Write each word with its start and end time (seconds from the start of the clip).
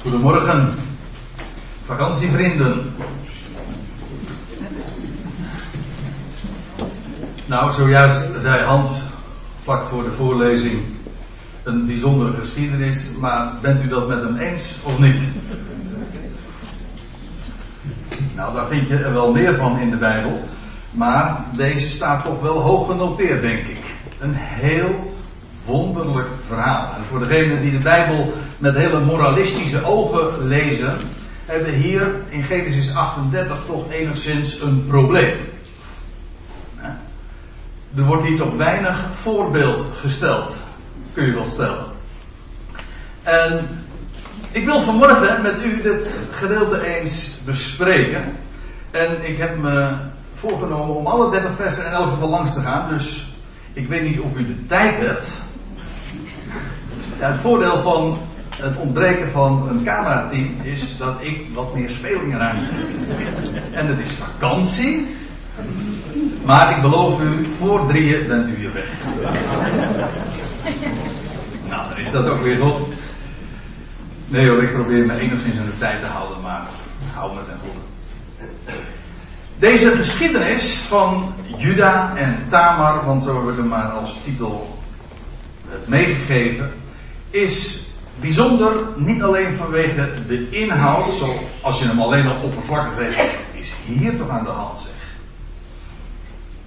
Goedemorgen, 0.00 0.74
vakantievrienden. 1.84 2.94
Nou, 7.46 7.72
zojuist 7.72 8.40
zei 8.40 8.64
Hans, 8.64 9.02
vlak 9.62 9.88
voor 9.88 10.02
de 10.02 10.12
voorlezing, 10.12 10.82
een 11.62 11.86
bijzondere 11.86 12.32
geschiedenis, 12.32 13.14
maar 13.20 13.52
bent 13.60 13.82
u 13.82 13.88
dat 13.88 14.08
met 14.08 14.22
hem 14.22 14.36
eens 14.36 14.76
of 14.82 14.98
niet? 14.98 15.20
Nou, 18.34 18.54
daar 18.54 18.66
vind 18.66 18.88
je 18.88 18.96
er 18.96 19.12
wel 19.12 19.32
meer 19.32 19.54
van 19.54 19.78
in 19.78 19.90
de 19.90 19.96
Bijbel, 19.96 20.48
maar 20.90 21.44
deze 21.56 21.88
staat 21.88 22.24
toch 22.24 22.40
wel 22.40 22.60
hoog 22.60 22.86
genoteerd, 22.86 23.40
denk 23.40 23.58
ik. 23.58 23.94
Een 24.20 24.34
heel 24.34 25.14
wonderlijk 25.64 26.28
verhaal. 26.46 26.94
En 26.96 27.04
voor 27.04 27.18
degenen 27.18 27.60
die 27.60 27.70
de 27.70 27.78
Bijbel 27.78 28.32
met 28.58 28.74
hele 28.74 29.00
moralistische 29.00 29.84
ogen 29.84 30.46
lezen, 30.46 30.98
hebben 31.44 31.70
we 31.70 31.76
hier 31.76 32.10
in 32.28 32.42
Genesis 32.42 32.94
38 32.94 33.64
toch 33.66 33.90
enigszins 33.90 34.60
een 34.60 34.86
probleem. 34.86 35.36
Er 37.96 38.04
wordt 38.04 38.24
hier 38.24 38.36
toch 38.36 38.56
weinig 38.56 39.06
voorbeeld 39.12 39.84
gesteld, 40.00 40.54
kun 41.12 41.26
je 41.26 41.32
wel 41.32 41.46
stellen. 41.46 41.84
En 43.22 43.68
ik 44.50 44.64
wil 44.64 44.80
vanmorgen 44.80 45.42
met 45.42 45.64
u 45.64 45.82
dit 45.82 46.18
gedeelte 46.32 46.96
eens 46.96 47.40
bespreken. 47.44 48.36
En 48.90 49.28
ik 49.28 49.38
heb 49.38 49.56
me 49.56 49.96
voorgenomen 50.34 50.96
om 50.96 51.06
alle 51.06 51.30
30 51.30 51.54
versen 51.54 51.86
in 51.86 51.92
elk 51.92 52.08
geval 52.08 52.28
langs 52.28 52.54
te 52.54 52.60
gaan. 52.60 52.88
Dus 52.88 53.26
ik 53.72 53.88
weet 53.88 54.02
niet 54.02 54.20
of 54.20 54.36
u 54.36 54.44
de 54.44 54.66
tijd 54.66 55.06
hebt. 55.06 55.26
Het 57.18 57.38
voordeel 57.38 57.82
van 57.82 58.18
het 58.56 58.76
ontbreken 58.76 59.30
van 59.30 59.68
een 59.68 59.84
camerateam 59.84 60.56
is 60.62 60.96
dat 60.96 61.16
ik 61.20 61.46
wat 61.54 61.74
meer 61.74 61.90
speelingruimte 61.90 62.74
heb. 62.74 63.72
En 63.72 63.86
het 63.86 63.98
is 63.98 64.10
vakantie. 64.10 65.06
Maar 66.44 66.76
ik 66.76 66.82
beloof 66.82 67.20
u, 67.20 67.50
voor 67.50 67.86
drieën 67.86 68.26
bent 68.26 68.46
u 68.46 68.56
hier 68.56 68.72
weg. 68.72 68.88
nou, 71.68 71.88
dan 71.88 71.98
is 71.98 72.10
dat 72.10 72.28
ook 72.28 72.42
weer 72.42 72.56
goed. 72.56 72.80
Nee 74.26 74.48
hoor, 74.48 74.62
ik 74.62 74.72
probeer 74.72 75.06
me 75.06 75.12
enigszins 75.12 75.56
in 75.56 75.64
de 75.64 75.78
tijd 75.78 76.00
te 76.00 76.06
houden, 76.06 76.40
maar 76.42 76.62
hou 77.12 77.34
me 77.34 77.44
ten 77.44 77.58
goede. 77.58 77.80
Deze 79.58 79.90
geschiedenis 79.90 80.78
van 80.78 81.32
Juda 81.56 82.16
en 82.16 82.46
Tamar, 82.48 83.04
want 83.04 83.22
zo 83.22 83.40
heb 83.40 83.50
ik 83.50 83.56
hem 83.56 83.68
maar 83.68 83.88
als 83.88 84.16
titel 84.24 84.78
meegegeven, 85.86 86.72
is 87.34 87.86
bijzonder 88.20 88.80
niet 88.96 89.22
alleen 89.22 89.54
vanwege 89.54 90.12
de 90.26 90.50
inhoud, 90.50 91.08
zoals 91.08 91.78
je 91.78 91.86
hem 91.86 92.00
alleen 92.00 92.26
al 92.26 92.42
oppervlakkig 92.42 92.94
weet, 92.94 93.38
is 93.52 93.72
hier 93.86 94.16
toch 94.16 94.28
aan 94.28 94.44
de 94.44 94.50
hand 94.50 94.78
zeg. 94.78 94.92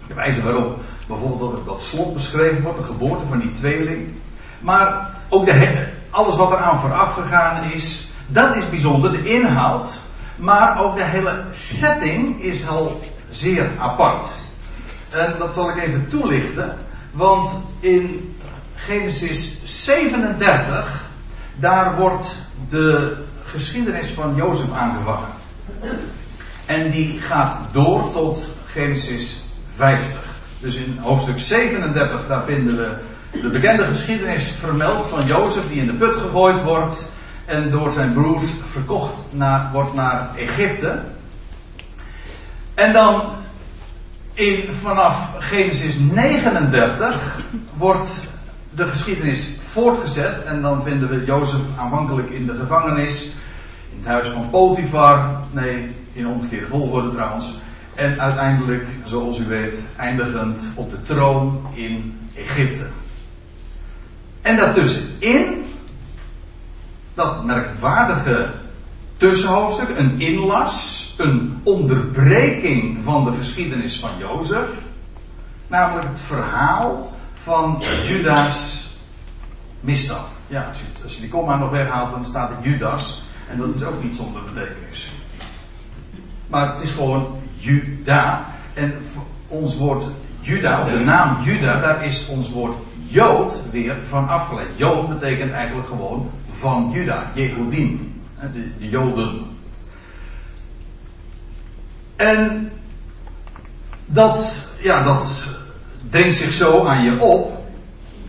De 0.08 0.14
wijze 0.14 0.44
waarop 0.44 0.80
bijvoorbeeld 1.08 1.52
dat, 1.52 1.66
dat 1.66 1.82
slot 1.82 2.14
beschreven 2.14 2.64
wordt, 2.64 2.78
de 2.78 2.84
geboorte 2.84 3.26
van 3.26 3.40
die 3.40 3.52
tweeling. 3.52 4.14
Maar 4.60 5.16
ook 5.30 5.46
de, 5.46 5.88
alles 6.10 6.36
wat 6.36 6.52
eraan 6.52 6.80
vooraf 6.80 7.14
gegaan 7.14 7.72
is, 7.72 8.12
dat 8.28 8.56
is 8.56 8.70
bijzonder, 8.70 9.12
de 9.12 9.34
inhoud. 9.34 10.00
Maar 10.36 10.84
ook 10.84 10.96
de 10.96 11.04
hele 11.04 11.44
setting 11.54 12.42
is 12.44 12.68
al 12.68 13.02
zeer 13.30 13.70
apart. 13.80 14.30
En 15.10 15.36
dat 15.40 15.54
zal 15.54 15.70
ik 15.70 15.84
even 15.84 16.08
toelichten. 16.08 16.78
Want 17.12 17.50
in 17.80 18.36
Genesis 18.88 19.62
37, 19.64 21.04
daar 21.56 21.96
wordt 21.96 22.36
de 22.70 23.16
geschiedenis 23.46 24.08
van 24.08 24.36
Jozef 24.36 24.72
aangevangen. 24.72 25.28
En 26.66 26.92
die 26.92 27.22
gaat 27.22 27.58
door 27.72 28.12
tot 28.12 28.40
Genesis 28.66 29.44
50. 29.76 30.20
Dus 30.60 30.76
in 30.76 30.98
hoofdstuk 30.98 31.40
37, 31.40 32.28
daar 32.28 32.44
vinden 32.44 32.78
we 32.78 32.98
de 33.42 33.50
bekende 33.50 33.84
geschiedenis 33.84 34.46
vermeld 34.60 35.06
van 35.06 35.26
Jozef 35.26 35.68
die 35.70 35.82
in 35.82 35.88
de 35.88 35.98
put 35.98 36.16
gegooid 36.16 36.64
wordt 36.64 37.12
en 37.46 37.72
door 37.72 37.90
zijn 37.90 38.14
broers 38.14 38.50
verkocht 38.72 39.14
naar, 39.30 39.70
wordt 39.72 39.94
naar 39.94 40.36
Egypte. 40.36 41.02
En 42.74 42.94
dan 42.94 43.22
in, 44.34 44.74
vanaf 44.74 45.36
Genesis 45.40 45.96
39 45.98 47.40
wordt 47.74 48.10
de 48.78 48.88
geschiedenis 48.88 49.56
voortgezet 49.62 50.44
en 50.44 50.62
dan 50.62 50.84
vinden 50.84 51.10
we 51.10 51.26
Jozef 51.26 51.60
aanvankelijk 51.78 52.30
in 52.30 52.46
de 52.46 52.56
gevangenis, 52.56 53.24
in 53.92 53.98
het 53.98 54.06
huis 54.06 54.28
van 54.28 54.50
Potifar, 54.50 55.44
nee, 55.52 55.96
in 56.14 56.28
omgekeerde 56.28 56.68
volgorde 56.68 57.12
trouwens, 57.12 57.54
en 57.96 58.20
uiteindelijk, 58.20 58.88
zoals 59.06 59.40
u 59.40 59.46
weet, 59.46 59.88
eindigend 59.96 60.62
op 60.76 60.90
de 60.90 61.02
troon 61.02 61.68
in 61.74 62.20
Egypte. 62.36 62.86
En 64.42 64.56
daartussenin, 64.56 65.66
dat 67.14 67.44
merkwaardige 67.46 68.46
tussenhoofdstuk, 69.18 69.98
een 69.98 70.20
inlas, 70.20 71.14
een 71.18 71.60
onderbreking 71.64 73.04
van 73.04 73.24
de 73.24 73.32
geschiedenis 73.32 74.00
van 74.00 74.18
Jozef, 74.18 74.70
namelijk 75.68 76.08
het 76.08 76.20
verhaal 76.20 77.17
van 77.48 77.84
Judas 78.08 78.88
misstap. 79.80 80.28
Ja, 80.48 80.68
als 80.68 80.78
je, 80.78 81.04
als 81.04 81.14
je 81.14 81.22
die 81.22 81.30
komma 81.30 81.58
nog 81.58 81.72
weghaalt, 81.72 82.12
dan 82.12 82.26
staat 82.26 82.50
het 82.50 82.64
Judas, 82.64 83.22
en 83.50 83.58
dat 83.58 83.76
is 83.76 83.84
ook 83.84 84.04
niet 84.04 84.16
zonder 84.16 84.42
betekenis. 84.44 85.12
Maar 86.48 86.74
het 86.74 86.82
is 86.82 86.92
gewoon 86.92 87.40
Juda. 87.58 88.48
En 88.74 88.94
ons 89.48 89.78
woord 89.78 90.06
Juda, 90.40 90.82
of 90.82 90.92
de 90.92 91.00
naam 91.00 91.44
Juda, 91.44 91.80
daar 91.80 92.06
is 92.06 92.28
ons 92.28 92.50
woord 92.50 92.76
Jood 93.06 93.70
weer 93.72 93.96
van 94.08 94.28
afgeleid. 94.28 94.68
Jood 94.76 95.10
betekent 95.10 95.52
eigenlijk 95.52 95.88
gewoon 95.88 96.32
van 96.54 96.92
Juda, 96.94 97.32
Jehudim, 97.34 98.22
de, 98.54 98.78
de 98.80 98.90
Joden. 98.90 99.42
En 102.16 102.72
dat, 104.06 104.70
ja, 104.82 105.04
dat 105.04 105.57
dringt 106.10 106.36
zich 106.36 106.54
zo 106.54 106.86
aan 106.86 107.04
je 107.04 107.20
op. 107.22 107.66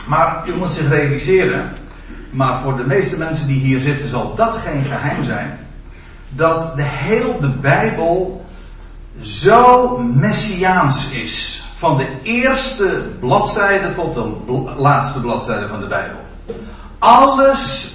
Maar 0.06 0.48
u 0.48 0.54
moet 0.54 0.70
zich 0.70 0.88
realiseren, 0.88 1.72
maar 2.30 2.60
voor 2.60 2.76
de 2.76 2.86
meeste 2.86 3.18
mensen 3.18 3.46
die 3.46 3.60
hier 3.60 3.78
zitten 3.78 4.08
zal 4.08 4.34
dat 4.34 4.56
geen 4.64 4.84
geheim 4.84 5.24
zijn, 5.24 5.58
dat 6.28 6.76
de 6.76 6.82
hele 6.82 7.40
de 7.40 7.48
Bijbel 7.48 8.44
zo 9.20 9.98
messiaans 9.98 11.10
is. 11.10 11.62
Van 11.76 11.96
de 11.96 12.06
eerste 12.22 13.06
bladzijde 13.20 13.94
tot 13.94 14.14
de 14.14 14.72
laatste 14.76 15.20
bladzijde 15.20 15.68
van 15.68 15.80
de 15.80 15.86
Bijbel. 15.86 16.18
Alles 16.98 17.94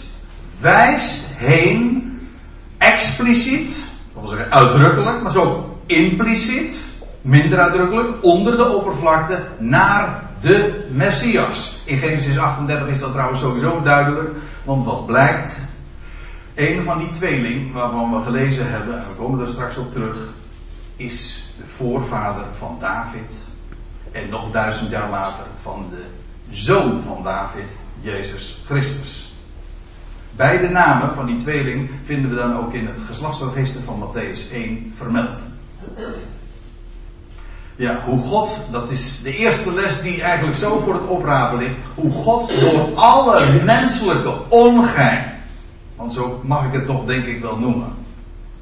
wijst 0.60 1.26
heen, 1.36 2.12
expliciet, 2.78 3.86
dat 4.14 4.24
wil 4.24 4.32
zeggen 4.32 4.52
uitdrukkelijk, 4.52 5.22
maar 5.22 5.32
zo 5.32 5.78
impliciet, 5.86 6.93
minder 7.24 7.60
uitdrukkelijk, 7.60 8.10
onder 8.22 8.58
de 8.58 8.68
oppervlakte, 8.68 9.48
naar 9.60 10.24
de 10.42 10.88
Messias. 10.92 11.82
In 11.86 11.98
Genesis 11.98 12.38
38 12.38 12.88
is 12.88 13.00
dat 13.00 13.12
trouwens 13.12 13.40
sowieso 13.40 13.82
duidelijk, 13.82 14.30
want 14.64 14.86
wat 14.86 15.06
blijkt, 15.06 15.68
een 16.56 16.84
van 16.84 16.98
die 16.98 17.10
tweeling 17.10 17.74
waarvan 17.74 18.12
we 18.12 18.24
gelezen 18.24 18.70
hebben, 18.70 19.00
en 19.00 19.08
we 19.08 19.16
komen 19.16 19.40
er 19.40 19.48
straks 19.48 19.78
op 19.78 19.92
terug, 19.92 20.16
is 20.96 21.48
de 21.58 21.66
voorvader 21.66 22.46
van 22.58 22.78
David. 22.80 23.36
En 24.12 24.30
nog 24.30 24.52
duizend 24.52 24.90
jaar 24.90 25.10
later 25.10 25.46
van 25.62 25.86
de 25.90 26.04
zoon 26.56 27.04
van 27.06 27.24
David, 27.24 27.70
Jezus 28.02 28.64
Christus. 28.66 29.34
Beide 30.36 30.70
namen 30.70 31.16
van 31.16 31.26
die 31.26 31.36
tweeling 31.36 31.90
vinden 32.06 32.30
we 32.30 32.36
dan 32.36 32.58
ook 32.58 32.74
in 32.74 32.86
het 32.86 32.96
geslachtsregister 33.06 33.82
van 33.82 34.00
Matthäus 34.00 34.52
1 34.52 34.94
vermeld. 34.96 35.38
Ja, 37.84 38.02
hoe 38.06 38.20
God, 38.20 38.50
dat 38.72 38.90
is 38.90 39.22
de 39.22 39.36
eerste 39.36 39.74
les 39.74 40.02
die 40.02 40.22
eigenlijk 40.22 40.58
zo 40.58 40.80
voor 40.80 40.94
het 40.94 41.08
oprapen 41.08 41.58
ligt. 41.58 41.76
Hoe 41.96 42.12
God 42.12 42.60
door 42.60 42.96
alle 42.96 43.64
menselijke 43.64 44.34
ongein, 44.48 45.32
want 45.96 46.14
zo 46.14 46.42
mag 46.44 46.66
ik 46.66 46.72
het 46.72 46.86
toch 46.86 47.06
denk 47.06 47.26
ik 47.26 47.42
wel 47.42 47.58
noemen. 47.58 47.94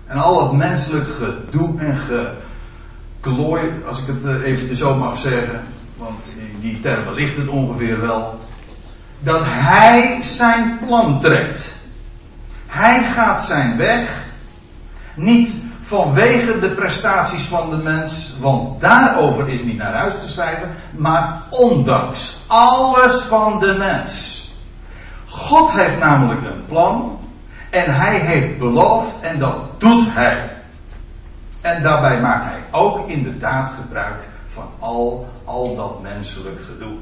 En 0.05 0.17
al 0.17 0.43
het 0.43 0.57
menselijk 0.57 1.09
gedoe 1.09 1.79
en 1.79 1.97
geklooi, 1.97 3.71
als 3.87 3.99
ik 3.99 4.07
het 4.07 4.25
eh, 4.25 4.43
even 4.43 4.75
zo 4.75 4.95
mag 4.95 5.17
zeggen, 5.17 5.63
want 5.97 6.23
die 6.59 6.79
termen 6.79 7.13
ligt 7.13 7.37
het 7.37 7.47
ongeveer 7.47 7.99
wel. 7.99 8.39
Dat 9.19 9.43
hij 9.45 10.19
zijn 10.23 10.79
plan 10.85 11.19
trekt. 11.19 11.73
Hij 12.67 13.03
gaat 13.03 13.41
zijn 13.41 13.77
weg. 13.77 14.23
Niet 15.15 15.60
vanwege 15.91 16.59
de 16.59 16.69
prestaties 16.69 17.43
van 17.43 17.69
de 17.69 17.77
mens, 17.77 18.35
want 18.39 18.81
daarover 18.81 19.49
is 19.49 19.61
niet 19.61 19.77
naar 19.77 19.93
huis 19.93 20.13
te 20.21 20.27
schrijven, 20.27 20.75
maar 20.97 21.41
ondanks 21.49 22.37
alles 22.47 23.21
van 23.21 23.59
de 23.59 23.75
mens. 23.77 24.39
God 25.27 25.71
heeft 25.71 25.99
namelijk 25.99 26.41
een 26.41 26.65
plan 26.65 27.19
En 27.69 27.93
hij 27.93 28.19
heeft 28.19 28.57
beloofd 28.57 29.21
en 29.21 29.39
dat 29.39 29.79
doet 29.79 30.13
hij. 30.13 30.57
En 31.61 31.83
daarbij 31.83 32.21
maakt 32.21 32.45
hij 32.45 32.63
ook 32.71 33.07
inderdaad 33.07 33.71
gebruik 33.81 34.27
van 34.47 34.69
al, 34.79 35.27
al 35.45 35.75
dat 35.75 36.01
menselijk 36.01 36.61
gedoe. 36.65 36.97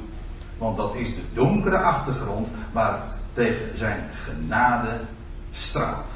Want 0.58 0.78
dat 0.78 0.96
is 0.96 1.16
de 1.16 1.24
donkere 1.34 1.78
achtergrond 1.78 2.48
waar 2.72 3.00
het 3.04 3.20
tegen 3.34 3.78
zijn 3.78 4.10
genade 4.12 5.00
straalt. 5.52 6.12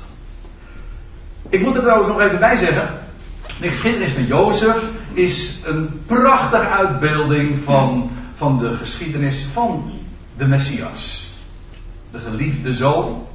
Ik 1.49 1.61
moet 1.61 1.75
er 1.75 1.81
trouwens 1.81 2.07
nog 2.07 2.19
even 2.19 2.39
bij 2.39 2.55
zeggen. 2.55 2.99
De 3.59 3.69
geschiedenis 3.69 4.11
van 4.11 4.25
Jozef 4.25 4.83
is 5.13 5.61
een 5.65 6.01
prachtige 6.05 6.69
uitbeelding 6.69 7.63
van, 7.63 8.11
van 8.35 8.59
de 8.59 8.77
geschiedenis 8.77 9.45
van 9.53 9.91
de 10.37 10.45
Messias. 10.45 11.27
De 12.11 12.19
geliefde 12.19 12.73
zoon, 12.73 13.25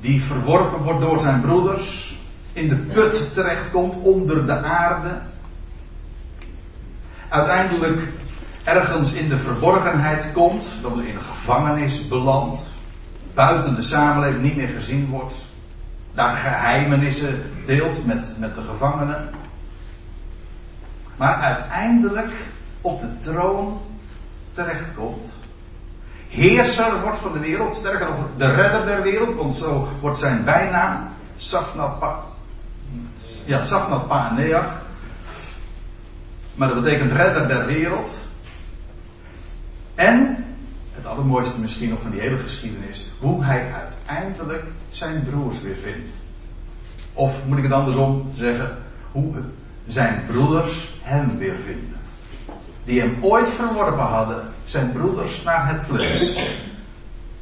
die 0.00 0.22
verworpen 0.22 0.82
wordt 0.82 1.00
door 1.00 1.18
zijn 1.18 1.40
broeders, 1.40 2.14
in 2.52 2.68
de 2.68 2.76
put 2.76 3.34
terechtkomt 3.34 3.96
onder 4.02 4.46
de 4.46 4.62
aarde. 4.62 5.20
Uiteindelijk 7.28 8.08
ergens 8.64 9.12
in 9.12 9.28
de 9.28 9.38
verborgenheid 9.38 10.32
komt, 10.32 10.64
dat 10.82 10.94
we 10.94 11.08
in 11.08 11.14
een 11.14 11.22
gevangenis 11.22 12.08
belandt, 12.08 12.60
buiten 13.34 13.74
de 13.74 13.82
samenleving 13.82 14.42
niet 14.42 14.56
meer 14.56 14.68
gezien 14.68 15.08
wordt, 15.08 15.34
daar 16.14 16.36
geheimenissen 16.36 17.42
deelt 17.66 18.06
met, 18.06 18.36
met 18.38 18.54
de 18.54 18.62
gevangenen, 18.62 19.30
maar 21.16 21.34
uiteindelijk 21.34 22.32
op 22.80 23.00
de 23.00 23.16
troon 23.16 23.80
terechtkomt. 24.50 25.32
Heerser 26.28 27.00
wordt 27.02 27.18
van 27.18 27.32
de 27.32 27.38
wereld, 27.38 27.74
sterker 27.74 28.06
nog 28.06 28.16
de 28.36 28.52
redder 28.52 28.86
der 28.86 29.02
wereld, 29.02 29.36
want 29.36 29.54
zo 29.54 29.88
wordt 30.00 30.18
zijn 30.18 30.44
bijnaam 30.44 31.08
Safnat 31.36 31.98
Pa. 31.98 32.22
Ja. 33.46 34.80
Maar 36.54 36.68
dat 36.68 36.82
betekent 36.82 37.12
redder 37.12 37.48
der 37.48 37.66
wereld. 37.66 38.10
En, 39.94 40.44
het 41.00 41.08
allermooiste 41.08 41.60
misschien 41.60 41.88
nog 41.88 42.00
van 42.00 42.10
die 42.10 42.20
hele 42.20 42.38
geschiedenis, 42.38 43.10
hoe 43.18 43.44
hij 43.44 43.72
uiteindelijk 43.72 44.64
zijn 44.90 45.24
broers 45.30 45.62
weer 45.62 45.76
vindt. 45.76 46.10
Of 47.12 47.46
moet 47.46 47.58
ik 47.58 47.62
het 47.62 47.72
andersom 47.72 48.30
zeggen, 48.36 48.78
hoe 49.12 49.42
zijn 49.86 50.24
broeders 50.26 50.94
hem 51.02 51.38
weer 51.38 51.56
vinden. 51.64 51.98
Die 52.84 53.00
hem 53.00 53.16
ooit 53.20 53.48
verworpen 53.48 54.04
hadden, 54.04 54.42
zijn 54.64 54.92
broeders 54.92 55.42
naar 55.42 55.68
het 55.68 55.80
vlees. 55.80 56.38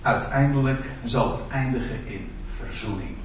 Uiteindelijk 0.02 0.84
zal 1.04 1.30
het 1.30 1.40
eindigen 1.50 2.06
in 2.06 2.30
verzoening. 2.56 3.16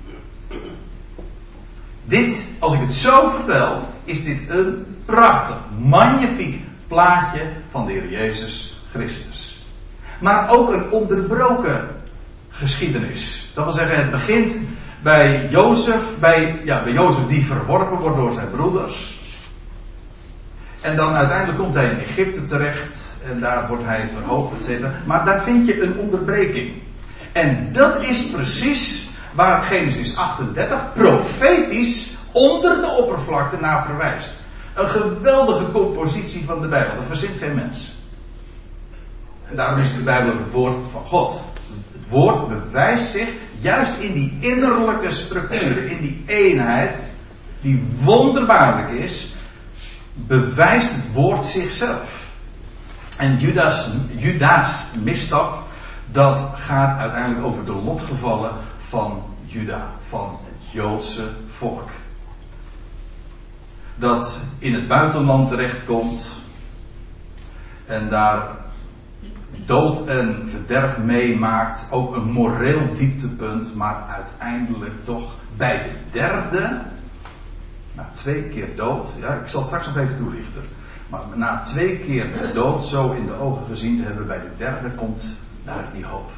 Dit, 2.05 2.47
als 2.59 2.73
ik 2.73 2.79
het 2.79 2.93
zo 2.93 3.29
vertel, 3.29 3.87
is 4.03 4.23
dit 4.23 4.49
een 4.49 4.85
prachtig, 5.05 5.57
magnifiek 5.79 6.61
plaatje 6.87 7.51
van 7.69 7.85
de 7.85 7.91
Heer 7.91 8.09
Jezus 8.09 8.81
Christus. 8.91 9.52
Maar 10.23 10.49
ook 10.49 10.69
een 10.73 10.91
onderbroken 10.91 11.89
geschiedenis. 12.49 13.51
Dat 13.55 13.63
wil 13.63 13.73
zeggen, 13.73 13.97
het 13.97 14.11
begint 14.11 14.67
bij 15.01 15.47
Jozef, 15.49 16.19
bij, 16.19 16.61
ja, 16.63 16.83
bij 16.83 16.93
Jozef 16.93 17.27
die 17.27 17.45
verworpen 17.45 17.97
wordt 17.97 18.17
door 18.17 18.31
zijn 18.31 18.51
broeders. 18.51 19.17
En 20.81 20.95
dan 20.95 21.13
uiteindelijk 21.13 21.57
komt 21.57 21.73
hij 21.73 21.89
in 21.89 21.99
Egypte 21.99 22.43
terecht 22.43 22.97
en 23.29 23.39
daar 23.39 23.67
wordt 23.67 23.83
hij 23.83 24.07
verhoogd, 24.15 24.67
etc. 24.67 24.85
Maar 25.05 25.25
daar 25.25 25.41
vind 25.41 25.65
je 25.65 25.81
een 25.81 25.97
onderbreking. 25.97 26.73
En 27.31 27.73
dat 27.73 28.03
is 28.03 28.29
precies 28.29 29.09
waar 29.33 29.65
Genesis 29.65 30.15
38 30.15 30.93
profetisch 30.93 32.17
onder 32.31 32.81
de 32.81 32.87
oppervlakte 32.87 33.57
naar 33.59 33.85
verwijst. 33.85 34.41
Een 34.73 34.89
geweldige 34.89 35.71
compositie 35.71 36.45
van 36.45 36.61
de 36.61 36.67
Bijbel, 36.67 36.95
dat 36.95 37.05
verzint 37.07 37.37
geen 37.37 37.55
mens. 37.55 38.01
En 39.53 39.59
daarom 39.59 39.79
is 39.79 39.93
de 39.95 40.03
Bijbel 40.03 40.37
het 40.37 40.51
woord 40.51 40.75
van 40.91 41.05
God. 41.05 41.41
Het 41.91 42.09
woord 42.09 42.47
bewijst 42.47 43.11
zich 43.11 43.29
juist 43.59 43.99
in 43.99 44.13
die 44.13 44.37
innerlijke 44.39 45.11
structuur, 45.11 45.85
in 45.85 46.01
die 46.01 46.23
eenheid, 46.25 47.07
die 47.61 47.87
wonderbaarlijk 48.01 48.89
is, 48.99 49.33
bewijst 50.13 50.95
het 50.95 51.13
woord 51.13 51.43
zichzelf. 51.43 52.31
En 53.17 53.39
Judas, 53.39 53.89
Judas 54.15 54.91
misstap, 55.03 55.63
dat 56.11 56.39
gaat 56.57 56.99
uiteindelijk 56.99 57.45
over 57.45 57.65
de 57.65 57.75
lotgevallen 57.75 58.51
van 58.77 59.23
Juda, 59.45 59.91
van 59.99 60.39
het 60.43 60.71
Joodse 60.71 61.27
volk. 61.47 61.89
Dat 63.95 64.43
in 64.59 64.73
het 64.73 64.87
buitenland 64.87 65.47
terechtkomt 65.47 66.25
en 67.85 68.09
daar 68.09 68.61
dood 69.65 70.07
en 70.07 70.43
verderf 70.45 70.97
meemaakt, 70.97 71.87
ook 71.91 72.15
een 72.15 72.31
moreel 72.31 72.93
dieptepunt, 72.97 73.75
maar 73.75 74.03
uiteindelijk 74.09 74.93
toch 75.03 75.33
bij 75.57 75.83
de 75.83 76.19
derde, 76.19 76.81
na 77.93 78.09
twee 78.13 78.43
keer 78.43 78.75
dood, 78.75 79.07
ja, 79.19 79.33
ik 79.33 79.47
zal 79.47 79.59
het 79.59 79.69
straks 79.69 79.85
nog 79.85 79.97
even 79.97 80.17
toelichten, 80.17 80.61
maar 81.09 81.21
na 81.35 81.61
twee 81.61 81.99
keer 81.99 82.27
dood 82.53 82.81
zo 82.81 83.11
in 83.11 83.25
de 83.25 83.39
ogen 83.39 83.65
gezien 83.65 83.97
te 83.97 84.03
hebben, 84.03 84.27
bij 84.27 84.39
de 84.39 84.51
derde 84.57 84.89
komt 84.89 85.25
daar 85.63 85.85
die 85.93 86.05
hoop. 86.05 86.31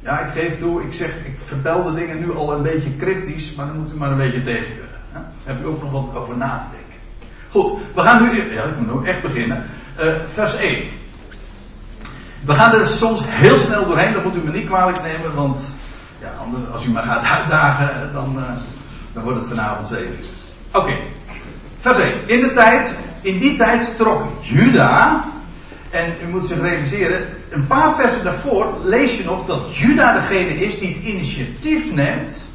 Ja, 0.00 0.18
ik 0.20 0.30
geef 0.30 0.58
toe, 0.58 0.82
ik 0.82 0.92
zeg, 0.92 1.24
ik 1.24 1.38
vertel 1.38 1.84
de 1.84 1.94
dingen 1.94 2.18
nu 2.18 2.34
al 2.34 2.52
een 2.52 2.62
beetje 2.62 2.96
cryptisch, 2.96 3.54
maar 3.54 3.66
dan 3.66 3.78
moet 3.78 3.92
u 3.92 3.96
maar 3.96 4.10
een 4.10 4.18
beetje 4.18 4.42
tegen 4.42 4.72
kunnen. 4.72 5.00
Hè? 5.10 5.20
Heb 5.44 5.62
u 5.62 5.66
ook 5.66 5.82
nog 5.82 5.90
wat 5.90 6.22
over 6.22 6.36
na 6.36 6.68
te 6.70 6.76
denken. 6.76 7.06
Goed, 7.50 7.80
we 7.94 8.00
gaan 8.00 8.22
nu, 8.22 8.54
ja, 8.54 8.62
ik 8.62 8.78
moet 8.78 9.02
nu 9.02 9.08
echt 9.08 9.22
beginnen. 9.22 9.64
Uh, 10.00 10.14
vers 10.26 10.56
1. 10.56 10.88
We 12.44 12.52
gaan 12.52 12.74
er 12.74 12.86
soms 12.86 13.20
heel 13.24 13.56
snel 13.56 13.86
doorheen, 13.86 14.12
dat 14.12 14.24
moet 14.24 14.36
u 14.36 14.44
me 14.44 14.52
niet 14.52 14.66
kwalijk 14.66 15.02
nemen, 15.02 15.34
want 15.34 15.64
ja, 16.20 16.32
anders, 16.40 16.62
als 16.72 16.84
u 16.84 16.90
me 16.90 17.02
gaat 17.02 17.24
uitdagen, 17.24 18.12
dan, 18.12 18.34
uh, 18.38 18.42
dan 19.12 19.22
wordt 19.22 19.38
het 19.38 19.48
vanavond 19.48 19.88
7 19.88 20.16
Oké, 20.72 20.96
vers 21.80 21.98
1. 21.98 22.12
In 22.26 22.40
de 22.40 22.52
tijd, 22.52 22.98
in 23.20 23.38
die 23.38 23.56
tijd 23.56 23.96
trok 23.96 24.22
Juda, 24.40 25.24
en 25.90 26.14
u 26.22 26.28
moet 26.28 26.44
zich 26.44 26.60
realiseren, 26.60 27.26
een 27.50 27.66
paar 27.66 27.94
versen 27.94 28.24
daarvoor 28.24 28.74
lees 28.82 29.16
je 29.16 29.24
nog 29.24 29.46
dat 29.46 29.76
Juda 29.76 30.12
degene 30.12 30.54
is 30.54 30.78
die 30.78 30.94
het 30.94 31.04
initiatief 31.04 31.94
neemt 31.94 32.48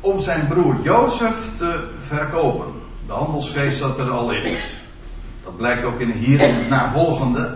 om 0.00 0.20
zijn 0.20 0.46
broer 0.48 0.76
Jozef 0.82 1.36
te 1.58 1.88
verkopen. 2.00 2.66
De 3.06 3.12
handelsgeest 3.12 3.78
zat 3.78 3.98
er 3.98 4.10
al 4.10 4.32
in. 4.32 4.56
Dat 5.44 5.56
blijkt 5.56 5.84
ook 5.84 6.00
in 6.00 6.10
hier 6.10 6.40
in 6.40 6.54
het 6.54 6.68
navolgende. 6.68 7.54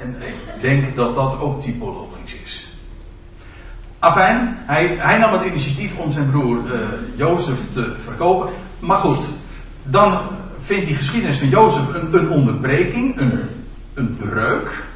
En 0.00 0.16
ik 0.22 0.60
denk 0.60 0.96
dat 0.96 1.14
dat 1.14 1.40
ook 1.40 1.60
typologisch 1.60 2.34
is. 2.44 2.68
Afijn, 3.98 4.56
hij, 4.66 4.86
hij 4.98 5.18
nam 5.18 5.32
het 5.32 5.44
initiatief 5.44 5.98
om 5.98 6.12
zijn 6.12 6.30
broer 6.30 6.74
uh, 6.74 6.88
Jozef 7.16 7.72
te 7.72 7.94
verkopen. 7.98 8.52
Maar 8.78 8.98
goed, 8.98 9.20
dan 9.82 10.20
vindt 10.60 10.86
die 10.86 10.94
geschiedenis 10.94 11.38
van 11.38 11.48
Jozef 11.48 11.94
een, 11.94 12.14
een 12.14 12.30
onderbreking, 12.30 13.20
een, 13.20 13.48
een 13.94 14.16
breuk. 14.16 14.86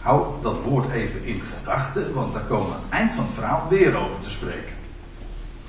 Hou 0.00 0.26
dat 0.42 0.56
woord 0.62 0.90
even 0.90 1.24
in 1.24 1.42
gedachten, 1.56 2.14
want 2.14 2.32
daar 2.32 2.42
komen 2.42 2.66
we 2.66 2.74
aan 2.74 2.80
het 2.82 2.90
eind 2.90 3.12
van 3.12 3.24
het 3.24 3.34
verhaal 3.34 3.66
weer 3.68 3.96
over 3.96 4.20
te 4.22 4.30
spreken. 4.30 4.74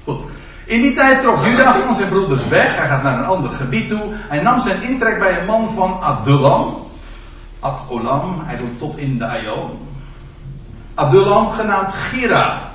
Goed. 0.04 0.20
In 0.66 0.82
die 0.82 0.94
tijd 0.94 1.22
trok 1.22 1.46
Juda 1.46 1.74
van 1.74 1.96
zijn 1.96 2.10
broeders 2.10 2.48
weg. 2.48 2.76
Hij 2.76 2.88
gaat 2.88 3.04
naar 3.04 3.20
een 3.20 3.26
ander 3.26 3.52
gebied 3.52 3.90
toe. 3.90 4.02
Hij 4.12 4.42
nam 4.42 4.60
zijn 4.60 4.82
intrek 4.82 5.20
bij 5.20 5.40
een 5.40 5.46
man 5.46 5.70
van 5.70 6.00
Adullam. 6.02 6.85
Ad-Olam, 7.66 8.40
hij 8.40 8.58
doet 8.58 8.80
tot 8.80 8.98
in 8.98 9.18
de 9.18 9.28
Aion. 9.28 9.70
Adullam, 10.94 11.50
genaamd 11.50 11.94
Gira. 11.94 12.72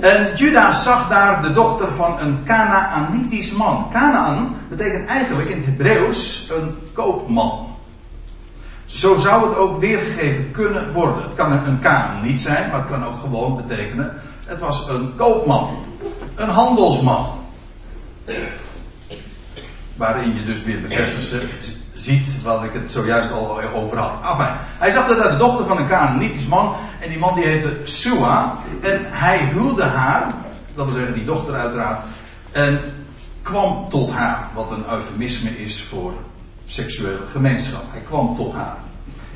En 0.00 0.36
Juda 0.36 0.72
zag 0.72 1.08
daar 1.08 1.42
de 1.42 1.52
dochter 1.52 1.92
van 1.92 2.18
een 2.18 2.44
Canaanitisch 2.44 3.52
man. 3.52 3.88
Canaan 3.92 4.56
betekent 4.68 5.08
eigenlijk 5.08 5.48
in 5.48 5.56
het 5.56 5.66
Hebreeuws 5.66 6.50
een 6.50 6.74
koopman. 6.92 7.66
Zo 8.84 9.16
zou 9.16 9.48
het 9.48 9.56
ook 9.56 9.78
weergegeven 9.78 10.50
kunnen 10.50 10.92
worden. 10.92 11.22
Het 11.22 11.34
kan 11.34 11.52
een 11.52 11.80
Canaaniet 11.80 12.40
zijn, 12.40 12.70
maar 12.70 12.80
het 12.80 12.88
kan 12.88 13.04
ook 13.04 13.16
gewoon 13.16 13.56
betekenen. 13.56 14.20
Het 14.46 14.58
was 14.58 14.88
een 14.88 15.14
koopman. 15.16 15.78
Een 16.34 16.48
handelsman. 16.48 17.26
Waarin 19.96 20.34
je 20.34 20.42
dus 20.42 20.62
weer 20.62 20.80
bevestigd 20.80 21.75
ziet 21.96 22.42
wat 22.42 22.64
ik 22.64 22.72
het 22.72 22.90
zojuist 22.90 23.32
al 23.32 23.60
over 23.74 23.98
had. 23.98 24.12
Enfin, 24.22 24.56
hij 24.78 24.90
zag 24.90 25.06
dat 25.06 25.30
de 25.30 25.36
dochter 25.36 25.66
van 25.66 25.78
een 25.78 25.88
Canaanitisch 25.88 26.46
man. 26.46 26.74
En 27.00 27.10
die 27.10 27.18
man 27.18 27.34
die 27.34 27.46
heette 27.46 27.80
Sua. 27.84 28.58
En 28.80 29.00
hij 29.04 29.38
huwde 29.38 29.84
haar. 29.84 30.34
Dat 30.74 30.86
wil 30.86 30.94
zeggen 30.94 31.14
die 31.14 31.24
dochter 31.24 31.54
uiteraard. 31.54 32.00
En 32.52 32.80
kwam 33.42 33.88
tot 33.88 34.12
haar. 34.12 34.48
Wat 34.54 34.70
een 34.70 34.84
eufemisme 34.90 35.50
is 35.50 35.82
voor 35.82 36.12
seksuele 36.66 37.26
gemeenschap. 37.32 37.82
Hij 37.90 38.00
kwam 38.00 38.36
tot 38.36 38.54
haar. 38.54 38.76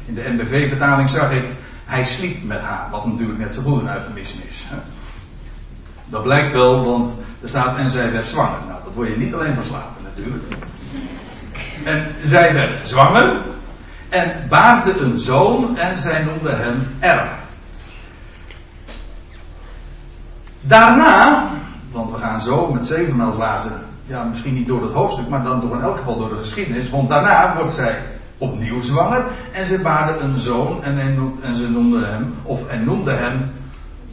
In 0.04 0.14
de 0.14 0.28
NBV-vertaling 0.28 1.08
zag 1.08 1.32
ik. 1.32 1.44
Hij 1.84 2.04
sliep 2.04 2.44
met 2.44 2.60
haar. 2.60 2.90
Wat 2.90 3.06
natuurlijk 3.06 3.38
net 3.38 3.54
zo 3.54 3.62
goed 3.62 3.80
een 3.80 3.94
eufemisme 3.94 4.42
is. 4.50 4.64
Dat 6.06 6.22
blijkt 6.22 6.52
wel, 6.52 6.84
want 6.84 7.14
er 7.42 7.48
staat 7.48 7.76
en 7.76 7.90
zij 7.90 8.12
werd 8.12 8.24
zwanger. 8.24 8.58
Nou, 8.68 8.80
dat 8.84 8.94
word 8.94 9.08
je 9.08 9.16
niet 9.16 9.34
alleen 9.34 9.54
van 9.54 9.64
slapen 9.64 10.02
natuurlijk. 10.02 10.44
En 11.84 12.14
zij 12.24 12.54
werd 12.54 12.88
zwanger 12.88 13.32
en 14.08 14.46
baarde 14.48 14.98
een 14.98 15.18
zoon 15.18 15.76
en 15.76 15.98
zij 15.98 16.22
noemde 16.22 16.54
hem 16.54 16.82
Er. 16.98 17.38
Daarna, 20.60 21.48
want 21.90 22.10
we 22.10 22.16
gaan 22.16 22.40
zo 22.40 22.72
met 22.72 22.86
zeven 22.86 23.20
als 23.20 23.36
laatste, 23.36 23.70
ja 24.06 24.24
misschien 24.24 24.54
niet 24.54 24.66
door 24.66 24.82
het 24.82 24.92
hoofdstuk, 24.92 25.28
maar 25.28 25.42
dan 25.42 25.60
toch 25.60 25.72
in 25.72 25.80
elk 25.80 25.98
geval 25.98 26.18
door 26.18 26.28
de 26.28 26.36
geschiedenis, 26.36 26.90
want 26.90 27.08
daarna 27.08 27.56
wordt 27.56 27.72
zij 27.72 28.02
opnieuw 28.38 28.80
zwanger 28.80 29.24
en 29.52 29.64
ze 29.64 29.78
baarde 29.78 30.18
een 30.18 30.38
zoon 30.38 30.84
en, 30.84 30.98
en 31.42 31.56
ze 31.56 31.70
noemde 31.70 32.04
hem, 32.06 32.34
of 32.42 32.66
en 32.66 32.84
noemde 32.84 33.16
hem 33.16 33.42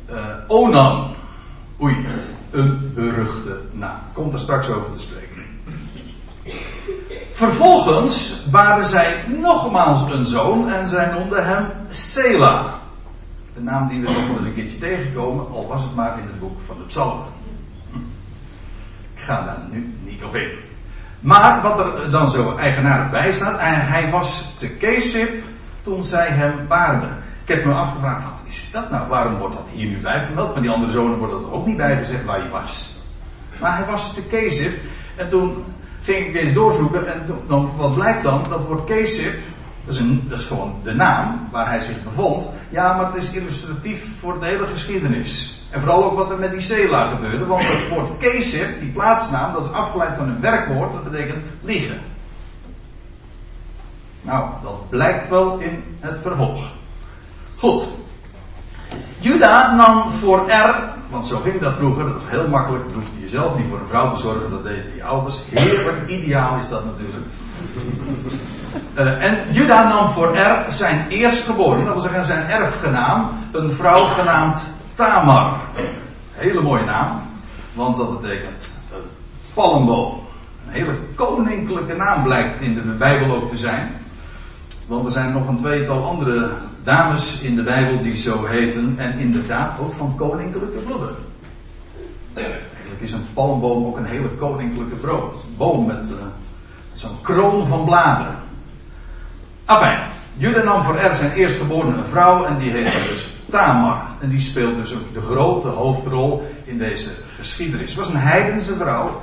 uh, 0.10 0.18
Onan. 0.48 1.16
Oei, 1.82 2.06
een 2.52 2.92
beruchte 2.96 3.60
naam. 3.72 3.98
Komt 4.14 4.34
er 4.34 4.40
straks 4.40 4.70
over 4.70 4.92
te 4.92 5.00
spreken. 5.00 5.27
Vervolgens 7.38 8.46
baarde 8.52 8.86
zij 8.86 9.24
nogmaals 9.28 10.12
een 10.12 10.26
zoon 10.26 10.72
en 10.72 10.88
zij 10.88 11.12
noemde 11.12 11.42
hem 11.42 11.72
Sela. 11.90 12.80
De 13.54 13.62
naam 13.62 13.88
die 13.88 14.02
we 14.02 14.12
nog 14.12 14.38
eens 14.38 14.46
een 14.46 14.54
keertje 14.54 14.78
tegenkomen, 14.78 15.48
al 15.52 15.68
was 15.68 15.82
het 15.82 15.96
maar 15.96 16.18
in 16.18 16.24
het 16.24 16.40
boek 16.40 16.60
van 16.66 16.78
de 16.78 16.84
Psalmen. 16.84 17.26
Ik 19.14 19.22
ga 19.22 19.46
daar 19.46 19.58
nu 19.70 19.96
niet 20.04 20.24
op 20.24 20.36
in. 20.36 20.52
Maar 21.20 21.62
wat 21.62 21.80
er 21.80 22.12
dan 22.12 22.30
zo 22.30 22.56
eigenaardig 22.56 23.12
bij 23.12 23.32
staat, 23.32 23.60
hij 23.90 24.10
was 24.12 24.54
te 24.58 24.70
Kesip 24.70 25.44
toen 25.82 26.04
zij 26.04 26.28
hem 26.28 26.68
baarde. 26.68 27.08
Ik 27.44 27.56
heb 27.56 27.66
me 27.66 27.74
afgevraagd, 27.74 28.24
wat 28.24 28.42
is 28.48 28.72
dat 28.72 28.90
nou? 28.90 29.10
Waarom 29.10 29.38
wordt 29.38 29.56
dat 29.56 29.68
hier 29.72 29.90
nu 29.90 30.02
bij 30.02 30.22
vermeld? 30.22 30.52
Van 30.52 30.62
die 30.62 30.72
andere 30.72 30.92
zonen 30.92 31.18
wordt 31.18 31.34
dat 31.34 31.52
ook 31.52 31.66
niet 31.66 31.78
bij 31.78 31.98
gezegd 31.98 32.26
waar 32.26 32.40
hij 32.40 32.50
was. 32.50 32.96
Maar 33.60 33.78
hij 33.78 33.86
was 33.86 34.14
te 34.14 34.28
Kesip 34.28 34.80
en 35.16 35.30
toen 35.30 35.66
ging 36.14 36.28
ik 36.28 36.36
eens 36.36 36.54
doorzoeken 36.54 37.08
en 37.08 37.26
wat 37.78 37.96
blijkt 37.96 38.24
dan? 38.24 38.46
Dat 38.50 38.66
woord 38.66 38.84
Kesip, 38.84 39.34
dat 39.86 39.94
is, 39.94 40.00
een, 40.00 40.26
dat 40.30 40.40
is 40.40 40.46
gewoon 40.46 40.76
de 40.84 40.94
naam 40.94 41.48
waar 41.52 41.68
hij 41.68 41.80
zich 41.80 42.04
bevond. 42.04 42.50
Ja, 42.70 42.94
maar 42.94 43.06
het 43.06 43.16
is 43.16 43.34
illustratief 43.34 44.20
voor 44.20 44.40
de 44.40 44.46
hele 44.46 44.66
geschiedenis. 44.66 45.62
En 45.70 45.80
vooral 45.80 46.04
ook 46.04 46.16
wat 46.16 46.30
er 46.32 46.40
met 46.40 46.52
die 46.52 46.62
Sela 46.62 47.06
gebeurde. 47.06 47.46
Want 47.46 47.64
het 47.64 47.90
woord 47.90 48.18
Kesip, 48.18 48.80
die 48.80 48.92
plaatsnaam, 48.92 49.54
dat 49.54 49.66
is 49.66 49.72
afgeleid 49.72 50.18
van 50.18 50.28
een 50.28 50.42
werkwoord. 50.42 50.94
Dat 50.94 51.04
betekent 51.04 51.44
liegen. 51.62 52.00
Nou, 54.22 54.50
dat 54.64 54.90
blijkt 54.90 55.30
wel 55.30 55.60
in 55.60 55.84
het 56.00 56.18
vervolg. 56.22 56.66
Goed. 57.56 57.84
Juda 59.20 59.76
nam 59.76 60.12
voor 60.12 60.52
R, 60.52 60.97
want 61.10 61.26
zo 61.26 61.40
ging 61.40 61.62
dat 61.62 61.76
vroeger, 61.76 62.04
dat 62.04 62.14
was 62.14 62.30
heel 62.30 62.48
makkelijk, 62.48 62.84
dan 62.84 62.94
hoefde 62.94 63.20
je 63.20 63.30
zelf 63.30 63.58
niet 63.58 63.68
voor 63.70 63.80
een 63.80 63.88
vrouw 63.88 64.10
te 64.10 64.22
zorgen, 64.22 64.52
dat 64.52 64.64
deden 64.64 64.92
die 64.94 65.04
ouders. 65.04 65.36
Heerlijk, 65.50 66.10
ideaal 66.10 66.58
is 66.58 66.70
dat 66.70 66.86
natuurlijk. 66.86 67.26
Uh, 68.98 69.24
en 69.24 69.54
Juda 69.54 69.88
nam 69.88 70.10
voor 70.10 70.38
R 70.38 70.66
zijn 70.70 71.08
eerstgeboren, 71.10 71.86
dat 71.86 71.94
wil 71.94 72.02
zeggen 72.02 72.26
zijn 72.26 72.48
erfgenaam, 72.48 73.30
een 73.52 73.72
vrouw 73.72 74.04
genaamd 74.04 74.62
Tamar. 74.94 75.60
Hele 76.32 76.62
mooie 76.62 76.86
naam, 76.86 77.22
want 77.74 77.98
dat 77.98 78.22
betekent 78.22 78.68
een 78.94 79.02
palmboom. 79.54 80.20
Een 80.68 80.74
hele 80.74 80.98
koninklijke 81.16 81.96
naam 81.96 82.24
blijkt 82.24 82.62
in 82.62 82.74
de 82.74 82.82
Bijbel 82.82 83.36
ook 83.36 83.50
te 83.50 83.58
zijn. 83.58 83.92
Want 84.88 85.06
er 85.06 85.12
zijn 85.12 85.34
nog 85.34 85.48
een 85.48 85.58
tweetal 85.58 86.04
andere 86.04 86.50
dames 86.88 87.42
in 87.42 87.56
de 87.56 87.64
Bijbel 87.64 87.98
die 87.98 88.16
zo 88.16 88.46
heten. 88.46 88.96
En 88.98 89.20
inderdaad 89.20 89.80
ook 89.80 89.94
van 89.94 90.16
koninklijke 90.16 90.78
bloeden. 90.78 91.16
Eigenlijk 92.34 93.02
is 93.02 93.12
een 93.12 93.28
palmboom 93.34 93.86
ook 93.86 93.98
een 93.98 94.06
hele 94.06 94.30
koninklijke 94.30 94.96
brood. 94.96 95.36
boom 95.58 95.86
met 95.86 96.10
uh, 96.10 96.16
zo'n 96.94 97.22
kroon 97.22 97.68
van 97.68 97.86
bladeren. 97.86 98.36
Afijn, 99.66 100.08
Judah 100.38 100.64
nam 100.64 100.84
voor 100.84 100.96
Er 100.96 101.16
zijn 101.16 101.32
eerstgeborene 101.32 102.04
vrouw 102.04 102.46
en 102.46 102.58
die 102.58 102.72
heette 102.72 103.08
dus 103.10 103.28
Tamar. 103.50 104.02
En 104.20 104.30
die 104.30 104.40
speelt 104.40 104.76
dus 104.76 104.94
ook 104.94 105.14
de 105.14 105.22
grote 105.22 105.68
hoofdrol 105.68 106.48
in 106.64 106.78
deze 106.78 107.10
geschiedenis. 107.36 107.90
Het 107.90 108.00
was 108.00 108.10
een 108.14 108.20
heidense 108.20 108.76
vrouw, 108.76 109.22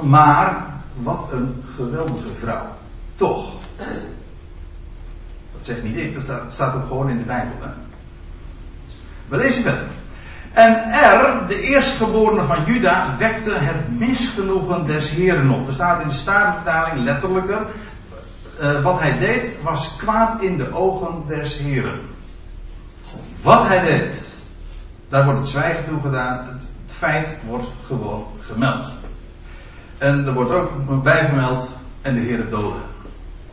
maar 0.00 0.66
wat 0.94 1.28
een 1.32 1.64
geweldige 1.76 2.34
vrouw. 2.40 2.66
Toch. 3.14 3.52
Dat 5.62 5.74
zegt 5.74 5.82
niet 5.82 5.96
ik, 5.96 6.14
dat 6.14 6.52
staat, 6.52 6.74
ook 6.74 6.86
gewoon 6.86 7.08
in 7.08 7.18
de 7.18 7.24
Bijbel. 7.24 7.52
We 9.28 9.36
lezen 9.36 9.62
verder. 9.62 9.86
En 10.52 10.74
Er, 10.90 11.46
de 11.48 11.60
eerstgeborene 11.60 12.44
van 12.44 12.64
Juda, 12.64 13.16
wekte 13.18 13.54
het 13.54 13.98
misgenoegen 13.98 14.86
des 14.86 15.10
Heren 15.10 15.50
op. 15.50 15.66
Er 15.66 15.72
staat 15.72 16.02
in 16.02 16.08
de 16.08 16.14
Statenvertaling 16.14 17.04
letterlijker. 17.04 17.66
Uh, 18.60 18.82
wat 18.82 19.00
hij 19.00 19.18
deed 19.18 19.62
was 19.62 19.96
kwaad 19.96 20.40
in 20.40 20.56
de 20.56 20.74
ogen 20.74 21.24
des 21.28 21.58
Heren. 21.58 22.00
Wat 23.42 23.66
hij 23.66 23.80
deed, 23.82 24.38
daar 25.08 25.24
wordt 25.24 25.40
het 25.40 25.48
zwijgen 25.48 25.84
toe 25.88 26.00
gedaan. 26.00 26.46
Het, 26.46 26.66
feit 26.86 27.36
wordt 27.46 27.66
gewoon 27.86 28.26
gemeld. 28.40 28.86
En 29.98 30.26
er 30.26 30.32
wordt 30.32 30.50
ook 30.50 31.02
bij 31.02 31.26
vermeld. 31.26 31.68
En 32.02 32.14
de 32.14 32.20
Heer 32.20 32.48
doodde. 32.48 32.78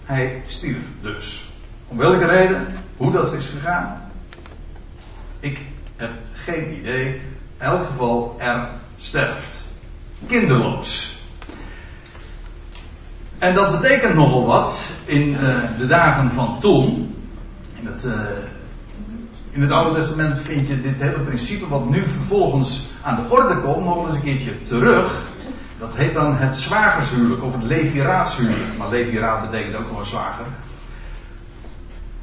Hij 0.04 0.42
stierf 0.48 0.86
dus. 1.01 1.49
Om 1.89 1.98
welke 1.98 2.25
reden? 2.25 2.67
Hoe 2.98 3.12
dat 3.12 3.34
is 3.34 3.48
gegaan? 3.48 4.01
Ik 5.39 5.60
heb 5.96 6.12
geen 6.34 6.79
idee. 6.79 7.05
In 7.13 7.22
elk 7.58 7.86
geval, 7.86 8.36
er 8.39 8.69
sterft. 8.98 9.63
Kinderloos. 10.27 11.17
En 13.38 13.53
dat 13.53 13.81
betekent 13.81 14.15
nogal 14.15 14.46
wat 14.46 14.91
in 15.05 15.29
uh, 15.29 15.38
de 15.77 15.88
dagen 15.88 16.31
van 16.31 16.60
toen. 16.60 17.15
In 17.79 17.86
het, 17.86 18.03
uh, 18.03 18.13
in 19.51 19.62
het 19.62 19.72
Oude 19.72 20.00
Testament 20.00 20.39
vind 20.39 20.67
je 20.67 20.81
dit 20.81 21.01
hele 21.01 21.19
principe 21.19 21.67
wat 21.67 21.89
nu 21.89 22.10
vervolgens 22.10 22.88
aan 23.01 23.15
de 23.15 23.36
orde 23.36 23.60
komt, 23.60 23.86
nog 23.86 24.05
eens 24.05 24.15
een 24.15 24.22
keertje 24.22 24.62
terug. 24.62 25.24
Dat 25.79 25.96
heet 25.96 26.13
dan 26.13 26.36
het 26.36 26.55
zwagershuwelijk 26.55 27.43
of 27.43 27.53
het 27.53 27.63
leviraatshuwelijk. 27.63 28.77
Maar 28.77 28.89
leviraat 28.89 29.51
betekent 29.51 29.75
ook 29.75 30.00
een 30.00 30.05
zwager. 30.05 30.46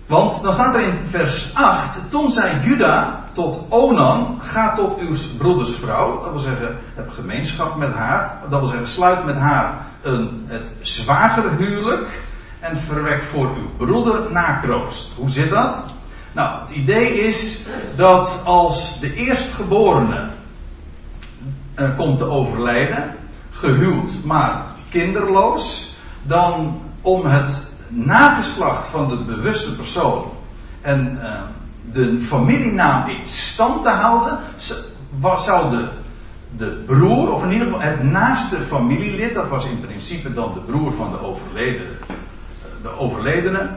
Want 0.07 0.43
dan 0.43 0.53
staat 0.53 0.75
er 0.75 0.81
in 0.81 0.99
vers 1.05 1.55
8: 1.55 1.99
Toen 2.09 2.31
zei 2.31 2.61
Juda 2.65 3.25
tot 3.33 3.65
Onan: 3.69 4.41
Ga 4.43 4.75
tot 4.75 4.99
uw 4.99 5.17
broedersvrouw. 5.39 6.23
Dat 6.23 6.31
wil 6.31 6.41
zeggen, 6.41 6.79
heb 6.95 7.11
gemeenschap 7.11 7.77
met 7.77 7.95
haar. 7.95 8.39
Dat 8.51 8.61
wil 8.61 8.69
zeggen, 8.69 8.89
sluit 8.89 9.25
met 9.25 9.37
haar 9.37 9.87
een, 10.03 10.45
het 10.47 10.71
zwagerhuwelijk. 10.81 12.23
En 12.61 12.81
verwek 12.81 13.23
voor 13.23 13.49
uw 13.57 13.87
broeder 13.87 14.33
nakroost. 14.33 15.13
Hoe 15.17 15.31
zit 15.31 15.51
dat? 15.51 15.85
Nou, 16.33 16.61
het 16.61 16.71
idee 16.71 17.21
is 17.21 17.67
dat 17.97 18.41
als 18.45 19.01
de 19.01 19.15
eerstgeborene 19.15 20.25
uh, 21.77 21.97
komt 21.97 22.19
te 22.19 22.31
overlijden, 22.31 23.15
gehuwd 23.51 24.11
maar 24.25 24.65
kinderloos, 24.91 25.95
dan 26.23 26.81
om 27.01 27.25
het 27.25 27.71
nageslacht 27.89 28.87
van 28.87 29.09
de 29.09 29.25
bewuste 29.25 29.77
persoon 29.77 30.25
en 30.81 31.19
uh, 31.23 31.41
de 31.93 32.21
familienaam 32.21 33.09
in 33.09 33.27
stand 33.27 33.83
te 33.83 33.89
houden, 33.89 34.39
zou 35.37 35.71
de, 35.71 35.89
de 36.57 36.83
broer, 36.87 37.33
of 37.33 37.43
in 37.43 37.53
ieder 37.53 37.67
geval 37.67 37.83
het 37.83 38.03
naaste 38.03 38.57
familielid, 38.57 39.35
dat 39.35 39.49
was 39.49 39.67
in 39.67 39.81
principe 39.81 40.35
dan 40.35 40.55
de 40.55 40.61
broer 40.61 40.93
van 40.93 41.11
de 41.11 41.21
overledene, 41.21 41.91
de 42.83 42.99
overledene, 42.99 43.69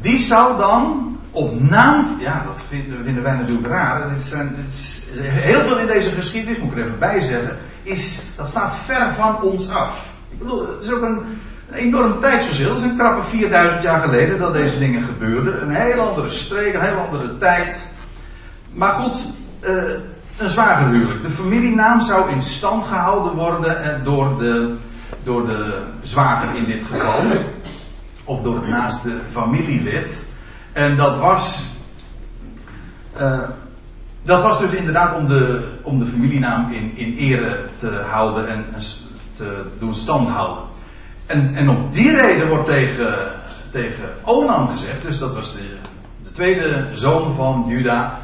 die 0.00 0.18
zou 0.18 0.58
dan 0.58 1.08
op 1.30 1.60
naam, 1.60 2.20
ja, 2.20 2.44
dat 2.46 2.62
vinden, 2.68 3.04
vinden 3.04 3.22
wij 3.22 3.36
natuurlijk 3.36 3.66
raar. 3.66 4.14
Dit 4.14 4.24
zijn, 4.24 4.56
is, 4.68 5.08
heel 5.20 5.62
veel 5.62 5.78
in 5.78 5.86
deze 5.86 6.10
geschiedenis, 6.10 6.58
moet 6.58 6.72
ik 6.72 6.78
er 6.78 6.84
even 6.84 6.98
bij 6.98 7.20
zeggen, 7.20 7.56
is, 7.82 8.22
dat 8.36 8.48
staat 8.48 8.74
ver 8.74 9.14
van 9.14 9.42
ons 9.42 9.70
af. 9.70 10.06
Ik 10.30 10.38
bedoel, 10.38 10.68
het 10.68 10.84
is 10.84 10.90
ook 10.90 11.02
een, 11.02 11.18
een 11.70 11.78
enorm 11.78 12.20
tijdsverschil. 12.20 12.68
Het 12.68 12.78
is 12.78 12.84
een 12.84 12.96
krappe 12.96 13.22
4000 13.22 13.82
jaar 13.82 14.00
geleden 14.00 14.38
dat 14.38 14.52
deze 14.52 14.78
dingen 14.78 15.02
gebeurden. 15.02 15.62
Een 15.62 15.74
heel 15.74 16.00
andere 16.00 16.28
streek, 16.28 16.74
een 16.74 16.80
heel 16.80 16.98
andere 16.98 17.36
tijd. 17.36 17.92
Maar 18.72 18.92
goed, 18.92 19.16
uh, 19.60 19.94
een 20.38 20.50
zwager 20.50 20.86
huwelijk. 20.86 21.22
De 21.22 21.30
familienaam 21.30 22.00
zou 22.00 22.30
in 22.30 22.42
stand 22.42 22.84
gehouden 22.84 23.32
worden 23.32 24.04
door 24.04 24.38
de, 24.38 24.76
door 25.24 25.46
de 25.46 25.82
zwager 26.02 26.54
in 26.54 26.64
dit 26.64 26.82
geval. 26.82 27.20
Of 28.24 28.42
door 28.42 28.54
het 28.54 28.68
naaste 28.68 29.12
familielid. 29.28 30.26
En 30.72 30.96
dat 30.96 31.18
was. 31.18 31.66
Uh, 33.20 33.40
dat 34.22 34.42
was 34.42 34.58
dus 34.58 34.72
inderdaad 34.72 35.16
om 35.16 35.28
de, 35.28 35.68
om 35.82 35.98
de 35.98 36.06
familienaam 36.06 36.72
in, 36.72 36.96
in 36.96 37.16
ere 37.16 37.68
te 37.74 37.88
houden 37.88 38.48
en 38.48 38.64
te 39.32 39.62
doen 39.78 39.94
stand 39.94 40.28
houden. 40.28 40.67
En, 41.28 41.54
en 41.54 41.68
op 41.68 41.92
die 41.92 42.16
reden 42.16 42.48
wordt 42.48 42.64
tegen, 42.64 43.32
tegen 43.70 44.14
Onan 44.24 44.68
gezegd, 44.68 45.02
dus 45.02 45.18
dat 45.18 45.34
was 45.34 45.52
de, 45.52 45.76
de 46.24 46.30
tweede 46.30 46.88
zoon 46.92 47.34
van 47.34 47.64
Juda. 47.66 48.18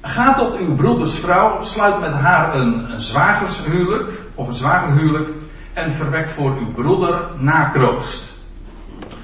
Ga 0.00 0.34
tot 0.34 0.56
uw 0.56 0.74
broeders 0.74 1.18
vrouw, 1.18 1.62
sluit 1.62 2.00
met 2.00 2.12
haar 2.12 2.54
een, 2.54 2.92
een 2.92 3.00
zwagershuwelijk, 3.00 4.08
of 4.34 4.48
een 4.48 4.54
zwagerhuwelijk, 4.54 5.28
en 5.72 5.92
verwek 5.92 6.28
voor 6.28 6.56
uw 6.58 6.72
broeder 6.72 7.28
nakroost. 7.38 8.32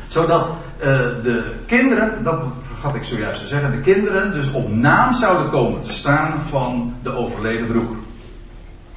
Zodat 0.06 0.56
uh, 0.78 0.86
de 1.22 1.54
kinderen, 1.66 2.24
dat 2.24 2.42
vergat 2.62 2.94
ik 2.94 3.04
zojuist 3.04 3.40
te 3.40 3.48
zeggen, 3.48 3.70
de 3.70 3.80
kinderen 3.80 4.32
dus 4.32 4.52
op 4.52 4.68
naam 4.72 5.14
zouden 5.14 5.50
komen 5.50 5.80
te 5.80 5.92
staan 5.92 6.40
van 6.40 6.94
de 7.02 7.12
overleden 7.12 7.66
broer. 7.66 7.96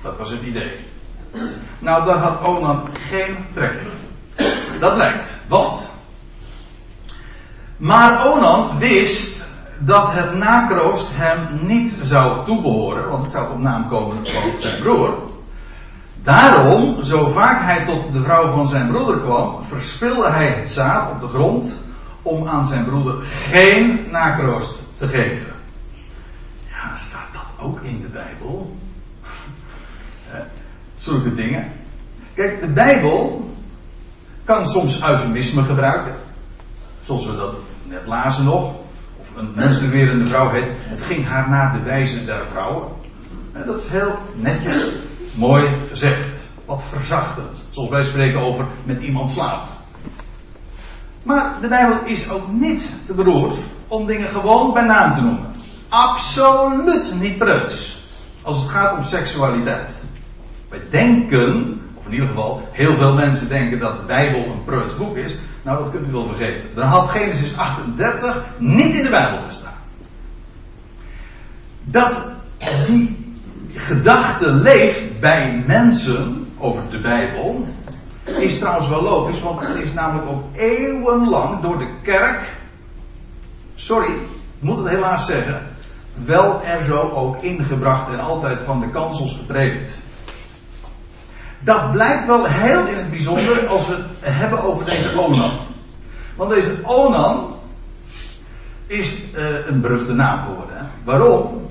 Dat 0.01 0.17
was 0.17 0.29
het 0.29 0.41
idee. 0.41 0.71
Nou, 1.79 2.05
daar 2.05 2.17
had 2.17 2.43
Onan 2.43 2.87
geen 3.09 3.37
trek. 3.53 3.81
Dat 4.79 4.95
lijkt. 4.95 5.25
Want. 5.47 5.89
Maar 7.77 8.27
Onan 8.27 8.77
wist 8.77 9.45
dat 9.79 10.11
het 10.11 10.35
nakroost 10.35 11.09
hem 11.11 11.67
niet 11.67 11.97
zou 12.03 12.45
toebehoren, 12.45 13.09
want 13.09 13.23
het 13.23 13.31
zou 13.31 13.51
op 13.51 13.59
naam 13.59 13.87
komen 13.87 14.17
van 14.27 14.59
zijn 14.59 14.81
broer. 14.81 15.17
Daarom, 16.23 17.03
zo 17.03 17.27
vaak 17.27 17.61
hij 17.61 17.85
tot 17.85 18.13
de 18.13 18.21
vrouw 18.21 18.51
van 18.51 18.67
zijn 18.67 18.87
broeder 18.87 19.19
kwam, 19.19 19.63
verspilde 19.63 20.29
hij 20.29 20.47
het 20.47 20.69
zaad 20.69 21.11
op 21.11 21.19
de 21.19 21.27
grond 21.27 21.77
om 22.21 22.47
aan 22.47 22.65
zijn 22.65 22.85
broeder 22.85 23.25
geen 23.25 24.07
nakroost 24.11 24.97
te 24.97 25.07
geven. 25.07 25.53
Ja, 26.69 26.97
staat 26.97 27.27
dat 27.33 27.65
ook 27.65 27.79
in 27.81 28.01
de 28.01 28.07
Bijbel? 28.07 28.75
Zulke 30.97 31.35
dingen. 31.35 31.71
Kijk, 32.33 32.59
de 32.59 32.67
Bijbel 32.67 33.49
kan 34.43 34.67
soms 34.67 35.03
eufemisme 35.03 35.63
gebruiken. 35.63 36.13
Zoals 37.03 37.25
we 37.25 37.35
dat 37.35 37.55
net 37.83 38.05
lazen 38.05 38.43
nog. 38.43 38.73
Of 39.19 39.35
een 39.35 39.51
menstruerende 39.55 40.27
vrouw 40.27 40.49
heet. 40.49 40.69
Het 40.77 41.01
ging 41.01 41.25
haar 41.25 41.49
naar 41.49 41.73
de 41.73 41.79
wijze 41.79 42.25
der 42.25 42.45
vrouwen. 42.51 42.87
Dat 43.65 43.81
is 43.81 43.89
heel 43.89 44.15
netjes, 44.35 44.89
mooi 45.35 45.67
gezegd. 45.89 46.43
Wat 46.65 46.83
verzachtend. 46.83 47.63
Zoals 47.69 47.89
wij 47.89 48.03
spreken 48.03 48.39
over 48.39 48.65
met 48.83 49.01
iemand 49.01 49.31
slapen. 49.31 49.73
Maar 51.23 51.53
de 51.61 51.67
Bijbel 51.67 51.97
is 52.05 52.29
ook 52.29 52.47
niet 52.47 52.89
te 53.05 53.13
beroerd 53.13 53.55
om 53.87 54.05
dingen 54.05 54.29
gewoon 54.29 54.73
bij 54.73 54.83
naam 54.83 55.15
te 55.15 55.21
noemen. 55.21 55.51
Absoluut 55.89 57.19
niet 57.19 57.37
preuts. 57.37 58.03
Als 58.41 58.61
het 58.61 58.69
gaat 58.69 58.97
om 58.97 59.03
seksualiteit. 59.03 59.93
Wij 60.69 60.79
denken, 60.89 61.81
of 61.93 62.05
in 62.05 62.13
ieder 62.13 62.27
geval, 62.27 62.67
heel 62.71 62.95
veel 62.95 63.13
mensen 63.13 63.47
denken 63.47 63.79
dat 63.79 63.97
de 63.97 64.05
Bijbel 64.05 64.45
een 64.45 64.63
preuts 64.63 64.97
boek 64.97 65.17
is. 65.17 65.37
Nou, 65.61 65.77
dat 65.83 65.91
kunt 65.91 66.07
u 66.07 66.11
wel 66.11 66.27
vergeten. 66.27 66.61
Dan 66.75 66.83
had 66.83 67.09
Genesis 67.09 67.57
38 67.57 68.45
niet 68.57 68.93
in 68.93 69.03
de 69.03 69.09
Bijbel 69.09 69.41
gestaan. 69.47 69.73
Dat 71.83 72.27
die 72.87 73.33
gedachte 73.73 74.51
leeft 74.51 75.19
bij 75.19 75.63
mensen 75.67 76.47
over 76.57 76.89
de 76.89 77.01
Bijbel, 77.01 77.65
is 78.39 78.59
trouwens 78.59 78.87
wel 78.87 79.01
logisch, 79.01 79.41
want 79.41 79.67
het 79.67 79.83
is 79.83 79.93
namelijk 79.93 80.29
ook 80.29 80.43
eeuwenlang 80.55 81.61
door 81.61 81.77
de 81.77 81.93
kerk, 82.03 82.53
sorry, 83.75 84.11
ik 84.11 84.19
moet 84.59 84.77
het 84.77 84.87
helaas 84.87 85.25
zeggen, 85.25 85.61
wel 86.25 86.63
er 86.63 86.83
zo 86.83 86.97
ook 86.97 87.41
ingebracht 87.41 88.13
en 88.13 88.19
altijd 88.19 88.61
van 88.61 88.79
de 88.79 88.89
kansels 88.89 89.37
gepredikt. 89.37 89.91
Dat 91.65 91.91
blijkt 91.91 92.25
wel 92.25 92.45
heel 92.45 92.85
in 92.85 92.97
het 92.97 93.09
bijzonder 93.09 93.67
als 93.67 93.87
we 93.87 93.93
het 94.19 94.35
hebben 94.35 94.63
over 94.63 94.85
deze 94.85 95.19
Onan. 95.19 95.51
Want 96.35 96.49
deze 96.49 96.77
Onan 96.83 97.55
is 98.87 99.21
uh, 99.37 99.67
een 99.67 99.81
beruchte 99.81 100.13
naam 100.13 100.45
geworden. 100.45 100.89
Waarom? 101.03 101.67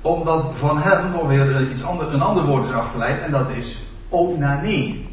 Omdat 0.00 0.52
van 0.56 0.78
hem 0.78 1.10
nog 1.10 1.26
weer 1.26 1.70
iets 1.70 1.84
ander, 1.84 2.14
een 2.14 2.22
ander 2.22 2.44
woord 2.44 2.66
is 2.66 2.72
afgeleid 2.72 3.20
en 3.20 3.30
dat 3.30 3.50
is 3.50 3.78
onanie. 4.08 5.08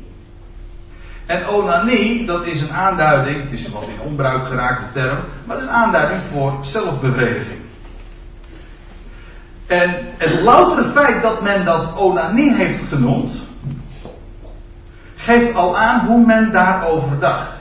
En 1.25 1.47
onanie, 1.47 2.25
dat 2.25 2.45
is 2.45 2.61
een 2.61 2.73
aanduiding, 2.73 3.41
het 3.41 3.51
is 3.51 3.65
een 3.65 3.71
wat 3.71 3.83
in 3.83 4.01
onbruik 4.05 4.45
geraakte 4.45 4.99
term, 4.99 5.19
maar 5.45 5.55
het 5.55 5.65
is 5.65 5.71
een 5.71 5.75
aanduiding 5.75 6.21
voor 6.21 6.57
zelfbevrediging. 6.61 7.59
En 9.67 9.95
het 10.17 10.39
loutere 10.39 10.83
feit 10.83 11.21
dat 11.21 11.41
men 11.41 11.65
dat 11.65 11.95
onanie 11.97 12.55
heeft 12.55 12.87
genoemd, 12.87 13.31
geeft 15.27 15.55
al 15.55 15.77
aan 15.77 16.05
hoe 16.05 16.25
men 16.25 16.51
daarover 16.51 17.19
dacht. 17.19 17.51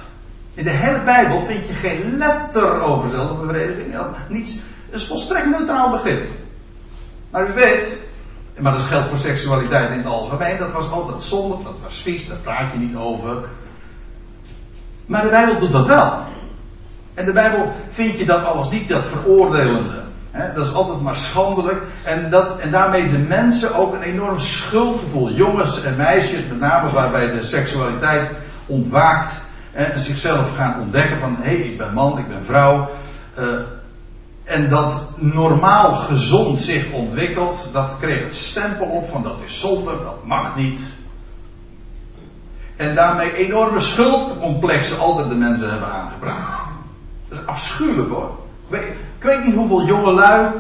In 0.55 0.65
de 0.65 0.71
hele 0.71 1.01
Bijbel 1.01 1.43
vind 1.43 1.67
je 1.67 1.73
geen 1.73 2.17
letter 2.17 2.83
over 2.83 3.09
zelfbevrediging. 3.09 3.97
Niets, 4.29 4.55
het 4.87 4.95
is 4.95 5.07
volstrekt 5.07 5.47
neutraal 5.47 5.91
begrip. 5.91 6.31
Maar 7.31 7.51
u 7.51 7.53
weet, 7.53 8.07
maar 8.59 8.73
dat 8.73 8.83
geldt 8.83 9.09
voor 9.09 9.19
seksualiteit 9.19 9.91
in 9.91 9.97
het 9.97 10.07
algemeen, 10.07 10.59
dat 10.59 10.73
was 10.73 10.91
altijd 10.91 11.23
zondig, 11.23 11.59
dat 11.59 11.81
was 11.83 12.03
vies, 12.03 12.29
daar 12.29 12.39
praat 12.39 12.73
je 12.73 12.79
niet 12.79 12.97
over. 12.97 13.49
Maar 15.07 15.23
de 15.23 15.31
Bijbel 15.31 15.59
doet 15.59 15.73
dat 15.73 15.87
wel. 15.87 16.25
En 17.15 17.25
de 17.25 17.33
Bijbel 17.33 17.73
vind 17.89 18.19
je 18.19 18.25
dat 18.25 18.45
alles 18.45 18.71
niet, 18.71 18.89
dat 18.89 19.05
veroordelende 19.05 20.03
dat 20.55 20.66
is 20.66 20.75
altijd 20.75 21.01
maar 21.01 21.16
schandelijk. 21.16 21.83
En, 22.05 22.31
dat, 22.31 22.59
en 22.59 22.70
daarmee 22.70 23.11
de 23.11 23.18
mensen 23.18 23.75
ook 23.75 23.94
een 23.94 24.03
enorm 24.03 24.38
schuldgevoel. 24.38 25.33
Jongens 25.33 25.85
en 25.85 25.96
meisjes, 25.96 26.46
met 26.49 26.59
name 26.59 26.90
waarbij 26.90 27.31
de 27.31 27.42
seksualiteit 27.42 28.31
ontwaakt. 28.66 29.33
En 29.72 29.99
zichzelf 29.99 30.57
gaan 30.57 30.81
ontdekken 30.81 31.18
van 31.18 31.37
hé, 31.37 31.42
hey, 31.42 31.57
ik 31.57 31.79
ben 31.79 31.94
man, 31.94 32.18
ik 32.18 32.29
ben 32.29 32.44
vrouw. 32.44 32.88
Uh, 33.38 33.61
en 34.44 34.70
dat 34.70 35.03
normaal 35.16 35.94
gezond 35.94 36.59
zich 36.59 36.92
ontwikkelt, 36.92 37.68
dat 37.72 37.96
kreeg 38.01 38.25
het 38.25 38.35
stempel 38.35 38.87
op 38.87 39.09
van 39.11 39.22
dat 39.22 39.40
is 39.44 39.61
zonde, 39.61 39.90
dat 39.90 40.25
mag 40.25 40.57
niet. 40.57 40.81
En 42.77 42.94
daarmee 42.94 43.35
enorme 43.35 43.81
schuldcomplexen 43.81 44.99
altijd 44.99 45.29
de 45.29 45.35
mensen 45.35 45.70
hebben 45.70 45.92
aangebracht. 45.92 46.61
Dat 47.29 47.38
is 47.38 47.46
afschuwelijk 47.46 48.09
hoor. 48.09 48.46
Ik 48.71 49.23
weet 49.23 49.45
niet 49.45 49.55
hoeveel 49.55 49.87
jongelui 49.87 50.51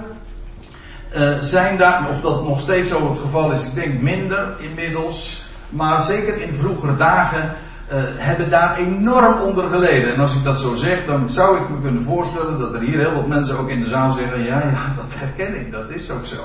uh, 1.16 1.38
zijn 1.40 1.76
daar, 1.76 2.08
of 2.10 2.20
dat 2.20 2.44
nog 2.44 2.60
steeds 2.60 2.88
zo 2.88 3.08
het 3.08 3.18
geval 3.18 3.52
is, 3.52 3.66
ik 3.66 3.74
denk 3.74 4.00
minder 4.00 4.48
inmiddels. 4.58 5.44
Maar 5.68 6.00
zeker 6.00 6.40
in 6.40 6.54
vroegere 6.54 6.96
dagen 6.96 7.42
uh, 7.42 7.94
hebben 8.16 8.50
daar 8.50 8.76
enorm 8.76 9.40
onder 9.40 9.68
geleden. 9.68 10.14
En 10.14 10.20
als 10.20 10.34
ik 10.34 10.44
dat 10.44 10.58
zo 10.58 10.74
zeg, 10.74 11.06
dan 11.06 11.30
zou 11.30 11.60
ik 11.60 11.68
me 11.68 11.80
kunnen 11.80 12.02
voorstellen 12.02 12.58
dat 12.58 12.74
er 12.74 12.80
hier 12.80 12.98
heel 12.98 13.14
wat 13.14 13.26
mensen 13.26 13.58
ook 13.58 13.68
in 13.68 13.82
de 13.82 13.88
zaal 13.88 14.10
zeggen: 14.10 14.44
ja, 14.44 14.58
ja, 14.58 14.94
dat 14.96 15.06
herken 15.08 15.60
ik, 15.60 15.72
dat 15.72 15.90
is 15.90 16.10
ook 16.10 16.26
zo. 16.26 16.36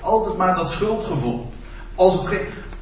Altijd 0.00 0.36
maar 0.36 0.54
dat 0.54 0.70
schuldgevoel. 0.70 1.52
Als 1.94 2.24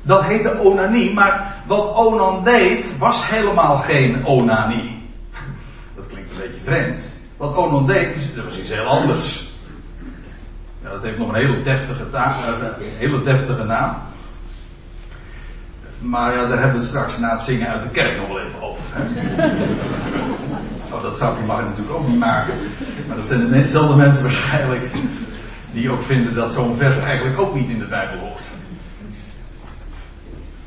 dat 0.03 0.24
heette 0.24 0.59
onanie, 0.59 1.14
maar 1.14 1.62
wat 1.66 1.94
Onan 1.94 2.44
deed 2.44 2.98
was 2.98 3.31
helemaal 3.31 3.77
geen 3.77 4.27
onanie. 4.27 5.03
Dat 5.96 6.07
klinkt 6.07 6.31
een 6.31 6.38
beetje 6.40 6.61
vreemd. 6.64 7.01
Wat 7.38 7.57
Onan 7.57 7.87
deed, 7.87 8.35
dat 8.35 8.44
was 8.44 8.59
iets 8.59 8.68
heel 8.68 8.85
anders. 8.85 9.48
Ja, 10.83 10.90
dat 10.90 11.03
heeft 11.03 11.18
nog 11.18 11.29
een 11.29 11.35
hele 11.35 11.62
deftige, 11.62 12.11
taak, 12.11 12.37
eh, 12.37 12.48
een 12.48 12.96
hele 12.96 13.22
deftige 13.22 13.62
naam. 13.62 13.96
Maar 15.98 16.35
ja, 16.35 16.46
daar 16.46 16.59
hebben 16.59 16.70
we 16.70 16.79
het 16.79 16.88
straks 16.88 17.18
na 17.18 17.31
het 17.31 17.40
zingen 17.40 17.68
uit 17.68 17.83
de 17.83 17.88
kerk 17.88 18.16
nog 18.16 18.29
wel 18.29 18.40
even 18.40 18.62
over. 18.62 18.83
Hè? 18.90 19.03
Oh, 20.92 21.03
dat 21.03 21.16
grapje 21.16 21.44
mag 21.44 21.59
ik 21.59 21.64
natuurlijk 21.64 21.96
ook 21.96 22.09
niet 22.09 22.18
maken. 22.18 22.59
Maar 23.07 23.16
dat 23.16 23.27
zijn 23.27 23.51
dezelfde 23.51 23.96
mensen 23.96 24.22
waarschijnlijk 24.22 24.90
die 25.72 25.92
ook 25.92 26.03
vinden 26.03 26.35
dat 26.35 26.53
zo'n 26.53 26.77
vers 26.77 26.98
eigenlijk 26.98 27.40
ook 27.40 27.55
niet 27.55 27.68
in 27.68 27.79
de 27.79 27.85
Bijbel 27.85 28.18
hoort. 28.18 28.44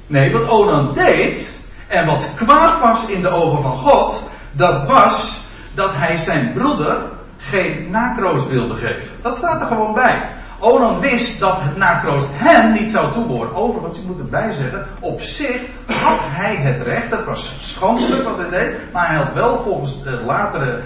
Nee, 0.08 0.32
wat 0.32 0.50
Onan 0.50 0.94
deed, 0.94 1.60
en 1.88 2.06
wat 2.06 2.34
kwaad 2.36 2.80
was 2.80 3.10
in 3.10 3.22
de 3.22 3.30
ogen 3.30 3.62
van 3.62 3.78
God, 3.78 4.30
dat 4.52 4.86
was 4.86 5.42
dat 5.74 5.92
hij 5.94 6.18
zijn 6.18 6.54
broeder 6.54 6.98
geen 7.38 7.88
nakroost 7.92 8.50
wilde 8.50 8.76
geven. 8.76 9.08
Dat 9.22 9.36
staat 9.36 9.62
er 9.62 9.68
gewoon 9.68 9.94
bij. 9.94 10.22
Onan 10.60 11.00
wist 11.00 11.40
dat 11.40 11.62
het 11.62 11.78
nakroost 11.78 12.30
hem 12.32 12.74
niet 12.74 12.92
zou 12.92 13.14
toebehoren. 13.14 13.56
Overigens, 13.56 13.98
ik 13.98 14.06
moet 14.06 14.20
erbij 14.20 14.52
zeggen, 14.52 14.88
op 15.00 15.22
zich 15.22 15.62
had 16.04 16.20
hij 16.22 16.56
het 16.56 16.82
recht, 16.82 17.10
dat 17.10 17.26
was 17.26 17.58
schandelijk 17.62 18.24
wat 18.24 18.38
hij 18.38 18.50
deed, 18.50 18.94
maar 18.94 19.08
hij 19.08 19.18
had 19.18 19.34
wel 19.34 19.62
volgens 19.62 20.04
de 20.04 20.22
latere 20.26 20.82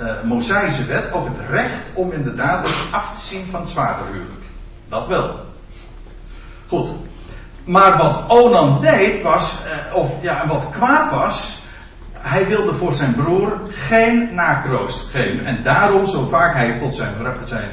uh, 0.00 0.86
wet 0.86 1.12
ook 1.12 1.26
het 1.26 1.48
recht 1.50 1.80
om 1.94 2.12
inderdaad 2.12 2.68
af 2.90 3.14
te 3.14 3.26
zien 3.26 3.46
van 3.50 3.60
het 3.60 3.68
zwagerhuwelijk. 3.68 4.42
Dat 4.88 5.06
wel. 5.06 5.40
Goed. 6.68 6.88
Maar 7.64 7.98
wat 7.98 8.24
Onan 8.28 8.80
deed 8.80 9.22
was, 9.22 9.66
uh, 9.66 9.96
of 9.96 10.22
ja, 10.22 10.46
wat 10.46 10.70
kwaad 10.70 11.10
was, 11.10 11.62
hij 12.28 12.46
wilde 12.46 12.74
voor 12.74 12.92
zijn 12.92 13.14
broer 13.14 13.60
geen 13.70 14.34
nakroost 14.34 15.10
geven. 15.10 15.44
En 15.44 15.62
daarom, 15.62 16.06
zo 16.06 16.26
vaak 16.26 16.54
hij 16.54 16.78
tot, 16.78 16.94
zijn, 16.94 17.12
zijn 17.44 17.70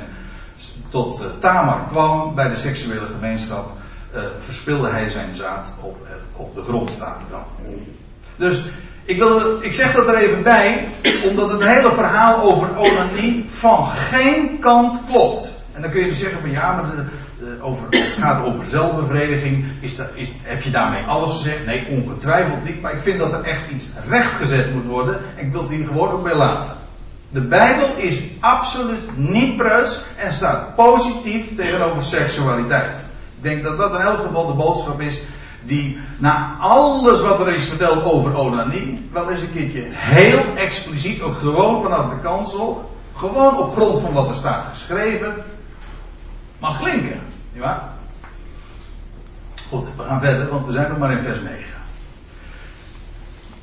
tot 0.90 1.22
uh, 1.22 1.26
Tamar 1.40 1.88
kwam 1.88 2.36
bij 2.36 2.50
de 2.50 2.56
seksuele 2.56 3.06
gemeenschap, 3.06 3.72
uh, 4.16 4.22
verspilde 4.40 4.90
hij 4.90 5.10
zijn 5.10 5.36
zaad 5.36 5.68
op, 5.82 5.98
uh, 6.04 6.42
op 6.42 6.56
de 6.56 6.62
grond 6.62 6.90
staat 6.90 7.20
dan. 7.30 7.44
Dus 8.36 8.64
ik, 9.06 9.18
wil, 9.18 9.64
ik 9.64 9.74
zeg 9.74 9.94
dat 9.94 10.08
er 10.08 10.16
even 10.16 10.44
bij, 10.44 10.88
omdat 11.30 11.52
het 11.52 11.64
hele 11.64 11.92
verhaal 11.92 12.42
over 12.42 12.78
onanie 12.78 13.46
van 13.50 13.88
geen 13.88 14.60
kant 14.60 15.00
klopt. 15.12 15.54
En 15.74 15.82
dan 15.82 15.92
kun 15.92 16.02
je 16.02 16.08
dus 16.08 16.20
zeggen 16.20 16.42
van 16.42 16.52
ja, 16.52 16.76
maar 16.76 16.86
de, 17.40 17.58
over, 17.62 17.88
het 17.90 18.18
gaat 18.20 18.46
over 18.46 18.66
zelfbevrediging, 18.66 19.66
is 19.80 19.96
dat, 19.96 20.08
is, 20.14 20.32
heb 20.42 20.62
je 20.62 20.72
daarmee 20.72 21.04
alles 21.04 21.32
gezegd? 21.32 21.66
Nee, 21.66 21.88
ongetwijfeld 21.88 22.64
niet. 22.64 22.82
Maar 22.82 22.94
ik 22.94 23.02
vind 23.02 23.20
dat 23.20 23.34
er 23.34 23.44
echt 23.44 23.70
iets 23.70 23.86
rechtgezet 24.10 24.74
moet 24.74 24.86
worden. 24.86 25.20
En 25.38 25.46
ik 25.46 25.52
wil 25.52 25.62
het 25.62 25.70
hier 25.70 25.88
gewoon 25.88 26.12
ook 26.12 26.24
bij 26.24 26.36
laten. 26.36 26.72
De 27.30 27.48
Bijbel 27.48 27.96
is 27.96 28.20
absoluut 28.40 29.18
niet 29.18 29.58
preus 29.58 30.02
en 30.18 30.34
staat 30.34 30.76
positief 30.76 31.56
tegenover 31.56 32.02
seksualiteit. 32.02 32.96
Ik 33.38 33.44
denk 33.44 33.64
dat 33.64 33.78
dat 33.78 33.94
in 33.94 34.06
elk 34.06 34.22
geval 34.22 34.48
de 34.48 34.54
boodschap 34.54 35.02
is 35.02 35.22
die 35.66 36.00
na 36.18 36.58
alles 36.60 37.22
wat 37.22 37.40
er 37.40 37.54
is 37.56 37.66
verteld 37.66 38.04
over 38.04 38.38
onanie, 38.38 39.10
wel 39.12 39.30
eens 39.30 39.42
een 39.42 39.54
keertje 39.54 39.84
heel 39.90 40.44
expliciet, 40.56 41.22
ook 41.22 41.36
gewoon 41.36 41.82
vanaf 41.82 42.10
de 42.10 42.20
kansel, 42.20 42.92
gewoon 43.16 43.58
op 43.58 43.74
grond 43.74 44.00
van 44.00 44.14
wat 44.14 44.30
er 44.30 44.36
staat 44.36 44.66
geschreven, 44.72 45.36
mag 46.66 46.80
klinken. 46.80 47.20
Ja? 47.54 47.94
Goed, 49.70 49.88
we 49.98 50.04
gaan 50.04 50.22
verder, 50.22 50.50
want 50.50 50.66
we 50.66 50.72
zijn 50.72 50.90
nog 50.90 50.98
maar 50.98 51.12
in 51.12 51.24
vers 51.24 51.42
9. 51.42 51.64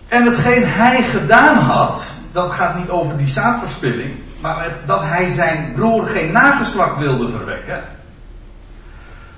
En 0.09 0.25
hetgeen 0.25 0.65
hij 0.65 1.03
gedaan 1.03 1.57
had, 1.57 2.07
dat 2.33 2.51
gaat 2.51 2.77
niet 2.79 2.89
over 2.89 3.17
die 3.17 3.27
zaadverspilling, 3.27 4.21
maar 4.41 4.73
dat 4.87 5.03
hij 5.03 5.29
zijn 5.29 5.73
broer 5.73 6.07
geen 6.07 6.33
nageslacht 6.33 6.99
wilde 6.99 7.29
verwekken, 7.29 7.85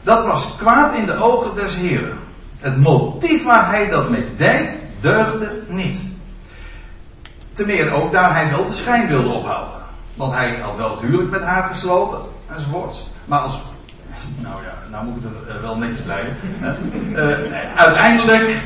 dat 0.02 0.26
was 0.26 0.56
kwaad 0.56 0.96
in 0.96 1.06
de 1.06 1.16
ogen 1.16 1.54
des 1.54 1.74
Heren. 1.74 2.18
Het 2.58 2.76
motief 2.76 3.44
waar 3.44 3.70
hij 3.70 3.88
dat 3.88 4.10
mee 4.10 4.34
deed, 4.34 4.82
deugde 5.00 5.62
niet. 5.68 6.00
Ten 7.52 7.66
meer 7.66 7.92
ook 7.92 8.12
daar 8.12 8.32
hij 8.34 8.50
wel 8.50 8.66
de 8.66 8.72
schijn 8.72 9.08
wilde 9.08 9.28
ophouden. 9.28 9.80
Want 10.14 10.34
hij 10.34 10.60
had 10.60 10.76
wel 10.76 10.90
het 10.90 11.00
huwelijk 11.00 11.30
met 11.30 11.42
haar 11.42 11.62
gesloten, 11.62 12.18
enzovoorts. 12.54 13.12
Maar 13.24 13.38
als. 13.38 13.58
Nou 14.36 14.62
ja, 14.62 14.74
nou 14.90 15.04
moet 15.04 15.24
ik 15.24 15.54
er 15.54 15.60
wel 15.60 15.76
netjes 15.76 16.04
blijven. 16.04 16.36
Uh, 17.12 17.76
uiteindelijk 17.76 18.60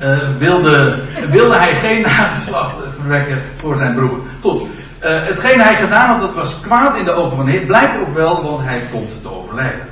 uh, 0.00 0.18
wilde, 0.38 1.04
wilde 1.28 1.56
hij 1.56 1.80
geen 1.80 2.02
nageslacht 2.02 2.76
verwekken 2.98 3.42
voor 3.56 3.76
zijn 3.76 3.94
broer. 3.94 4.20
Goed, 4.40 4.68
hetgeen 5.00 5.60
hij 5.60 5.74
gedaan 5.74 6.10
had, 6.10 6.20
dat 6.20 6.34
was 6.34 6.60
kwaad 6.60 6.96
in 6.96 7.04
de 7.04 7.12
ogen 7.12 7.36
van 7.36 7.44
de 7.44 7.50
Heer. 7.50 7.66
Blijkt 7.66 8.00
ook 8.00 8.14
wel, 8.14 8.42
want 8.42 8.64
hij 8.64 8.82
komt 8.90 9.22
te 9.22 9.30
overlijden. 9.30 9.86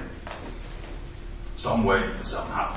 Some 1.54 1.84
way, 1.84 2.00
somehow. 2.22 2.70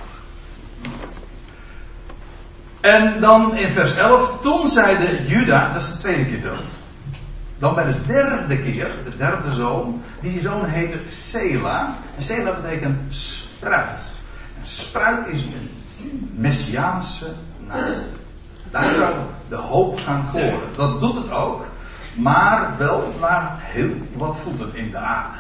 En 2.82 3.22
dan 3.22 3.58
in 3.58 3.72
vers 3.72 3.98
11, 3.98 4.42
toen 4.42 4.68
zeide 4.68 5.28
Juda, 5.28 5.74
dat 5.74 5.82
is 5.82 5.92
de 5.92 5.98
tweede 5.98 6.26
keer 6.26 6.42
dood. 6.42 6.66
Dan 7.60 7.76
bij 7.76 7.86
de 7.86 8.06
derde 8.06 8.64
keer, 8.64 8.92
de 9.04 9.18
derde 9.18 9.52
zoon, 9.52 10.02
die 10.22 10.42
zoon 10.42 10.66
heette 10.66 10.98
Sela. 11.12 11.94
En 12.16 12.24
Sela 12.24 12.52
betekent 12.62 13.16
spruit. 13.16 14.14
En 14.60 14.68
spruit 14.68 15.28
is 15.28 15.42
een 15.42 16.32
messiaanse 16.36 17.34
naam. 17.68 17.94
Daar 18.72 18.94
kan 18.94 19.12
de 19.50 19.56
hoop 19.56 20.00
gaan 20.00 20.28
gloren. 20.30 20.70
Dat 20.76 21.00
doet 21.00 21.16
het 21.16 21.32
ook, 21.32 21.66
maar 22.14 22.74
wel 22.78 23.14
naar 23.20 23.56
heel 23.60 23.94
wat 24.14 24.38
voeten 24.44 24.76
in 24.76 24.92
de 24.92 24.98
aarde. 24.98 25.38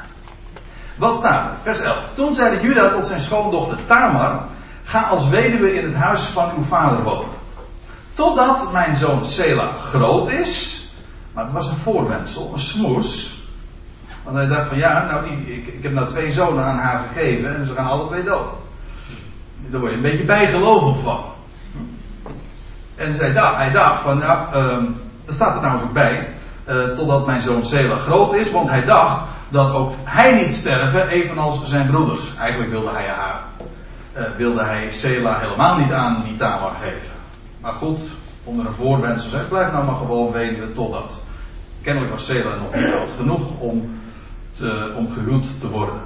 Wat 0.95 1.17
staat 1.17 1.51
er? 1.51 1.57
Vers 1.61 1.79
11. 1.79 1.97
Toen 2.13 2.33
zeide 2.33 2.61
Juda 2.61 2.89
tot 2.89 3.07
zijn 3.07 3.19
schoondochter 3.19 3.85
Tamar: 3.85 4.43
Ga 4.83 5.01
als 5.01 5.29
weduwe 5.29 5.73
in 5.73 5.83
het 5.83 5.95
huis 5.95 6.21
van 6.21 6.51
uw 6.57 6.63
vader 6.63 7.03
wonen. 7.03 7.37
Totdat 8.13 8.71
mijn 8.71 8.95
zoon 8.95 9.25
Sela 9.25 9.71
groot 9.79 10.29
is. 10.29 10.83
Maar 11.33 11.43
het 11.43 11.53
was 11.53 11.67
een 11.67 11.75
voorwendsel, 11.75 12.51
een 12.53 12.59
smoes. 12.59 13.37
Want 14.23 14.37
hij 14.37 14.47
dacht 14.47 14.67
van 14.67 14.77
ja, 14.77 15.05
nou, 15.05 15.29
ik, 15.29 15.67
ik 15.67 15.83
heb 15.83 15.93
nou 15.93 16.07
twee 16.07 16.31
zonen 16.31 16.63
aan 16.63 16.77
haar 16.77 17.03
gegeven 17.07 17.55
en 17.55 17.65
ze 17.65 17.73
gaan 17.73 17.87
alle 17.87 18.07
twee 18.07 18.23
dood. 18.23 18.51
Daar 19.57 19.79
word 19.79 19.91
je 19.91 19.97
een 19.97 20.03
beetje 20.03 20.25
bijgelovig 20.25 21.01
van. 21.01 21.23
En 22.95 23.13
zij 23.13 23.33
dacht, 23.33 23.55
hij 23.55 23.71
dacht 23.71 24.01
van, 24.01 24.17
nou, 24.17 24.55
um, 24.55 24.95
er 25.25 25.33
staat 25.33 25.53
er 25.53 25.59
trouwens 25.59 25.83
ook 25.83 25.93
bij, 25.93 26.27
uh, 26.67 26.83
totdat 26.83 27.25
mijn 27.25 27.41
zoon 27.41 27.65
Sela 27.65 27.97
groot 27.97 28.33
is, 28.33 28.51
want 28.51 28.69
hij 28.69 28.85
dacht 28.85 29.27
dat 29.49 29.71
ook 29.73 29.93
hij 30.03 30.31
niet 30.31 30.53
sterven, 30.53 31.07
evenals 31.07 31.67
zijn 31.67 31.87
broeders. 31.87 32.35
Eigenlijk 32.39 32.71
wilde 32.71 32.91
hij 32.91 33.07
haar, 33.07 33.43
uh, 34.17 34.23
wilde 34.37 34.63
hij 34.63 34.89
Sela 34.91 35.39
helemaal 35.39 35.77
niet 35.77 35.91
aan 35.91 36.23
die 36.23 36.35
Tamar 36.35 36.71
geven. 36.71 37.11
Maar 37.61 37.73
goed, 37.73 37.99
onder 38.43 38.65
een 38.65 38.73
voorwendsel 38.73 39.29
zegt, 39.29 39.49
blijf 39.49 39.71
nou 39.71 39.85
maar 39.85 39.95
gewoon 39.95 40.31
weten 40.31 40.73
totdat. 40.73 41.23
Kennelijk 41.81 42.11
was 42.11 42.25
Sela 42.25 42.55
nog 42.55 42.75
niet 42.75 42.93
oud 42.93 43.09
genoeg 43.17 43.59
om, 43.59 43.99
te, 44.51 44.93
gehuwd 45.13 45.45
te 45.59 45.69
worden. 45.69 46.01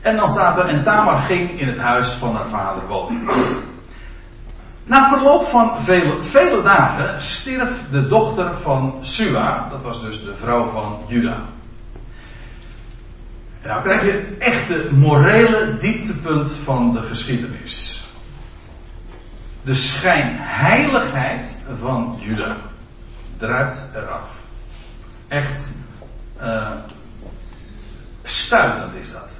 En 0.00 0.16
dan 0.16 0.28
staat 0.28 0.58
er, 0.58 0.66
en 0.66 0.82
Tamar 0.82 1.18
ging 1.18 1.60
in 1.60 1.66
het 1.66 1.78
huis 1.78 2.08
van 2.08 2.34
haar 2.34 2.48
vader 2.48 2.86
wonen. 2.86 3.28
Na 4.84 5.08
verloop 5.08 5.46
van 5.46 5.82
vele, 5.82 6.22
vele 6.22 6.62
dagen 6.62 7.22
stierf 7.22 7.90
de 7.90 8.06
dochter 8.06 8.58
van 8.58 8.94
Sua, 9.00 9.68
dat 9.70 9.82
was 9.82 10.02
dus 10.02 10.24
de 10.24 10.34
vrouw 10.34 10.62
van 10.62 11.00
Juda. 11.06 11.42
En 13.62 13.68
nou 13.68 13.82
krijg 13.82 14.04
je 14.04 14.36
echt 14.38 14.68
de 14.68 14.88
morele 14.92 15.76
dieptepunt 15.76 16.50
van 16.50 16.92
de 16.92 17.00
geschiedenis. 17.00 17.97
De 19.68 19.74
schijnheiligheid 19.74 21.56
van 21.80 22.18
Juda 22.20 22.56
druipt 23.36 23.78
eraf. 23.94 24.40
Echt 25.28 25.62
uh, 26.42 26.70
stuitend 28.22 28.94
is 28.94 29.12
dat. 29.12 29.30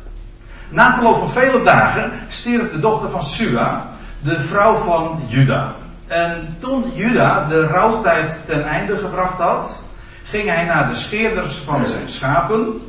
Na 0.69 0.95
verloop 0.95 1.19
van 1.19 1.31
vele 1.31 1.63
dagen 1.63 2.13
stierf 2.29 2.71
de 2.71 2.81
dochter 2.81 3.11
van 3.11 3.25
Sua, 3.25 3.87
de 4.21 4.41
vrouw 4.41 4.77
van 4.77 5.23
Juda. 5.27 5.75
En 6.07 6.57
toen 6.59 6.93
Juda 6.95 7.47
de 7.47 7.67
rouwtijd 7.67 8.47
ten 8.47 8.65
einde 8.65 8.97
gebracht 8.97 9.39
had, 9.39 9.83
ging 10.25 10.49
hij 10.49 10.65
naar 10.65 10.89
de 10.89 10.95
scheerders 10.95 11.57
van 11.57 11.87
zijn 11.87 12.09
schapen. 12.09 12.81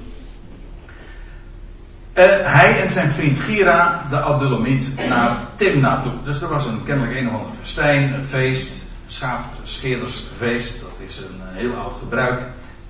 En 2.20 2.46
hij 2.46 2.82
en 2.82 2.90
zijn 2.90 3.10
vriend 3.10 3.38
Gira, 3.38 4.02
de 4.10 4.22
Adulamiet, 4.22 5.10
naar 5.10 5.38
Timna 5.56 6.02
toe. 6.02 6.12
Dus 6.24 6.42
er 6.42 6.50
was 6.50 6.66
een 6.66 6.84
kennelijk 6.84 7.18
een 7.18 7.28
of 7.28 7.34
ander 7.34 7.52
festijn, 7.62 8.14
een 8.14 8.24
feest, 8.24 8.86
een 9.22 9.38
scheerdersfeest. 9.64 10.82
Dat 10.82 11.08
is 11.08 11.18
een 11.18 11.42
heel 11.44 11.74
oud 11.74 11.94
gebruik. 12.00 12.42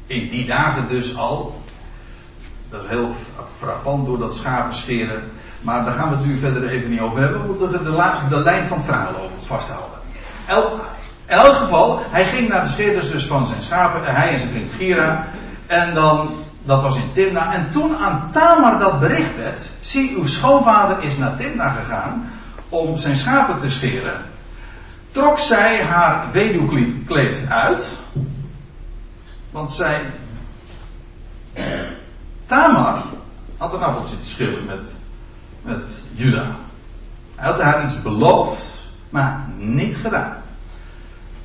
In 0.08 0.30
die 0.30 0.46
dagen 0.46 0.88
dus 0.88 1.18
al. 1.18 1.62
Dat 2.70 2.84
is 2.84 2.90
heel 2.90 3.16
frappant 3.58 4.06
door 4.06 4.20
dat 4.20 4.36
schapen 4.36 4.76
scheren. 4.76 5.24
Maar 5.62 5.86
daar 5.86 5.94
gaan 5.94 6.10
we 6.10 6.16
het 6.16 6.26
nu 6.26 6.38
verder 6.38 6.70
even 6.70 6.90
niet 6.90 7.00
over 7.00 7.20
hebben. 7.20 7.60
We 7.60 7.84
de, 8.30 8.40
lijn 8.44 8.66
van 8.66 8.78
het 8.78 8.86
verhaal 8.86 9.16
over 9.16 9.46
vasthouden. 9.46 10.00
In 11.26 11.36
elk 11.36 11.56
geval, 11.56 12.02
hij 12.04 12.26
ging 12.26 12.48
naar 12.48 12.64
de 12.64 12.70
scheerders 12.70 13.12
dus 13.12 13.26
van 13.26 13.48
zijn 13.48 13.62
schapen. 13.62 14.04
Hij 14.04 14.30
en 14.30 14.38
zijn 14.38 14.52
vriend 14.52 14.72
Gira. 14.78 15.28
En 15.68 15.94
dan, 15.94 16.30
dat 16.64 16.82
was 16.82 16.96
in 16.96 17.12
Timna. 17.14 17.54
En 17.54 17.70
toen 17.70 17.98
aan 17.98 18.30
Tamar 18.32 18.80
dat 18.80 19.00
bericht 19.00 19.36
werd. 19.36 19.70
Zie, 19.82 20.16
uw 20.16 20.26
schoonvader 20.26 21.04
is 21.04 21.18
naar 21.18 21.36
Timna 21.36 21.70
gegaan. 21.70 22.32
Om 22.70 22.98
zijn 22.98 23.16
schapen 23.16 23.60
te 23.60 23.70
scheren. 23.70 24.22
Trok 25.12 25.40
zij 25.40 25.84
haar 25.84 26.32
weduwkleed 26.32 27.46
uit. 27.50 27.98
Want 29.52 29.72
zij 29.72 30.02
Tamar 32.46 33.04
had 33.58 33.74
een 33.74 33.84
appeltje 33.84 34.20
te 34.20 34.30
schillen 34.30 34.66
met, 34.66 34.96
met 35.62 36.04
Juda. 36.16 36.56
Hij 37.36 37.50
had 37.52 37.62
haar 37.62 37.86
iets 37.86 38.02
beloofd, 38.02 38.64
maar 39.10 39.46
niet 39.58 39.96
gedaan. 39.96 40.36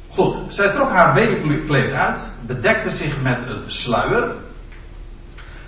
Goed, 0.08 0.36
zij 0.48 0.68
trok 0.68 0.90
haar 0.90 1.14
weduwkleed 1.14 1.92
uit, 1.92 2.20
bedekte 2.40 2.90
zich 2.90 3.22
met 3.22 3.48
een 3.48 3.62
sluier, 3.66 4.32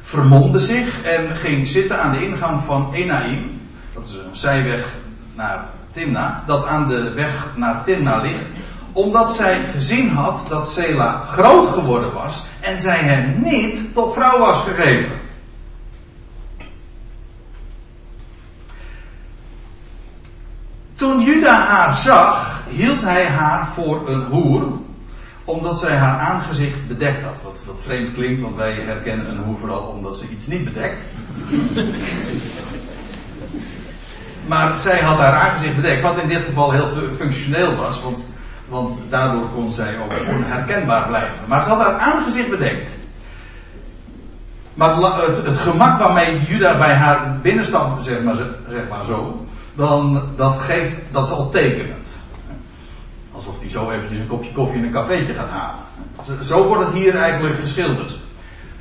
vermomde 0.07 0.59
zich 0.59 1.03
en 1.03 1.37
ging 1.37 1.67
zitten 1.67 2.03
aan 2.03 2.13
de 2.13 2.25
ingang 2.27 2.63
van 2.63 2.93
Enaim. 2.93 3.61
Dat 3.95 4.07
is 4.07 4.15
een 4.15 4.37
zijweg 4.37 4.89
naar 5.35 5.69
Timna, 5.91 6.43
dat 6.47 6.67
aan 6.67 6.89
de 6.89 7.13
weg 7.13 7.53
naar 7.57 7.85
Timna 7.85 8.21
ligt 8.21 8.51
omdat 8.97 9.35
zij 9.35 9.65
gezien 9.65 10.09
had 10.09 10.47
dat 10.49 10.73
Sela 10.73 11.23
groot 11.23 11.69
geworden 11.69 12.13
was 12.13 12.47
en 12.61 12.79
zij 12.79 12.99
hem 12.99 13.43
niet 13.43 13.95
tot 13.95 14.13
vrouw 14.13 14.39
was 14.39 14.63
gegeven. 14.63 15.21
Toen 20.95 21.21
Juda 21.21 21.67
haar 21.67 21.95
zag, 21.95 22.63
hield 22.69 23.03
hij 23.03 23.27
haar 23.27 23.69
voor 23.69 24.09
een 24.09 24.23
hoer, 24.23 24.73
omdat 25.47 25.79
zij 25.79 25.97
haar 25.97 26.19
aangezicht 26.19 26.89
bedekt 26.89 27.23
had. 27.23 27.43
Wat, 27.43 27.63
wat 27.67 27.81
vreemd 27.81 28.13
klinkt, 28.13 28.41
want 28.41 28.55
wij 28.55 28.73
herkennen 28.73 29.31
een 29.31 29.43
hoer 29.43 29.59
vooral 29.59 29.83
omdat 29.83 30.17
ze 30.17 30.29
iets 30.29 30.47
niet 30.47 30.65
bedekt. 30.65 31.01
maar 34.51 34.79
zij 34.79 35.01
had 35.01 35.19
haar 35.19 35.33
aangezicht 35.33 35.77
bedekt, 35.77 36.03
wat 36.03 36.19
in 36.19 36.29
dit 36.29 36.45
geval 36.45 36.71
heel 36.71 36.89
functioneel 37.17 37.75
was, 37.75 38.03
want, 38.03 38.31
want 38.69 38.99
daardoor 39.09 39.49
kon 39.55 39.71
zij 39.71 39.99
ook 39.99 40.13
onherkenbaar 40.37 41.07
blijven. 41.07 41.49
Maar 41.49 41.63
ze 41.63 41.69
had 41.69 41.79
haar 41.79 41.99
aangezicht 41.99 42.51
bedekt. 42.51 42.91
Maar 44.75 44.97
het, 44.97 45.45
het, 45.45 45.59
gemak 45.59 45.99
waarmee 45.99 46.43
Juda 46.43 46.79
bij 46.79 46.95
haar 46.95 47.39
binnenstap, 47.43 48.03
zeg 48.03 48.23
maar, 48.23 48.37
zeg 48.71 48.89
maar 48.89 49.05
zo, 49.05 49.47
dan 49.75 50.23
dat 50.37 50.59
geeft, 50.59 51.03
dat 51.11 51.27
is 51.27 51.33
al 51.33 51.51
tekenend. 51.51 52.16
Alsof 53.37 53.61
hij 53.61 53.71
zo 53.71 53.91
eventjes 53.91 54.19
een 54.19 54.27
kopje 54.27 54.53
koffie 54.53 54.79
in 54.79 54.85
een 54.85 54.93
cafeetje 54.93 55.35
gaat 55.35 55.49
halen. 55.49 56.45
Zo 56.45 56.67
wordt 56.67 56.85
het 56.85 56.95
hier 56.95 57.17
eigenlijk 57.17 57.59
geschilderd. 57.59 58.19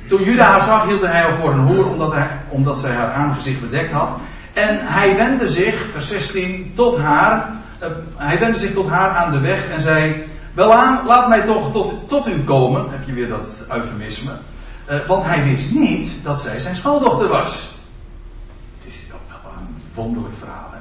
Toen 0.08 0.22
Juda 0.22 0.44
haar 0.44 0.62
zag, 0.62 0.86
hield 0.86 1.00
hij 1.00 1.20
haar 1.20 1.34
voor 1.34 1.52
een 1.52 1.66
hoer 1.66 1.90
omdat, 1.90 2.12
hij, 2.12 2.40
omdat 2.48 2.76
zij 2.76 2.90
haar 2.90 3.12
aangezicht 3.12 3.60
bedekt 3.60 3.92
had. 3.92 4.10
En 4.52 4.78
hij 4.82 5.16
wendde 5.16 5.48
zich, 5.48 5.90
vers 5.92 6.08
16, 6.08 6.72
tot 6.74 6.98
haar. 6.98 7.50
Uh, 7.82 7.88
hij 8.16 8.38
wendde 8.38 8.58
zich 8.58 8.72
tot 8.72 8.88
haar 8.88 9.10
aan 9.10 9.32
de 9.32 9.40
weg 9.40 9.68
en 9.68 9.80
zei: 9.80 10.24
Welaan, 10.52 11.06
laat 11.06 11.28
mij 11.28 11.42
toch 11.42 11.72
tot, 11.72 12.08
tot 12.08 12.28
u 12.28 12.44
komen. 12.44 12.90
Heb 12.90 13.06
je 13.06 13.12
weer 13.12 13.28
dat 13.28 13.66
eufemisme. 13.70 14.32
Uh, 14.90 15.06
want 15.06 15.24
hij 15.24 15.44
wist 15.44 15.70
niet 15.70 16.12
dat 16.22 16.38
zij 16.38 16.58
zijn 16.58 16.76
schoondochter 16.76 17.28
was. 17.28 17.74
Het 18.78 18.94
is 18.94 19.06
wel 19.08 19.52
een 19.58 19.82
wonderlijk 19.94 20.34
verhaal. 20.38 20.70
Hè? 20.72 20.78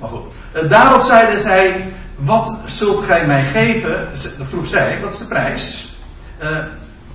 Maar 0.00 0.08
goed. 0.08 0.32
Uh, 0.54 0.70
daarop 0.70 1.02
zeide 1.02 1.40
zij: 1.40 1.92
Wat 2.18 2.58
zult 2.64 3.04
gij 3.04 3.26
mij 3.26 3.44
geven? 3.44 4.08
Vroeg 4.48 4.66
zij: 4.66 5.00
Wat 5.00 5.12
is 5.12 5.18
de 5.18 5.26
prijs? 5.26 5.96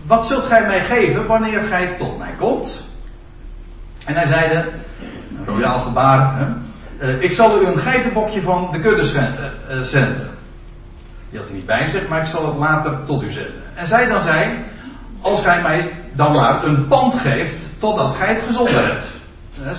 wat 0.05 0.25
zult 0.25 0.43
gij 0.43 0.65
mij 0.65 0.83
geven 0.83 1.25
wanneer 1.25 1.65
gij 1.65 1.95
tot 1.97 2.17
mij 2.17 2.33
komt? 2.37 2.87
En 4.05 4.15
hij 4.15 4.27
zeide, 4.27 4.69
een 5.37 5.45
royaal 5.45 5.79
gebaar, 5.79 6.37
hè, 6.37 6.45
uh, 7.03 7.21
ik 7.21 7.31
zal 7.31 7.61
u 7.61 7.65
een 7.65 7.79
geitenbokje 7.79 8.41
van 8.41 8.69
de 8.71 8.79
kudde 8.79 9.19
eh, 9.19 9.77
eh, 9.77 9.83
zenden. 9.83 10.29
Die 11.29 11.39
had 11.39 11.47
hij 11.47 11.57
niet 11.57 11.65
bij 11.65 11.87
zich, 11.87 12.07
maar 12.07 12.21
ik 12.21 12.27
zal 12.27 12.45
het 12.45 12.57
later 12.57 13.03
tot 13.05 13.23
u 13.23 13.29
zenden. 13.29 13.61
En 13.75 13.87
zij 13.87 14.05
dan 14.05 14.21
zei, 14.21 14.63
als 15.21 15.43
gij 15.43 15.61
mij 15.61 15.91
dan 16.13 16.31
maar 16.31 16.63
een 16.63 16.87
pand 16.87 17.13
geeft, 17.13 17.79
totdat 17.79 18.15
gij 18.15 18.27
het 18.27 18.41
gezonden 18.41 18.85
hebt. 18.85 19.05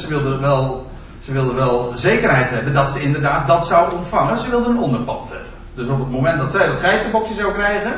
ze 0.00 0.08
wilde 0.08 0.38
wel, 0.38 0.83
ze 1.24 1.32
wilde 1.32 1.52
wel 1.52 1.92
zekerheid 1.96 2.50
hebben 2.50 2.72
dat 2.72 2.90
ze 2.90 3.02
inderdaad 3.02 3.46
dat 3.46 3.66
zou 3.66 3.94
ontvangen. 3.94 4.38
Ze 4.38 4.50
wilde 4.50 4.68
een 4.68 4.78
onderpand 4.78 5.28
hebben. 5.28 5.48
Dus 5.74 5.88
op 5.88 5.98
het 5.98 6.10
moment 6.10 6.38
dat 6.38 6.50
zij 6.50 6.66
dat 6.66 6.80
geitenbokje 6.80 7.34
zou 7.34 7.52
krijgen, 7.52 7.92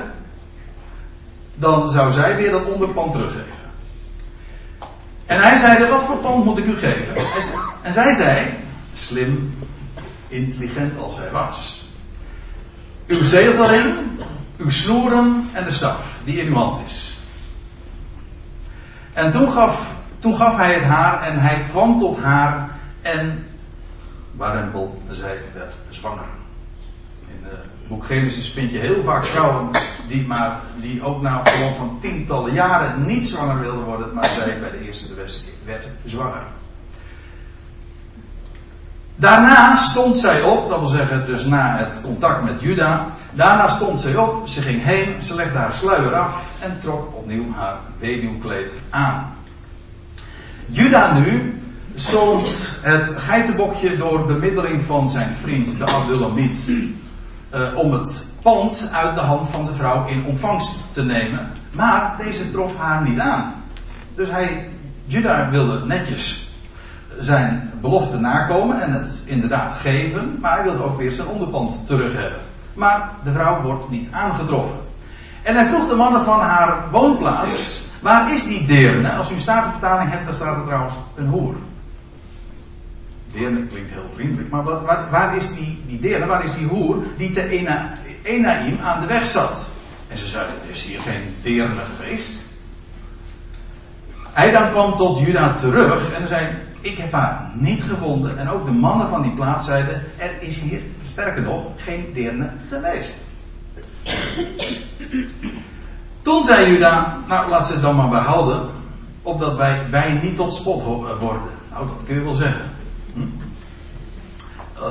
dan 1.55 1.91
zou 1.91 2.13
zij 2.13 2.37
weer 2.37 2.51
dat 2.51 2.65
onderpand 2.65 3.13
teruggeven. 3.13 3.55
En 5.27 5.43
hij 5.43 5.57
zei, 5.57 5.91
wat 5.91 6.03
voor 6.03 6.17
pand 6.17 6.45
moet 6.45 6.59
ik 6.59 6.65
u 6.65 6.77
geven? 6.77 7.15
En 7.83 7.93
zij 7.93 8.13
zei, 8.13 8.55
slim, 8.95 9.59
intelligent 10.29 11.01
als 11.01 11.15
zij 11.15 11.31
was. 11.31 11.89
Uw 13.07 13.25
zegelring, 13.25 13.97
uw 14.57 14.71
snoeren 14.71 15.49
en 15.53 15.65
de 15.65 15.71
staf 15.71 16.19
die 16.25 16.37
in 16.37 16.47
uw 16.47 16.55
hand 16.55 16.87
is. 16.87 17.17
En 19.13 19.31
toen 19.31 19.53
gaf, 19.53 19.95
toen 20.19 20.37
gaf 20.37 20.57
hij 20.57 20.75
het 20.75 20.85
haar 20.85 21.23
en 21.23 21.41
hij 21.41 21.65
kwam 21.71 21.99
tot 21.99 22.19
haar 22.19 22.76
en 23.13 23.47
Warempel, 24.33 25.03
zij 25.11 25.39
werd 25.55 25.75
zwanger. 25.91 26.29
In 27.29 27.39
het 27.43 27.89
boek 27.89 28.05
Genesis 28.05 28.51
vind 28.51 28.71
je 28.71 28.79
heel 28.79 29.03
vaak 29.03 29.25
vrouwen 29.25 29.71
die, 30.09 30.27
maar, 30.27 30.61
die 30.81 31.03
ook 31.03 31.23
na 31.23 31.45
verloop 31.45 31.77
van 31.77 31.99
tientallen 32.01 32.53
jaren 32.53 33.07
niet 33.07 33.29
zwanger 33.29 33.61
wilden 33.61 33.85
worden, 33.85 34.15
maar 34.15 34.25
zij 34.25 34.59
bij 34.61 34.71
de 34.71 34.85
eerste 34.85 35.09
de 35.09 35.15
beste 35.15 35.49
werd 35.65 35.89
zwanger. 36.05 36.43
Daarna 39.17 39.77
stond 39.77 40.17
zij 40.17 40.43
op, 40.43 40.69
dat 40.69 40.79
wil 40.79 40.89
zeggen 40.89 41.27
dus 41.27 41.45
na 41.45 41.77
het 41.79 42.01
contact 42.03 42.45
met 42.45 42.61
Juda. 42.61 43.07
Daarna 43.33 43.69
stond 43.69 43.99
zij 43.99 44.17
op, 44.17 44.49
ze 44.49 44.61
ging 44.61 44.83
heen, 44.83 45.23
ze 45.23 45.35
legde 45.35 45.59
haar 45.59 45.73
sluier 45.73 46.15
af 46.15 46.61
en 46.61 46.79
trok 46.81 47.17
opnieuw 47.17 47.53
haar 47.53 47.79
weduwkleed 47.99 48.75
aan. 48.91 49.35
Juda 50.67 51.19
nu 51.19 51.61
zond 51.97 52.49
het 52.81 53.07
geitenbokje 53.17 53.97
door 53.97 54.27
bemiddeling 54.27 54.83
van 54.83 55.09
zijn 55.09 55.37
vriend 55.37 55.79
de 55.79 55.85
Abdullamiet 55.85 56.71
uh, 57.55 57.77
om 57.77 57.93
het 57.93 58.27
pand 58.43 58.89
uit 58.93 59.15
de 59.15 59.21
hand 59.21 59.49
van 59.49 59.65
de 59.65 59.75
vrouw 59.75 60.07
in 60.07 60.25
ontvangst 60.25 60.95
te 60.95 61.05
nemen. 61.05 61.51
Maar 61.71 62.17
deze 62.25 62.51
trof 62.51 62.77
haar 62.77 63.09
niet 63.09 63.19
aan. 63.19 63.55
Dus 64.15 64.31
hij, 64.31 64.69
Juda 65.05 65.51
wilde 65.51 65.87
netjes 65.87 66.55
zijn 67.19 67.71
belofte 67.81 68.19
nakomen 68.19 68.83
en 68.83 68.93
het 68.93 69.25
inderdaad 69.27 69.75
geven, 69.75 70.39
maar 70.41 70.55
hij 70.55 70.65
wilde 70.65 70.85
ook 70.85 70.99
weer 70.99 71.13
zijn 71.13 71.29
onderpand 71.29 71.87
terug 71.87 72.13
hebben. 72.13 72.39
Maar 72.75 73.11
de 73.25 73.33
vrouw 73.33 73.63
wordt 73.63 73.91
niet 73.91 74.09
aangetroffen. 74.13 74.79
En 75.43 75.55
hij 75.55 75.67
vroeg 75.67 75.89
de 75.89 75.95
mannen 75.95 76.25
van 76.25 76.41
haar 76.41 76.91
woonplaats: 76.91 77.85
waar 78.03 78.33
is 78.33 78.45
die 78.45 78.67
deerne? 78.67 79.13
Als 79.13 79.31
u 79.31 79.35
een 79.35 79.41
statenvertaling 79.41 80.11
hebt, 80.11 80.25
dan 80.25 80.35
staat 80.35 80.57
er 80.57 80.65
trouwens 80.65 80.95
een 81.15 81.29
hoer. 81.29 81.55
Deerne 83.33 83.67
klinkt 83.67 83.91
heel 83.91 84.11
vriendelijk, 84.15 84.51
maar 84.51 84.63
waar, 84.63 85.11
waar 85.11 85.37
is 85.37 85.55
die, 85.55 85.83
die 85.87 86.01
deerne, 86.01 86.27
waar 86.27 86.45
is 86.45 86.55
die 86.55 86.67
hoer 86.67 86.97
die 87.17 87.31
te 87.31 87.49
ena, 87.49 87.99
Enaim 88.23 88.79
aan 88.83 89.01
de 89.01 89.07
weg 89.07 89.27
zat. 89.27 89.67
En 90.09 90.19
ze 90.19 90.27
zeiden, 90.27 90.55
er 90.63 90.71
is 90.71 90.83
hier 90.83 91.01
geen 91.01 91.35
deerne 91.43 91.75
geweest. 91.75 92.45
Hij 94.33 94.51
dan 94.51 94.71
kwam 94.71 94.97
tot 94.97 95.19
Juda 95.19 95.55
terug 95.55 96.13
en 96.13 96.29
zei, 96.29 96.57
ik 96.81 96.97
heb 96.97 97.13
haar 97.13 97.51
niet 97.55 97.83
gevonden. 97.83 98.39
En 98.39 98.49
ook 98.49 98.65
de 98.65 98.73
mannen 98.73 99.09
van 99.09 99.23
die 99.23 99.35
plaats 99.35 99.65
zeiden, 99.65 100.03
er 100.17 100.43
is 100.43 100.61
hier, 100.61 100.81
sterker 101.07 101.43
nog, 101.43 101.63
geen 101.77 102.11
deerne 102.15 102.51
geweest. 102.69 103.25
Toen 106.23 106.43
zei 106.43 106.73
Juda, 106.73 107.19
nou 107.29 107.49
laat 107.49 107.67
ze 107.67 107.73
het 107.73 107.83
dan 107.83 107.97
maar 107.97 108.09
behouden, 108.09 108.61
opdat 109.23 109.57
wij, 109.57 109.91
wij 109.91 110.13
niet 110.23 110.37
tot 110.37 110.53
spot 110.53 110.83
worden. 110.83 111.51
Nou, 111.71 111.87
dat 111.87 112.05
kun 112.07 112.15
je 112.15 112.23
wel 112.23 112.33
zeggen. 112.33 112.71
Hm? 113.17 113.27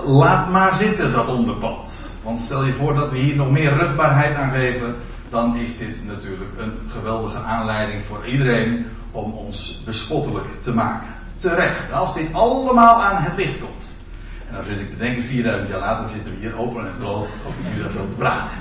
Laat 0.05 0.51
maar 0.51 0.75
zitten, 0.75 1.11
dat 1.11 1.27
onderpand. 1.27 1.93
Want 2.23 2.39
stel 2.39 2.65
je 2.65 2.73
voor 2.73 2.93
dat 2.93 3.11
we 3.11 3.17
hier 3.17 3.35
nog 3.35 3.49
meer 3.49 3.77
rugbaarheid 3.77 4.35
aan 4.35 4.49
geven, 4.49 4.95
dan 5.29 5.55
is 5.55 5.77
dit 5.77 6.05
natuurlijk 6.05 6.49
een 6.57 6.77
geweldige 6.89 7.37
aanleiding 7.37 8.03
voor 8.03 8.27
iedereen 8.27 8.85
om 9.11 9.31
ons 9.31 9.81
bespottelijk 9.85 10.47
te 10.61 10.73
maken. 10.73 11.07
Terecht, 11.37 11.91
als 11.91 12.13
dit 12.13 12.33
allemaal 12.33 13.03
aan 13.03 13.23
het 13.23 13.35
licht 13.35 13.59
komt. 13.59 13.93
En 14.47 14.55
dan 14.55 14.63
zit 14.63 14.79
ik 14.79 14.89
te 14.89 14.97
denken, 14.97 15.23
4000 15.23 15.69
jaar 15.69 15.79
later 15.79 16.09
zitten 16.09 16.31
we 16.31 16.37
hier 16.37 16.57
open 16.57 16.85
en 16.85 16.97
bloot 16.97 17.29
over 17.47 17.83
dat 17.83 17.91
zo 17.91 17.97
te 17.97 18.15
praten. 18.17 18.51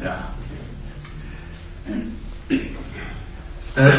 Ja. 0.00 0.16
Uh, 3.74 3.94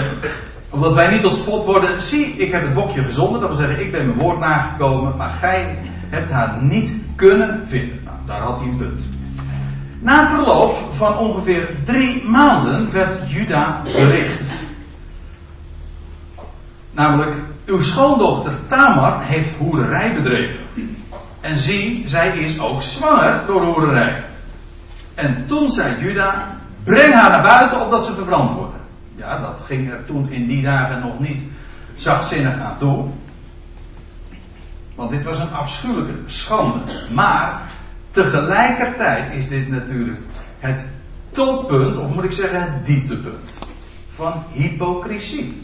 omdat 0.69 0.93
wij 0.93 1.11
niet 1.11 1.21
tot 1.21 1.35
spot 1.35 1.65
worden, 1.65 2.01
zie, 2.01 2.25
ik 2.25 2.51
heb 2.51 2.61
het 2.61 2.73
bokje 2.73 3.03
gezonden, 3.03 3.39
dat 3.39 3.49
wil 3.49 3.57
zeggen, 3.57 3.79
ik 3.85 3.91
ben 3.91 4.05
mijn 4.05 4.17
woord 4.17 4.39
nagekomen, 4.39 5.17
maar 5.17 5.29
gij 5.29 5.77
hebt 6.09 6.31
haar 6.31 6.57
niet 6.61 6.91
kunnen 7.15 7.63
vinden. 7.67 7.99
Nou, 8.03 8.17
daar 8.25 8.41
had 8.41 8.59
hij 8.59 8.67
een 8.67 8.77
punt. 8.77 9.01
Na 9.99 10.35
verloop 10.35 10.77
van 10.91 11.17
ongeveer 11.17 11.75
drie 11.85 12.23
maanden 12.23 12.91
werd 12.91 13.31
Juda 13.31 13.81
bericht. 13.83 14.51
Namelijk, 16.91 17.35
uw 17.65 17.81
schoondochter 17.81 18.65
Tamar 18.65 19.23
heeft 19.23 19.57
hoererij 19.57 20.13
bedreven. 20.13 20.59
En 21.41 21.57
zie, 21.57 22.03
zij 22.05 22.37
is 22.37 22.59
ook 22.59 22.81
zwanger 22.81 23.43
door 23.47 23.65
hoererij. 23.65 24.23
En 25.13 25.43
toen 25.47 25.71
zei 25.71 26.01
Juda, 26.01 26.57
breng 26.83 27.13
haar 27.13 27.29
naar 27.29 27.41
buiten 27.41 27.81
opdat 27.81 28.05
ze 28.05 28.13
verbrand 28.13 28.51
worden. 28.51 28.68
Ja, 29.19 29.37
dat 29.37 29.61
ging 29.65 29.91
er 29.91 30.05
toen 30.05 30.29
in 30.29 30.47
die 30.47 30.61
dagen 30.61 30.99
nog 30.99 31.19
niet 31.19 31.41
zachtzinnig 31.95 32.59
aan 32.59 32.77
toe. 32.77 33.05
Want 34.95 35.11
dit 35.11 35.23
was 35.23 35.39
een 35.39 35.53
afschuwelijke 35.53 36.13
schande. 36.25 36.79
Maar 37.13 37.61
tegelijkertijd 38.11 39.33
is 39.33 39.47
dit 39.47 39.67
natuurlijk 39.67 40.17
het 40.59 40.81
toppunt, 41.31 41.97
of 41.97 42.13
moet 42.13 42.23
ik 42.23 42.31
zeggen 42.31 42.61
het 42.61 42.85
dieptepunt, 42.85 43.57
van 44.09 44.43
hypocrisie. 44.51 45.61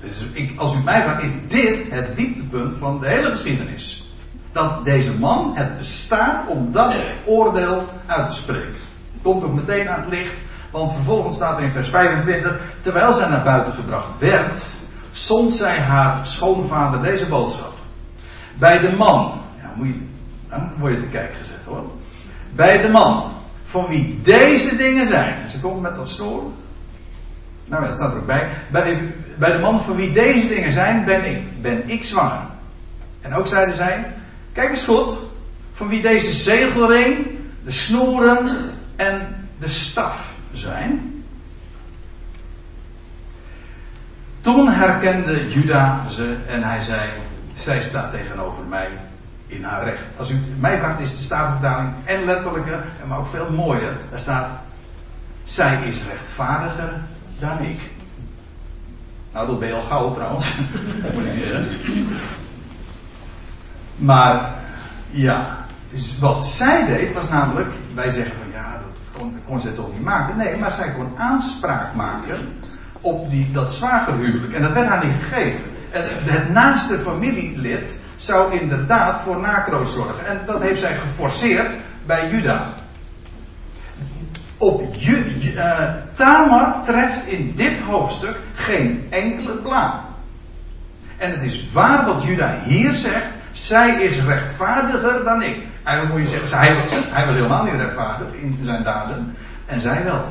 Dus 0.00 0.22
ik, 0.32 0.58
als 0.58 0.74
u 0.74 0.78
mij 0.78 1.02
vraagt, 1.02 1.22
is 1.22 1.32
dit 1.48 1.90
het 1.90 2.16
dieptepunt 2.16 2.74
van 2.74 3.00
de 3.00 3.06
hele 3.06 3.28
geschiedenis. 3.28 4.10
Dat 4.52 4.84
deze 4.84 5.18
man 5.18 5.56
het 5.56 5.78
bestaat 5.78 6.48
om 6.48 6.72
dat 6.72 6.94
oordeel 7.24 7.88
uit 8.06 8.28
te 8.28 8.34
spreken. 8.34 8.74
Komt 9.22 9.44
ook 9.44 9.54
meteen 9.54 9.88
aan 9.88 10.00
het 10.00 10.08
licht, 10.08 10.34
want 10.76 10.92
vervolgens 10.92 11.36
staat 11.36 11.58
er 11.58 11.64
in 11.64 11.70
vers 11.70 11.88
25, 11.88 12.60
terwijl 12.80 13.12
zij 13.12 13.28
naar 13.28 13.42
buiten 13.42 13.72
gebracht 13.72 14.18
werd, 14.18 14.64
zond 15.12 15.50
zij 15.50 15.78
haar 15.78 16.26
schoonvader 16.26 17.02
deze 17.02 17.26
boodschap. 17.26 17.72
Bij 18.58 18.78
de 18.78 18.96
man, 18.96 19.40
ja, 19.62 19.72
moet 19.74 19.86
je, 19.86 20.00
dan 20.48 20.72
word 20.78 20.92
je 20.92 20.98
te 21.00 21.06
kijken 21.06 21.36
gezet 21.36 21.64
hoor. 21.66 21.84
Bij 22.54 22.78
de 22.78 22.88
man, 22.88 23.32
van 23.64 23.86
wie 23.86 24.20
deze 24.22 24.76
dingen 24.76 25.06
zijn. 25.06 25.50
Ze 25.50 25.60
komt 25.60 25.82
met 25.82 25.96
dat 25.96 26.08
snoer. 26.08 26.42
Nou, 27.64 27.86
dat 27.86 27.94
staat 27.94 28.12
er 28.12 28.18
ook 28.18 28.26
bij. 28.26 28.48
bij. 28.70 29.14
Bij 29.38 29.52
de 29.52 29.58
man 29.58 29.82
van 29.82 29.96
wie 29.96 30.12
deze 30.12 30.48
dingen 30.48 30.72
zijn, 30.72 31.04
ben 31.04 31.24
ik, 31.24 31.62
ben 31.62 31.88
ik 31.88 32.04
zwanger. 32.04 32.40
En 33.20 33.34
ook 33.34 33.46
zeiden 33.46 33.76
zij, 33.76 34.12
kijk 34.52 34.70
eens 34.70 34.84
goed, 34.84 35.08
van 35.72 35.88
wie 35.88 36.02
deze 36.02 36.32
zegelring, 36.32 37.26
de 37.64 37.70
snoeren 37.70 38.70
en 38.96 39.48
de 39.58 39.68
staf 39.68 40.35
zijn. 40.56 41.24
Toen 44.40 44.68
herkende 44.68 45.50
Juda 45.50 46.08
ze 46.08 46.36
en 46.46 46.62
hij 46.62 46.80
zei: 46.80 47.10
Zij 47.54 47.82
staat 47.82 48.10
tegenover 48.10 48.64
mij 48.64 48.88
in 49.46 49.64
haar 49.64 49.84
recht. 49.84 50.02
Als 50.16 50.30
u 50.30 50.40
mij 50.58 50.78
vraagt, 50.78 51.00
is 51.00 51.16
de 51.16 51.22
Statenvertaling 51.22 51.92
en 52.04 52.24
letterlijke, 52.24 52.80
maar 53.06 53.18
ook 53.18 53.26
veel 53.26 53.52
mooier. 53.52 53.96
Daar 54.10 54.20
staat: 54.20 54.50
Zij 55.44 55.82
is 55.82 56.06
rechtvaardiger 56.06 56.92
dan 57.38 57.60
ik. 57.60 57.80
Nou, 59.32 59.46
dat 59.46 59.58
ben 59.58 59.68
je 59.68 59.74
al 59.74 59.82
gauw 59.82 60.14
trouwens. 60.14 60.56
maar 63.96 64.54
ja, 65.10 65.64
dus 65.90 66.18
wat 66.18 66.44
zij 66.44 66.86
deed 66.86 67.14
was 67.14 67.28
namelijk, 67.28 67.70
wij 67.94 68.10
zeggen 68.10 68.45
kon, 69.18 69.38
kon 69.46 69.60
ze 69.60 69.74
toch 69.74 69.92
niet 69.92 70.04
maken. 70.04 70.36
Nee, 70.36 70.56
maar 70.56 70.72
zij 70.72 70.92
kon 70.92 71.18
aanspraak 71.18 71.94
maken 71.94 72.38
op 73.00 73.30
die, 73.30 73.52
dat 73.52 73.72
zwagerhuwelijk. 73.72 74.52
En 74.52 74.62
dat 74.62 74.72
werd 74.72 74.88
haar 74.88 75.06
niet 75.06 75.16
gegeven. 75.22 75.60
En 75.90 76.02
het 76.24 76.52
naaste 76.52 76.98
familielid 76.98 78.00
zou 78.16 78.60
inderdaad 78.60 79.20
voor 79.20 79.40
nakroos 79.40 79.94
zorgen. 79.94 80.26
En 80.26 80.40
dat 80.46 80.60
heeft 80.60 80.80
zij 80.80 80.96
geforceerd 80.96 81.70
bij 82.06 82.30
Juda. 82.30 82.66
Op 84.58 84.94
Ju, 84.94 85.40
uh, 85.54 85.94
Tamar 86.12 86.82
treft 86.82 87.26
in 87.26 87.52
dit 87.56 87.78
hoofdstuk 87.80 88.36
geen 88.54 89.06
enkele 89.10 89.52
plaat. 89.52 90.00
En 91.16 91.30
het 91.30 91.42
is 91.42 91.72
waar 91.72 92.06
wat 92.06 92.22
Juda 92.22 92.58
hier 92.64 92.94
zegt. 92.94 93.35
Zij 93.56 94.02
is 94.02 94.20
rechtvaardiger 94.20 95.24
dan 95.24 95.42
ik. 95.42 95.66
Eigenlijk 95.82 96.18
moet 96.18 96.30
je 96.30 96.38
zeggen, 96.38 96.58
hij 96.58 96.74
was, 96.74 96.90
hij 96.92 97.26
was 97.26 97.34
helemaal 97.34 97.64
niet 97.64 97.74
rechtvaardig 97.74 98.32
in 98.32 98.58
zijn 98.62 98.82
daden. 98.82 99.36
En 99.66 99.80
zij 99.80 100.04
wel. 100.04 100.24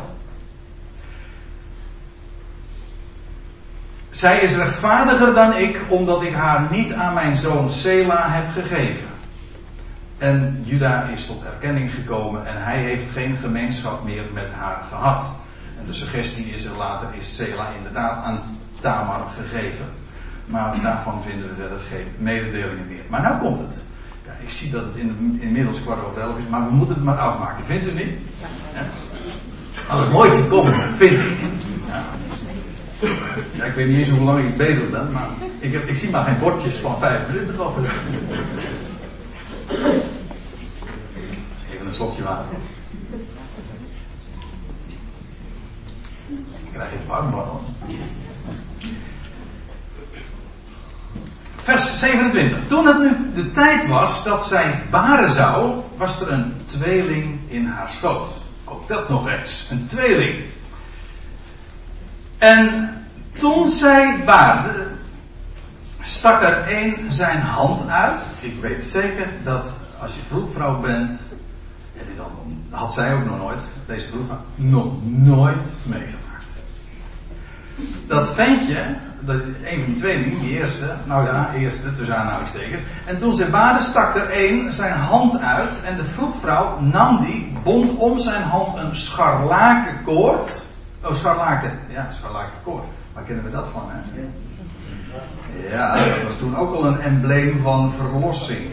Zij 4.10 4.42
is 4.42 4.56
rechtvaardiger 4.56 5.34
dan 5.34 5.58
ik, 5.58 5.82
omdat 5.88 6.22
ik 6.22 6.34
haar 6.34 6.72
niet 6.72 6.94
aan 6.94 7.14
mijn 7.14 7.38
zoon 7.38 7.70
Sela 7.72 8.30
heb 8.30 8.52
gegeven. 8.52 9.08
En 10.18 10.62
Juda 10.66 11.08
is 11.08 11.26
tot 11.26 11.46
erkenning 11.46 11.94
gekomen 11.94 12.48
en 12.48 12.64
hij 12.64 12.78
heeft 12.78 13.12
geen 13.12 13.38
gemeenschap 13.38 14.04
meer 14.04 14.26
met 14.34 14.54
haar 14.54 14.84
gehad. 14.90 15.36
En 15.80 15.86
de 15.86 15.94
suggestie 15.94 16.46
is 16.46 16.66
er 16.66 16.78
later, 16.78 17.16
is 17.16 17.36
Sela 17.36 17.70
inderdaad 17.78 18.24
aan 18.24 18.42
Tamar 18.80 19.26
gegeven. 19.38 19.86
Maar 20.46 20.82
daarvan 20.82 21.22
vinden 21.22 21.48
we 21.48 21.56
verder 21.56 21.80
geen 21.90 22.08
mededelingen 22.18 22.88
meer. 22.88 23.04
Maar 23.10 23.22
nou 23.22 23.40
komt 23.40 23.60
het. 23.60 23.84
Ja, 24.26 24.32
ik 24.42 24.50
zie 24.50 24.72
dat 24.72 24.84
het 24.84 24.96
in, 24.96 25.38
inmiddels 25.42 25.82
kwart 25.82 26.04
over 26.04 26.22
elf 26.22 26.38
is, 26.38 26.48
maar 26.50 26.70
we 26.70 26.76
moeten 26.76 26.96
het 26.96 27.04
maar 27.04 27.18
afmaken. 27.18 27.66
Vindt 27.66 27.86
u 27.86 27.94
niet? 27.94 28.14
Ja. 28.74 28.82
Nou, 29.88 30.02
het 30.02 30.12
mooiste 30.12 30.48
komt, 30.48 30.76
vind 30.98 31.22
ik. 31.22 31.38
Ja. 31.88 32.04
Ja, 33.52 33.64
ik 33.64 33.74
weet 33.74 33.88
niet 33.88 33.98
eens 33.98 34.10
hoe 34.10 34.26
lang 34.26 34.48
ik 34.48 34.58
bezig 34.58 34.90
ben, 34.90 35.12
maar 35.12 35.28
ik, 35.60 35.74
heb, 35.74 35.88
ik 35.88 35.96
zie 35.96 36.10
maar 36.10 36.26
geen 36.26 36.38
bordjes 36.38 36.76
van 36.76 36.98
vijf 36.98 37.28
minuten 37.28 37.68
op. 37.68 37.78
Even 41.72 41.86
een 41.86 41.94
slokje 41.94 42.24
water. 42.24 42.46
Ik 46.28 46.72
krijg 46.72 46.90
het 46.90 47.06
warm 47.08 47.32
van. 47.32 47.60
Vers 51.66 52.00
27. 52.00 52.68
Toen 52.68 52.88
het 52.88 53.00
nu 53.00 53.32
de 53.34 53.52
tijd 53.52 53.88
was 53.88 54.24
dat 54.24 54.44
zij 54.44 54.84
baren 54.90 55.30
zou, 55.30 55.82
was 55.98 56.22
er 56.22 56.32
een 56.32 56.54
tweeling 56.66 57.40
in 57.48 57.66
haar 57.66 57.90
schoot. 57.90 58.28
Ook 58.64 58.88
dat 58.88 59.10
nog 59.10 59.28
eens. 59.28 59.68
Een 59.72 59.86
tweeling. 59.86 60.44
En 62.38 62.90
toen 63.38 63.68
zij 63.68 64.24
baarde, 64.26 64.88
stak 66.02 66.42
er 66.42 66.66
een 66.68 67.12
zijn 67.12 67.42
hand 67.42 67.90
uit. 67.90 68.22
Ik 68.40 68.62
weet 68.62 68.84
zeker 68.84 69.28
dat 69.44 69.74
als 70.02 70.16
je 70.16 70.22
vroedvrouw 70.28 70.80
bent, 70.80 71.20
dan 72.18 72.58
had 72.70 72.94
zij 72.94 73.14
ook 73.14 73.26
nog 73.26 73.38
nooit, 73.38 73.62
deze 73.88 74.08
vroedvrouw, 74.08 74.42
nog 74.56 74.94
nooit 75.04 75.88
meegemaakt. 75.88 76.46
Dat 78.08 78.34
ventje, 78.34 78.96
dat, 79.26 79.36
een 79.66 79.84
van 79.84 79.86
die 79.86 79.96
tweelingen, 79.96 80.40
die 80.40 80.60
eerste, 80.60 80.96
nou 81.06 81.26
ja, 81.26 81.54
eerste 81.54 81.94
tussen 81.94 82.18
aanhalingstekens. 82.18 82.82
En 83.06 83.18
toen 83.18 83.36
zij 83.36 83.50
baarde, 83.50 83.84
stak 83.84 84.16
er 84.16 84.30
een 84.32 84.72
zijn 84.72 84.94
hand 84.94 85.42
uit 85.42 85.84
en 85.84 85.98
de 85.98 86.06
vroedvrouw 86.06 86.80
nam 86.80 87.26
die, 87.26 87.54
bond 87.64 87.98
om 87.98 88.20
zijn 88.20 88.44
hand 88.44 88.78
een 88.78 88.98
scharlakenkoord. 88.98 90.64
Oh, 91.04 91.16
scharlaken, 91.16 91.72
ja, 91.90 92.08
scharlakenkoord. 92.12 92.86
Waar 93.14 93.24
kennen 93.24 93.44
we 93.44 93.52
dat 93.52 93.68
van, 93.72 93.84
hè? 93.88 94.22
Ja, 95.70 95.94
dat 95.94 96.24
was 96.24 96.38
toen 96.38 96.58
ook 96.58 96.74
al 96.76 96.86
een 96.86 97.02
embleem 97.02 97.62
van 97.62 97.94
verlossing. 97.94 98.72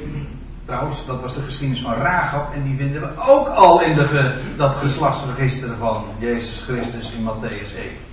Trouwens, 0.64 1.06
dat 1.06 1.20
was 1.20 1.34
de 1.34 1.40
geschiedenis 1.40 1.82
van 1.82 1.92
Rahab 1.92 2.54
en 2.54 2.62
die 2.62 2.76
vinden 2.76 3.00
we 3.00 3.08
ook 3.28 3.48
al 3.48 3.82
in 3.82 3.94
de, 3.94 4.34
dat 4.56 4.74
geslachtsregister 4.74 5.76
van 5.76 6.04
Jezus 6.18 6.62
Christus 6.62 7.10
in 7.10 7.22
Matthäus 7.24 7.76
1. 7.76 8.11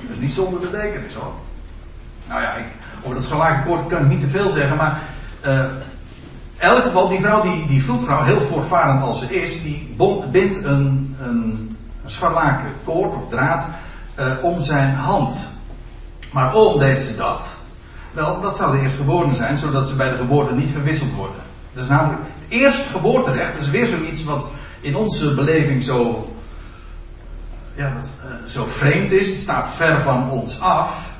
Dus 0.00 0.18
niet 0.18 0.32
zonder 0.32 0.60
betekenis 0.60 1.14
hoor. 1.14 1.32
Nou 2.28 2.40
ja, 2.40 2.54
ik, 2.54 2.66
over 3.02 3.14
dat 3.14 3.24
scharlakenkoord 3.24 3.86
kan 3.86 4.02
ik 4.02 4.08
niet 4.08 4.20
te 4.20 4.28
veel 4.28 4.50
zeggen, 4.50 4.76
maar 4.76 5.02
uh, 5.46 5.70
in 6.58 6.68
elk 6.68 6.82
geval, 6.82 7.08
die 7.08 7.20
vrouw, 7.20 7.42
die, 7.42 7.66
die 7.66 7.82
heel 8.24 8.40
voortvarend 8.40 9.02
als 9.02 9.18
ze 9.18 9.40
is, 9.40 9.62
die 9.62 9.94
bindt 10.30 10.64
een, 10.64 11.16
een, 11.22 11.76
een 12.04 12.10
scharlakenkoord 12.10 13.14
of 13.14 13.28
draad 13.28 13.66
uh, 14.18 14.32
om 14.42 14.62
zijn 14.62 14.94
hand. 14.94 15.38
Maar 16.32 16.52
waarom 16.52 16.78
deed 16.78 17.02
ze 17.02 17.16
dat? 17.16 17.46
Wel, 18.12 18.40
dat 18.40 18.56
zou 18.56 18.76
de 18.76 18.82
eerstgeborene 18.82 19.34
zijn, 19.34 19.58
zodat 19.58 19.88
ze 19.88 19.96
bij 19.96 20.10
de 20.10 20.16
geboorte 20.16 20.54
niet 20.54 20.70
verwisseld 20.70 21.14
worden. 21.14 21.42
Dat 21.72 21.82
is 21.82 21.88
namelijk 21.88 22.20
het 22.22 22.60
eerstgeboorterecht, 22.60 23.52
dat 23.52 23.62
is 23.62 23.70
weer 23.70 23.86
zoiets 23.86 24.24
wat 24.24 24.52
in 24.80 24.96
onze 24.96 25.34
beleving 25.34 25.84
zo, 25.84 26.28
ja, 27.78 27.92
wat, 27.92 28.20
uh, 28.24 28.48
zo 28.48 28.66
vreemd 28.66 29.12
is. 29.12 29.28
Het 29.28 29.38
staat 29.38 29.74
ver 29.74 30.00
van 30.00 30.30
ons 30.30 30.60
af. 30.60 31.10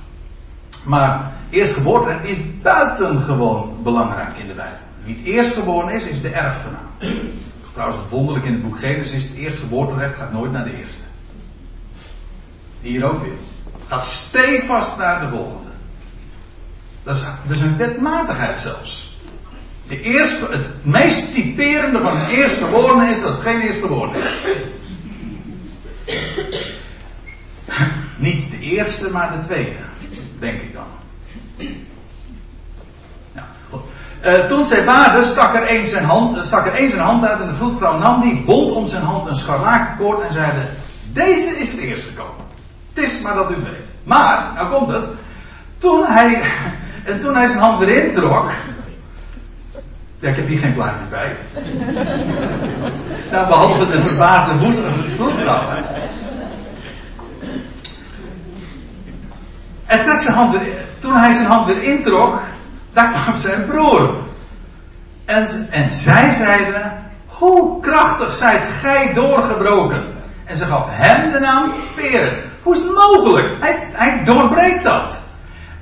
Maar 0.84 1.32
eerstgeboorterecht 1.50 2.24
is 2.24 2.36
buitengewoon 2.62 3.82
belangrijk 3.82 4.38
in 4.38 4.46
de 4.46 4.52
Bijbel. 4.52 4.78
Wie 5.04 5.16
het 5.16 5.24
eerstgeboren 5.24 5.94
is, 5.94 6.06
is 6.06 6.20
de 6.20 6.28
erfgenaam. 6.28 6.88
Trouwens, 7.72 7.98
wonderlijk 8.10 8.46
in 8.46 8.52
het 8.52 8.62
boek 8.62 8.78
Genesis, 8.78 9.22
het 9.22 9.34
eerstgeboorterecht 9.34 10.16
gaat 10.16 10.32
nooit 10.32 10.52
naar 10.52 10.64
de 10.64 10.76
eerste. 10.76 11.02
Hier 12.80 13.04
ook 13.10 13.22
weer. 13.22 13.32
Gaat 13.86 14.04
stevast 14.04 14.96
naar 14.98 15.20
de 15.20 15.28
volgende. 15.28 15.70
Dat 17.02 17.16
is, 17.16 17.22
dat 17.48 17.60
een 17.60 17.76
wetmatigheid 17.76 18.60
zelfs. 18.60 19.16
De 19.88 20.00
eerste, 20.00 20.46
het 20.50 20.84
meest 20.84 21.32
typerende 21.32 22.00
van 22.00 22.16
een 22.16 22.28
eerstgeborene 22.28 23.10
is 23.10 23.20
dat 23.20 23.32
het 23.32 23.40
geen 23.40 23.60
eerstgeborene 23.60 24.18
is. 24.18 24.66
Niet 28.16 28.50
de 28.50 28.57
eerste, 28.70 29.10
maar 29.10 29.32
de 29.36 29.46
tweede. 29.46 29.76
Denk 30.38 30.60
ik 30.60 30.72
dan. 30.72 30.86
Ja, 33.34 33.46
goed. 33.70 33.80
Uh, 34.24 34.46
toen 34.46 34.66
zij 34.66 34.84
baarde, 34.84 35.24
stak 35.24 35.54
er 35.54 35.76
een 35.76 35.86
zijn 35.86 36.04
hand, 36.04 36.46
stak 36.46 36.66
er 36.66 36.82
een 36.82 36.98
hand 36.98 37.24
uit 37.24 37.40
en 37.40 37.46
de 37.46 37.54
vroedvrouw 37.54 37.98
nam 37.98 38.20
die, 38.20 38.44
bond 38.44 38.70
om 38.70 38.86
zijn 38.86 39.02
hand 39.02 39.28
een 39.28 39.34
scharlakenkoord 39.34 40.26
en 40.26 40.32
zeide: 40.32 40.60
Deze 41.12 41.58
is 41.58 41.72
het 41.72 41.80
eerste 41.80 42.12
komen. 42.12 42.44
Het 42.94 43.04
is 43.04 43.20
maar 43.20 43.34
dat 43.34 43.50
u 43.50 43.54
weet. 43.54 43.88
Maar, 44.04 44.52
nou 44.54 44.68
komt 44.68 44.92
het. 44.92 45.04
Toen 45.78 46.06
hij, 46.06 46.42
en 47.04 47.20
toen 47.20 47.34
hij 47.34 47.46
zijn 47.46 47.60
hand 47.60 47.82
erin 47.82 48.12
trok. 48.12 48.50
Ja, 50.20 50.28
ik 50.28 50.36
heb 50.36 50.46
hier 50.46 50.58
geen 50.58 50.74
plaatje 50.74 51.06
bij. 51.10 51.36
nou, 53.32 53.46
behalve 53.48 53.90
de 53.90 54.00
verbaasde 54.00 54.58
woestige 54.58 54.98
En 59.88 60.32
hand 60.32 60.56
toen 60.98 61.16
hij 61.16 61.32
zijn 61.32 61.46
hand 61.46 61.66
weer 61.66 61.82
introk, 61.82 62.40
daar 62.92 63.12
kwam 63.12 63.36
zijn 63.36 63.66
broer. 63.66 64.16
En, 65.24 65.46
en 65.70 65.90
zij 65.90 66.32
zeiden, 66.32 66.92
hoe 67.26 67.80
krachtig 67.80 68.32
zijt 68.32 68.64
gij 68.80 69.12
doorgebroken. 69.14 70.04
En 70.44 70.56
ze 70.56 70.64
gaf 70.64 70.86
hem 70.88 71.32
de 71.32 71.38
naam 71.38 71.72
Peres. 71.94 72.34
Hoe 72.62 72.74
is 72.74 72.82
het 72.82 72.94
mogelijk? 72.94 73.56
Hij, 73.60 73.88
hij 73.92 74.24
doorbreekt 74.24 74.84
dat. 74.84 75.26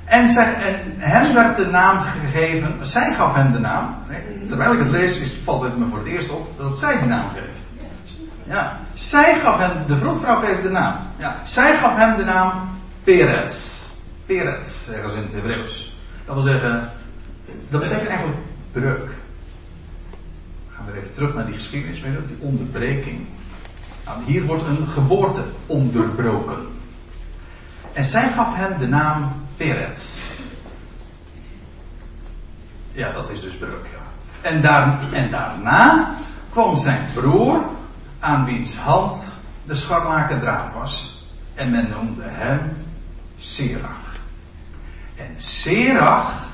En, 0.05 0.27
en 0.27 0.93
hem 0.97 1.33
werd 1.33 1.55
de 1.55 1.65
naam 1.65 2.03
gegeven, 2.03 2.77
zij 2.81 3.13
gaf 3.13 3.33
hem 3.33 3.51
de 3.51 3.59
naam. 3.59 3.95
Terwijl 4.47 4.73
ik 4.73 4.79
het 4.79 4.89
lees, 4.89 5.19
is, 5.19 5.31
valt 5.43 5.61
het 5.61 5.77
me 5.77 5.85
voor 5.89 5.97
het 5.97 6.07
eerst 6.07 6.29
op 6.29 6.57
dat 6.57 6.77
zij 6.77 6.99
de 6.99 7.05
naam 7.05 7.29
geeft. 7.29 7.67
Ja, 8.49 8.77
zij 8.93 9.39
gaf 9.43 9.57
hem, 9.57 9.71
de 9.87 9.97
vroedvrouw 9.97 10.39
geeft 10.39 10.61
de 10.61 10.69
naam. 10.69 10.95
Ja, 11.17 11.35
zij 11.43 11.77
gaf 11.77 11.95
hem 11.95 12.17
de 12.17 12.23
naam 12.23 12.51
Peretz. 13.03 13.86
Peretz, 14.27 14.85
zeggen 14.85 15.11
ze 15.11 15.17
in 15.17 15.23
het 15.23 15.33
Hebreeuws. 15.33 15.95
Dat 16.25 16.35
wil 16.35 16.43
zeggen, 16.43 16.91
dat 17.69 17.81
betekent 17.81 18.07
eigenlijk 18.07 18.37
breuk. 18.71 19.09
Gaan 20.75 20.85
we 20.85 20.97
even 20.97 21.13
terug 21.13 21.33
naar 21.33 21.45
die 21.45 21.53
geschiedenis, 21.53 22.01
die 22.01 22.37
onderbreking. 22.39 23.25
Nou, 24.05 24.23
hier 24.23 24.43
wordt 24.43 24.63
een 24.63 24.87
geboorte 24.87 25.43
onderbroken. 25.65 26.67
En 27.93 28.03
zij 28.03 28.31
gaf 28.31 28.55
hem 28.55 28.79
de 28.79 28.87
naam 28.87 29.31
Peretz. 29.57 30.21
Ja, 32.91 33.11
dat 33.11 33.29
is 33.29 33.41
dus 33.41 33.55
breuk, 33.55 33.85
ja. 33.91 34.49
En, 34.49 34.63
en 35.13 35.31
daarna 35.31 36.15
kwam 36.49 36.77
zijn 36.77 37.07
broer, 37.13 37.69
aan 38.19 38.45
wiens 38.45 38.75
hand 38.75 39.25
de 39.63 39.75
scharlaken 39.75 40.39
draad 40.39 40.73
was. 40.73 41.25
En 41.55 41.69
men 41.69 41.89
noemde 41.89 42.23
hem 42.25 42.77
Serach. 43.39 44.06
En 45.17 45.35
Serach 45.37 46.45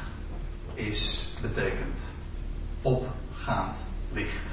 is, 0.74 1.30
betekent 1.42 2.00
opgaand 2.82 3.76
licht. 4.12 4.52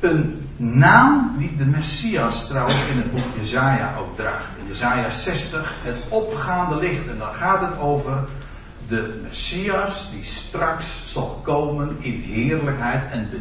Een 0.00 0.48
naam 0.56 1.34
die 1.38 1.56
de 1.56 1.64
Messias 1.64 2.46
trouwens 2.46 2.88
in 2.88 2.96
het 2.96 3.12
boek 3.12 3.36
Jezaja 3.40 3.96
ook 3.96 4.16
draagt. 4.16 4.48
In 4.60 4.66
Jezaja 4.66 5.10
60, 5.10 5.74
het 5.82 5.98
opgaande 6.08 6.76
licht. 6.76 7.08
En 7.08 7.18
dan 7.18 7.34
gaat 7.34 7.60
het 7.60 7.78
over 7.78 8.28
de 8.88 9.20
Messias 9.22 10.10
die 10.10 10.24
straks 10.24 11.12
zal 11.12 11.40
komen 11.42 11.96
in 12.00 12.20
heerlijkheid 12.20 13.10
en 13.10 13.28
de, 13.30 13.40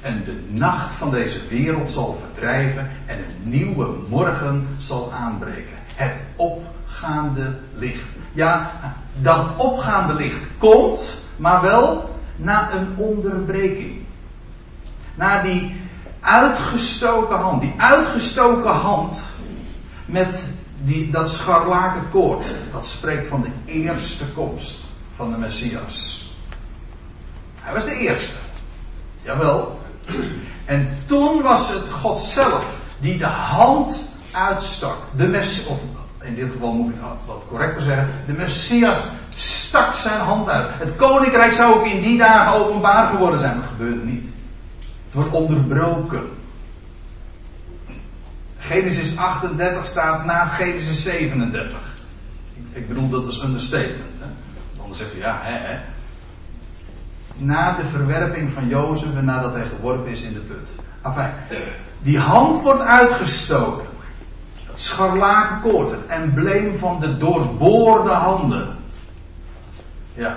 en 0.00 0.24
de 0.24 0.44
nacht 0.48 0.94
van 0.94 1.10
deze 1.10 1.48
wereld 1.48 1.90
zal 1.90 2.22
verdrijven 2.24 2.90
en 3.06 3.18
een 3.18 3.50
nieuwe 3.50 3.96
morgen 4.08 4.68
zal 4.78 5.12
aanbreken. 5.12 5.81
Het 5.94 6.16
opgaande 6.36 7.58
licht. 7.74 8.06
Ja, 8.32 8.70
dat 9.20 9.46
opgaande 9.56 10.14
licht 10.14 10.46
komt, 10.58 11.00
maar 11.36 11.62
wel 11.62 12.14
na 12.36 12.72
een 12.72 12.94
onderbreking. 12.96 14.00
Na 15.14 15.42
die 15.42 15.76
uitgestoken 16.20 17.36
hand, 17.36 17.60
die 17.60 17.74
uitgestoken 17.76 18.70
hand 18.70 19.20
met 20.06 20.54
die, 20.84 21.10
dat 21.10 21.30
scharlakenkoord, 21.30 22.44
dat 22.72 22.86
spreekt 22.86 23.26
van 23.26 23.42
de 23.42 23.72
eerste 23.72 24.24
komst 24.24 24.84
van 25.16 25.32
de 25.32 25.38
Messias. 25.38 26.30
Hij 27.60 27.72
was 27.72 27.84
de 27.84 27.96
eerste. 27.96 28.36
Jawel. 29.22 29.80
En 30.64 30.98
toen 31.06 31.42
was 31.42 31.68
het 31.68 31.88
God 31.88 32.18
zelf 32.18 32.80
die 33.00 33.18
de 33.18 33.26
hand 33.26 33.96
uitstak. 34.32 34.96
De 35.16 35.26
Messias, 35.26 35.66
of 35.66 35.80
in 36.22 36.34
dit 36.34 36.52
geval 36.52 36.72
moet 36.72 36.94
ik 36.94 37.00
wat 37.26 37.44
correcter 37.48 37.82
zeggen, 37.82 38.14
de 38.26 38.32
Messias 38.32 38.98
stak 39.34 39.94
zijn 39.94 40.20
hand 40.20 40.48
uit. 40.48 40.70
Het 40.78 40.96
koninkrijk 40.96 41.52
zou 41.52 41.74
ook 41.74 41.86
in 41.86 42.02
die 42.02 42.18
dagen 42.18 42.52
openbaar 42.52 43.10
geworden 43.10 43.38
zijn. 43.38 43.54
Dat 43.54 43.68
gebeurde 43.76 44.04
niet. 44.04 44.24
Het 44.78 45.14
wordt 45.14 45.30
onderbroken. 45.30 46.30
Genesis 48.58 49.16
38 49.16 49.86
staat 49.86 50.24
na 50.24 50.44
Genesis 50.44 51.02
37. 51.02 51.78
Ik 52.72 52.88
bedoel, 52.88 53.08
dat 53.08 53.26
is 53.26 53.42
understatement. 53.42 54.18
Hè? 54.18 54.26
Dan 54.76 54.94
zegt 54.94 55.14
u 55.14 55.18
ja, 55.18 55.38
hè, 55.42 55.58
hè. 55.58 55.78
Na 57.36 57.76
de 57.76 57.84
verwerping 57.84 58.52
van 58.52 58.68
Jozef 58.68 59.16
en 59.16 59.24
nadat 59.24 59.54
hij 59.54 59.66
geworpen 59.66 60.10
is 60.10 60.22
in 60.22 60.32
de 60.32 60.38
put. 60.40 60.70
Enfin, 61.02 61.30
die 61.98 62.18
hand 62.18 62.62
wordt 62.62 62.80
uitgestoken. 62.80 63.86
Scharlakenkoord, 64.74 65.90
het 65.90 66.06
embleem 66.06 66.78
van 66.78 67.00
de 67.00 67.16
doorboorde 67.16 68.10
handen. 68.10 68.76
Ja, 70.14 70.36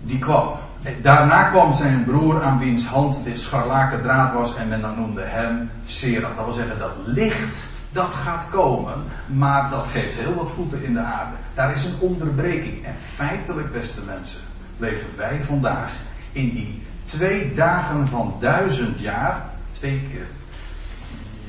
die 0.00 0.18
kwam. 0.18 0.56
Daarna 1.02 1.42
kwam 1.42 1.72
zijn 1.72 2.04
broer 2.04 2.42
aan 2.42 2.58
wiens 2.58 2.86
hand 2.86 3.24
dit 3.24 3.40
scharlaken 3.40 4.02
draad 4.02 4.32
was 4.32 4.56
en 4.56 4.68
men 4.68 4.80
dan 4.80 4.94
noemde 4.94 5.22
hem 5.22 5.70
Serach. 5.86 6.36
Dat 6.36 6.44
wil 6.44 6.54
zeggen 6.54 6.78
dat 6.78 6.92
licht 7.04 7.56
dat 7.92 8.14
gaat 8.14 8.44
komen, 8.50 8.94
maar 9.26 9.70
dat 9.70 9.86
geeft 9.86 10.14
heel 10.14 10.34
wat 10.34 10.50
voeten 10.50 10.84
in 10.84 10.94
de 10.94 11.00
aarde. 11.00 11.36
Daar 11.54 11.72
is 11.72 11.84
een 11.84 11.98
onderbreking. 12.00 12.84
En 12.84 12.94
feitelijk, 13.14 13.72
beste 13.72 14.00
mensen, 14.06 14.40
leven 14.76 15.16
wij 15.16 15.42
vandaag 15.42 15.92
in 16.32 16.50
die 16.50 16.82
twee 17.04 17.54
dagen 17.54 18.08
van 18.08 18.34
duizend 18.40 18.98
jaar, 18.98 19.42
twee 19.70 20.02
keer, 20.10 20.26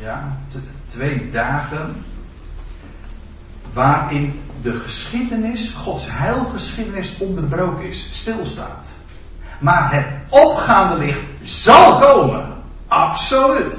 ja, 0.02 0.38
twee 0.86 1.30
dagen, 1.32 2.04
waarin 3.74 4.42
de 4.62 4.72
geschiedenis, 4.72 5.74
Gods 5.74 6.08
heilgeschiedenis 6.12 7.18
onderbroken 7.18 7.88
is, 7.88 8.10
stilstaat. 8.12 8.86
Maar 9.60 9.94
het 9.94 10.06
opgaande 10.30 11.06
licht 11.06 11.20
zal 11.44 12.00
komen. 12.00 12.46
Absoluut. 12.88 13.78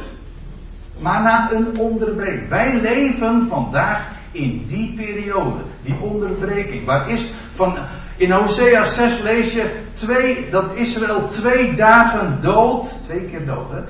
Maar 0.99 1.23
na 1.23 1.53
een 1.53 1.79
onderbreking. 1.79 2.49
Wij 2.49 2.81
leven 2.81 3.47
vandaag 3.49 4.13
in 4.31 4.65
die 4.67 4.95
periode. 4.97 5.61
Die 5.83 5.97
onderbreking. 6.01 6.85
Waar 6.85 7.11
is 7.11 7.33
van. 7.55 7.79
In 8.17 8.31
Hosea 8.31 8.85
6 8.85 9.23
lees 9.23 9.53
je 9.53 9.83
twee, 9.93 10.51
dat 10.51 10.75
Israël 10.75 11.29
twee 11.29 11.75
dagen 11.75 12.39
dood. 12.43 12.87
Twee 13.05 13.21
keer 13.21 13.47
dood, 13.47 13.71
hè? 13.71 13.81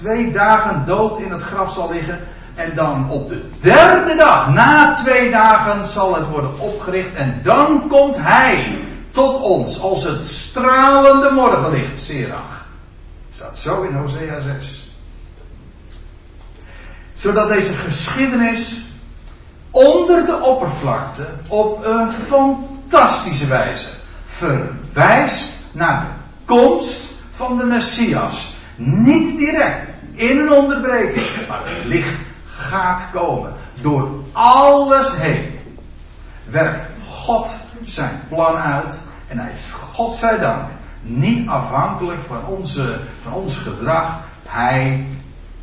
Twee 0.00 0.30
dagen 0.30 0.84
dood 0.84 1.20
in 1.20 1.30
het 1.30 1.42
graf 1.42 1.72
zal 1.72 1.92
liggen. 1.92 2.20
En 2.54 2.74
dan 2.74 3.10
op 3.10 3.28
de 3.28 3.48
derde 3.60 4.14
dag, 4.16 4.52
na 4.52 4.94
twee 4.94 5.30
dagen, 5.30 5.86
zal 5.86 6.14
het 6.14 6.26
worden 6.28 6.58
opgericht. 6.58 7.14
En 7.14 7.40
dan 7.42 7.88
komt 7.88 8.16
hij 8.16 8.78
tot 9.10 9.40
ons 9.40 9.80
als 9.80 10.04
het 10.04 10.22
stralende 10.22 11.30
morgenlicht, 11.30 12.00
Serach. 12.00 12.66
Staat 13.32 13.58
zo 13.58 13.82
in 13.82 13.94
Hosea 13.94 14.40
6. 14.40 14.90
Zodat 17.14 17.48
deze 17.48 17.72
geschiedenis 17.72 18.82
onder 19.70 20.26
de 20.26 20.40
oppervlakte 20.42 21.26
op 21.48 21.84
een 21.84 22.12
fantastische 22.12 23.46
wijze 23.46 23.88
verwijst 24.26 25.54
naar 25.72 26.00
de 26.00 26.06
komst 26.44 27.12
van 27.34 27.58
de 27.58 27.64
Messias. 27.64 28.56
Niet 28.78 29.36
direct 29.36 29.88
in 30.12 30.38
een 30.38 30.52
onderbreking, 30.52 31.26
maar 31.48 31.60
het 31.64 31.84
licht 31.84 32.20
gaat 32.46 33.02
komen. 33.12 33.52
Door 33.80 34.08
alles 34.32 35.16
heen 35.16 35.58
werkt 36.44 36.82
God 37.08 37.48
zijn 37.84 38.20
plan 38.28 38.56
uit. 38.56 38.94
En 39.28 39.38
hij 39.38 39.52
is, 39.56 39.72
God 39.72 40.14
zij 40.14 40.38
dank, 40.38 40.68
niet 41.02 41.48
afhankelijk 41.48 42.20
van, 42.20 42.46
onze, 42.46 43.00
van 43.22 43.32
ons 43.32 43.56
gedrag. 43.56 44.20
Hij 44.46 45.06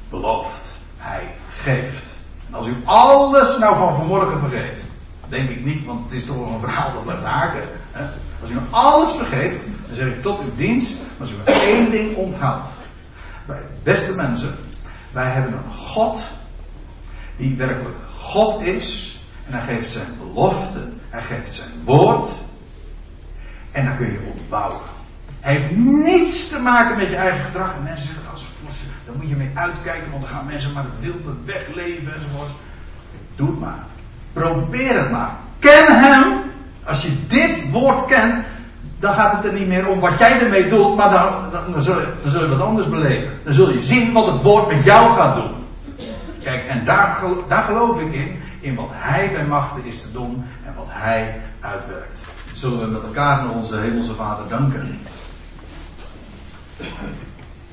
belooft. 0.09 0.61
Hij 0.97 1.36
geeft. 1.49 2.03
En 2.47 2.53
als 2.53 2.68
u 2.68 2.76
alles 2.86 3.57
nou 3.57 3.76
van 3.76 3.95
vanmorgen 3.95 4.39
vergeet. 4.39 4.84
Denk 5.28 5.49
ik 5.49 5.66
niet, 5.66 5.86
want 5.86 6.03
het 6.03 6.13
is 6.13 6.26
toch 6.26 6.53
een 6.53 6.59
verhaal 6.59 6.93
dat 6.93 7.03
blijft 7.03 7.24
haken. 7.24 7.61
Hè? 7.91 8.05
Als 8.41 8.49
u 8.49 8.53
nou 8.53 8.66
alles 8.70 9.11
vergeet, 9.11 9.59
dan 9.88 9.95
zeg 9.95 10.07
ik 10.07 10.22
tot 10.22 10.41
uw 10.41 10.55
dienst. 10.55 10.97
Maar 10.97 11.28
als 11.28 11.32
u 11.32 11.36
maar 11.36 11.45
één 11.47 11.91
ding 11.91 12.16
onthoudt. 12.16 12.68
Beste 13.84 14.16
mensen, 14.16 14.56
wij 15.12 15.30
hebben 15.30 15.54
een 15.54 15.74
God 15.74 16.22
die 17.36 17.58
werkelijk 17.58 17.96
God 18.20 18.62
is. 18.62 19.20
En 19.48 19.54
hij 19.54 19.76
geeft 19.76 19.91
zijn 19.91 20.18
belofte, 20.20 20.80
hij 21.10 21.22
geeft 21.22 21.54
zijn 21.54 21.72
woord. 21.84 22.30
En 23.72 23.86
dan 23.86 23.98
kun 23.98 24.12
je 24.12 24.34
opbouwen. 24.36 24.82
Hij 25.39 25.54
heeft 25.54 25.76
niets 25.76 26.50
te 26.50 26.60
maken 26.60 26.98
met 26.98 27.10
je 27.10 27.16
eigen 27.16 27.46
gedrag. 27.46 27.76
En 27.76 27.84
mensen 27.84 28.08
zeggen 28.08 28.32
als 28.32 28.46
daar 29.06 29.16
moet 29.16 29.30
je 29.30 29.36
mee 29.36 29.52
uitkijken, 29.54 30.12
want 30.12 30.24
dan 30.24 30.32
gaan 30.32 30.46
mensen 30.46 30.74
maar 30.74 30.84
het 30.84 31.00
wilde 31.00 31.34
wegleven 31.46 32.14
enzovoort. 32.14 32.50
Doe 33.36 33.50
het 33.50 33.60
maar. 33.60 33.84
Probeer 34.34 35.00
het 35.00 35.12
maar. 35.12 35.36
Ken 35.60 36.00
hem. 36.00 36.41
Als 36.84 37.02
je 37.02 37.28
dit 37.28 37.72
woord 37.72 38.06
kent, 38.06 38.46
dan 39.06 39.14
gaat 39.14 39.36
het 39.36 39.45
er 39.45 39.60
niet 39.60 39.68
meer 39.68 39.88
om 39.88 39.99
wat 39.99 40.18
jij 40.18 40.41
ermee 40.41 40.70
doet, 40.70 40.95
maar 40.95 41.10
dan, 41.10 41.51
dan, 41.51 41.72
dan, 41.72 41.82
zul, 41.82 41.99
je, 41.99 42.14
dan 42.24 42.49
wat 42.49 42.68
anders 42.68 42.89
beleven. 42.89 43.39
Dan 43.43 43.53
zul 43.53 43.72
je 43.72 43.84
zien 43.84 44.14
wat 44.14 44.28
het 44.32 44.41
woord 44.41 44.72
met 44.72 44.84
jou 44.84 45.16
gaat 45.16 45.36
doen. 45.36 45.51
Kijk, 46.41 46.68
en 46.68 46.86
daar, 46.86 47.24
daar 47.47 47.64
geloof 47.64 47.99
ik 47.99 48.14
in, 48.14 48.41
in 48.60 48.76
wat 48.76 48.89
Hij 48.91 49.32
bij 49.32 49.45
machten 49.45 49.86
is 49.86 50.01
te 50.01 50.12
doen 50.12 50.45
en 50.66 50.74
wat 50.76 50.88
Hij 50.88 51.41
uitwerkt. 51.60 52.26
Zullen 52.53 52.80
we 52.80 52.86
met 52.86 53.03
elkaar 53.03 53.38
naar 53.38 53.53
onze 53.53 53.80
Hemelse 53.80 54.14
Vader 54.14 54.47
danken. 54.47 54.99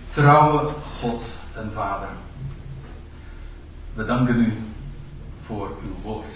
Trouwe 0.09 0.68
God 1.01 1.22
en 1.57 1.70
Vader, 1.74 2.09
we 3.95 4.05
danken 4.05 4.41
u 4.41 4.57
voor 5.43 5.68
uw 5.83 5.95
woord. 6.03 6.28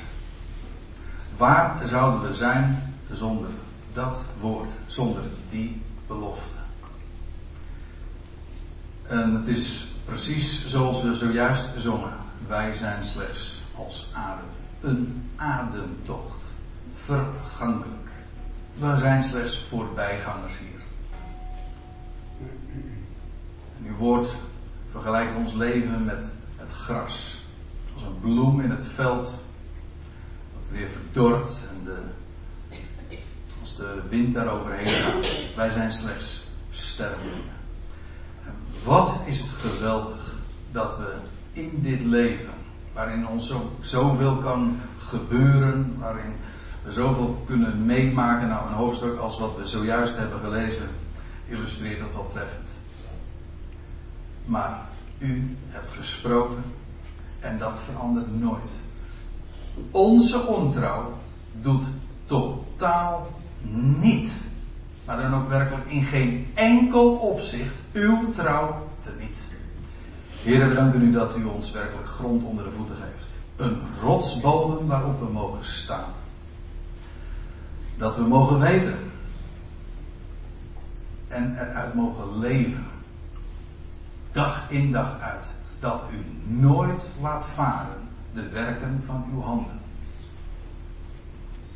Waar 1.36 1.76
zouden 1.84 2.20
we 2.28 2.34
zijn 2.34 2.94
zonder 3.10 3.48
dat 3.96 4.20
woord, 4.40 4.68
zonder 4.86 5.22
die 5.50 5.82
belofte? 6.06 6.56
En 9.02 9.34
het 9.34 9.46
is 9.46 9.86
precies 10.04 10.68
zoals 10.68 11.02
we 11.02 11.14
zojuist 11.14 11.80
zongen. 11.80 12.12
Wij 12.46 12.74
zijn 12.74 13.04
slechts 13.04 13.62
als 13.76 14.10
adem. 14.12 14.44
Een 14.80 15.30
ademtocht. 15.36 16.40
Vergankelijk. 16.94 18.10
We 18.74 18.96
zijn 18.98 19.24
slechts 19.24 19.58
voorbijgangers 19.58 20.58
hier. 20.58 20.80
En 23.78 23.86
uw 23.86 23.96
woord 23.96 24.34
vergelijkt 24.90 25.36
ons 25.36 25.52
leven 25.52 26.04
met 26.04 26.28
het 26.56 26.70
gras. 26.70 27.44
Als 27.94 28.02
een 28.02 28.20
bloem 28.20 28.60
in 28.60 28.70
het 28.70 28.86
veld. 28.86 29.30
Dat 30.58 30.68
weer 30.70 30.88
verdort 30.88 31.58
en 31.70 31.84
de, 31.84 31.98
de 33.74 34.02
wind 34.08 34.34
daar 34.34 34.48
overheen 34.48 34.86
gaat. 34.86 35.26
Wij 35.56 35.70
zijn 35.70 35.92
slechts 35.92 36.44
stervelingen. 36.70 37.54
En 38.44 38.52
wat 38.84 39.20
is 39.24 39.40
het 39.40 39.50
geweldig 39.50 40.34
dat 40.72 40.98
we 40.98 41.14
in 41.52 41.78
dit 41.82 42.00
leven, 42.00 42.54
waarin 42.92 43.28
ons 43.28 43.46
zo, 43.46 43.70
zoveel 43.80 44.36
kan 44.36 44.80
gebeuren, 44.98 45.96
waarin 45.98 46.34
we 46.82 46.92
zoveel 46.92 47.42
kunnen 47.46 47.86
meemaken. 47.86 48.48
Nou, 48.48 48.68
een 48.68 48.74
hoofdstuk 48.74 49.18
als 49.18 49.38
wat 49.38 49.56
we 49.56 49.66
zojuist 49.66 50.16
hebben 50.16 50.40
gelezen, 50.40 50.88
illustreert 51.48 51.98
dat 51.98 52.12
wel 52.12 52.26
treffend. 52.32 52.68
Maar 54.44 54.80
u 55.18 55.56
hebt 55.68 55.90
gesproken 55.90 56.64
en 57.40 57.58
dat 57.58 57.78
verandert 57.78 58.40
nooit. 58.40 58.70
Onze 59.90 60.46
ontrouw 60.46 61.12
doet 61.52 61.84
totaal 62.24 63.26
niet, 63.74 64.32
maar 65.04 65.20
dan 65.20 65.34
ook 65.34 65.48
werkelijk 65.48 65.86
in 65.86 66.02
geen 66.02 66.46
enkel 66.54 67.14
opzicht 67.14 67.74
uw 67.92 68.30
trouw 68.30 68.88
teniet. 68.98 69.38
Heer, 70.42 70.68
we 70.68 70.74
danken 70.74 71.02
u 71.02 71.12
dat 71.12 71.36
u 71.36 71.44
ons 71.44 71.70
werkelijk 71.72 72.08
grond 72.08 72.42
onder 72.42 72.64
de 72.64 72.70
voeten 72.70 72.96
geeft. 72.96 73.26
Een 73.56 73.80
rotsbodem 74.02 74.86
waarop 74.86 75.20
we 75.20 75.32
mogen 75.32 75.64
staan. 75.64 76.12
Dat 77.98 78.16
we 78.16 78.22
mogen 78.22 78.60
weten 78.60 78.98
en 81.28 81.56
eruit 81.58 81.94
mogen 81.94 82.38
leven. 82.38 82.86
Dag 84.32 84.70
in 84.70 84.92
dag 84.92 85.20
uit. 85.20 85.44
Dat 85.80 86.02
u 86.12 86.24
nooit 86.52 87.10
laat 87.20 87.46
varen 87.46 88.00
de 88.34 88.48
werken 88.48 89.02
van 89.04 89.24
uw 89.32 89.40
handen. 89.40 89.80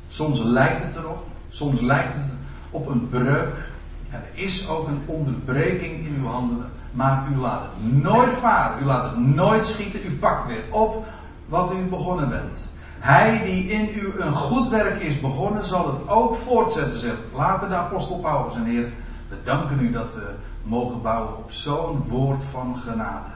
Soms 0.09 0.41
lijkt 0.41 0.84
het 0.84 0.97
erop, 0.97 1.26
soms 1.51 1.81
lijkt 1.81 2.15
het 2.15 2.33
op 2.71 2.89
een 2.89 3.09
breuk. 3.09 3.69
Er 4.11 4.25
is 4.33 4.69
ook 4.69 4.89
een 4.89 5.03
onderbreking 5.07 6.07
in 6.07 6.17
uw 6.19 6.27
handen. 6.27 6.71
Maar 6.93 7.29
u 7.33 7.37
laat 7.37 7.63
het 7.63 8.03
nooit 8.03 8.33
varen, 8.33 8.83
u 8.83 8.87
laat 8.87 9.05
het 9.05 9.19
nooit 9.19 9.67
schieten, 9.67 10.01
u 10.07 10.19
pakt 10.19 10.47
weer 10.47 10.63
op 10.71 11.07
wat 11.47 11.73
u 11.73 11.89
begonnen 11.89 12.29
bent. 12.29 12.75
Hij 12.99 13.43
die 13.45 13.69
in 13.69 13.89
u 13.95 14.21
een 14.21 14.33
goed 14.33 14.69
werk 14.69 15.01
is 15.01 15.21
begonnen, 15.21 15.65
zal 15.65 15.87
het 15.87 16.09
ook 16.09 16.35
voortzetten, 16.35 16.99
zegt 16.99 17.17
later 17.35 17.69
de 17.69 17.75
apostel 17.75 18.19
Paulus. 18.19 18.55
En 18.55 18.65
Heer, 18.65 18.93
we 19.29 19.37
danken 19.45 19.81
u 19.81 19.91
dat 19.91 20.15
we 20.15 20.31
mogen 20.63 21.03
bouwen 21.03 21.37
op 21.37 21.53
zo'n 21.53 22.03
woord 22.09 22.45
van 22.45 22.77
genade. 22.77 23.31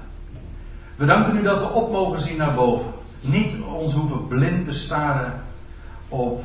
We 0.97 1.07
danken 1.07 1.37
u 1.37 1.43
dat 1.43 1.59
we 1.59 1.69
op 1.69 1.93
mogen 1.93 2.21
zien 2.21 2.37
naar 2.37 2.55
boven. 2.55 2.91
Niet 3.21 3.55
ons 3.63 3.95
hoeven 3.95 4.29
blind 4.29 4.65
te 4.65 4.73
staren 4.73 5.44
op, 6.15 6.43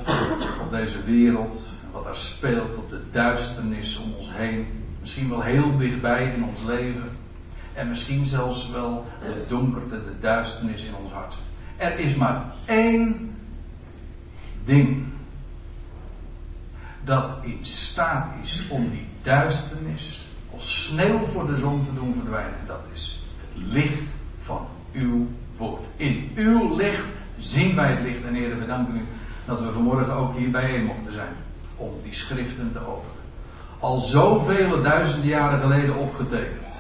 op 0.62 0.72
deze 0.72 1.04
wereld, 1.04 1.60
wat 1.92 2.06
er 2.06 2.16
speelt, 2.16 2.78
op 2.78 2.90
de 2.90 3.02
duisternis 3.12 3.98
om 3.98 4.14
ons 4.18 4.30
heen. 4.32 4.68
Misschien 5.00 5.30
wel 5.30 5.42
heel 5.42 5.78
dichtbij 5.78 6.34
in 6.36 6.44
ons 6.44 6.64
leven. 6.68 7.18
En 7.74 7.88
misschien 7.88 8.26
zelfs 8.26 8.70
wel 8.70 9.06
de 9.22 9.46
donkerte, 9.48 10.04
de 10.04 10.20
duisternis 10.20 10.84
in 10.84 10.96
ons 10.96 11.12
hart. 11.12 11.36
Er 11.78 12.00
is 12.00 12.16
maar 12.16 12.46
één 12.66 13.36
ding 14.66 15.04
dat 17.04 17.40
in 17.42 17.60
staat 17.62 18.28
is 18.44 18.68
om 18.70 18.90
die 18.90 19.08
duisternis 19.22 20.28
als 20.56 20.86
sneeuw 20.86 21.26
voor 21.26 21.48
de 21.48 21.58
zon 21.58 21.86
te 21.86 21.94
doen 21.94 22.14
verdwijnen. 22.14 22.60
Dat 22.68 22.82
is 22.94 23.22
het 23.38 23.64
licht 23.64 24.12
van 24.38 24.68
uw 24.94 25.28
woord. 25.58 25.86
In 25.96 26.32
uw 26.36 26.76
licht 26.76 27.08
zien 27.38 27.76
wij 27.76 27.92
het 27.92 28.04
licht. 28.04 28.24
En 28.24 28.34
heren, 28.34 28.60
we 28.60 28.66
danken 28.66 28.96
u 28.96 29.06
dat 29.50 29.62
we 29.62 29.72
vanmorgen 29.72 30.14
ook 30.14 30.38
hier 30.38 30.52
bijeen 30.52 30.86
mochten 30.86 31.14
zijn. 31.14 31.34
Om 31.76 31.92
die 32.04 32.14
schriften 32.14 32.72
te 32.72 32.80
openen. 32.80 33.24
Al 33.80 34.00
zoveel 34.00 34.82
duizenden 34.82 35.30
jaren 35.30 35.60
geleden 35.60 35.96
opgetekend. 35.96 36.74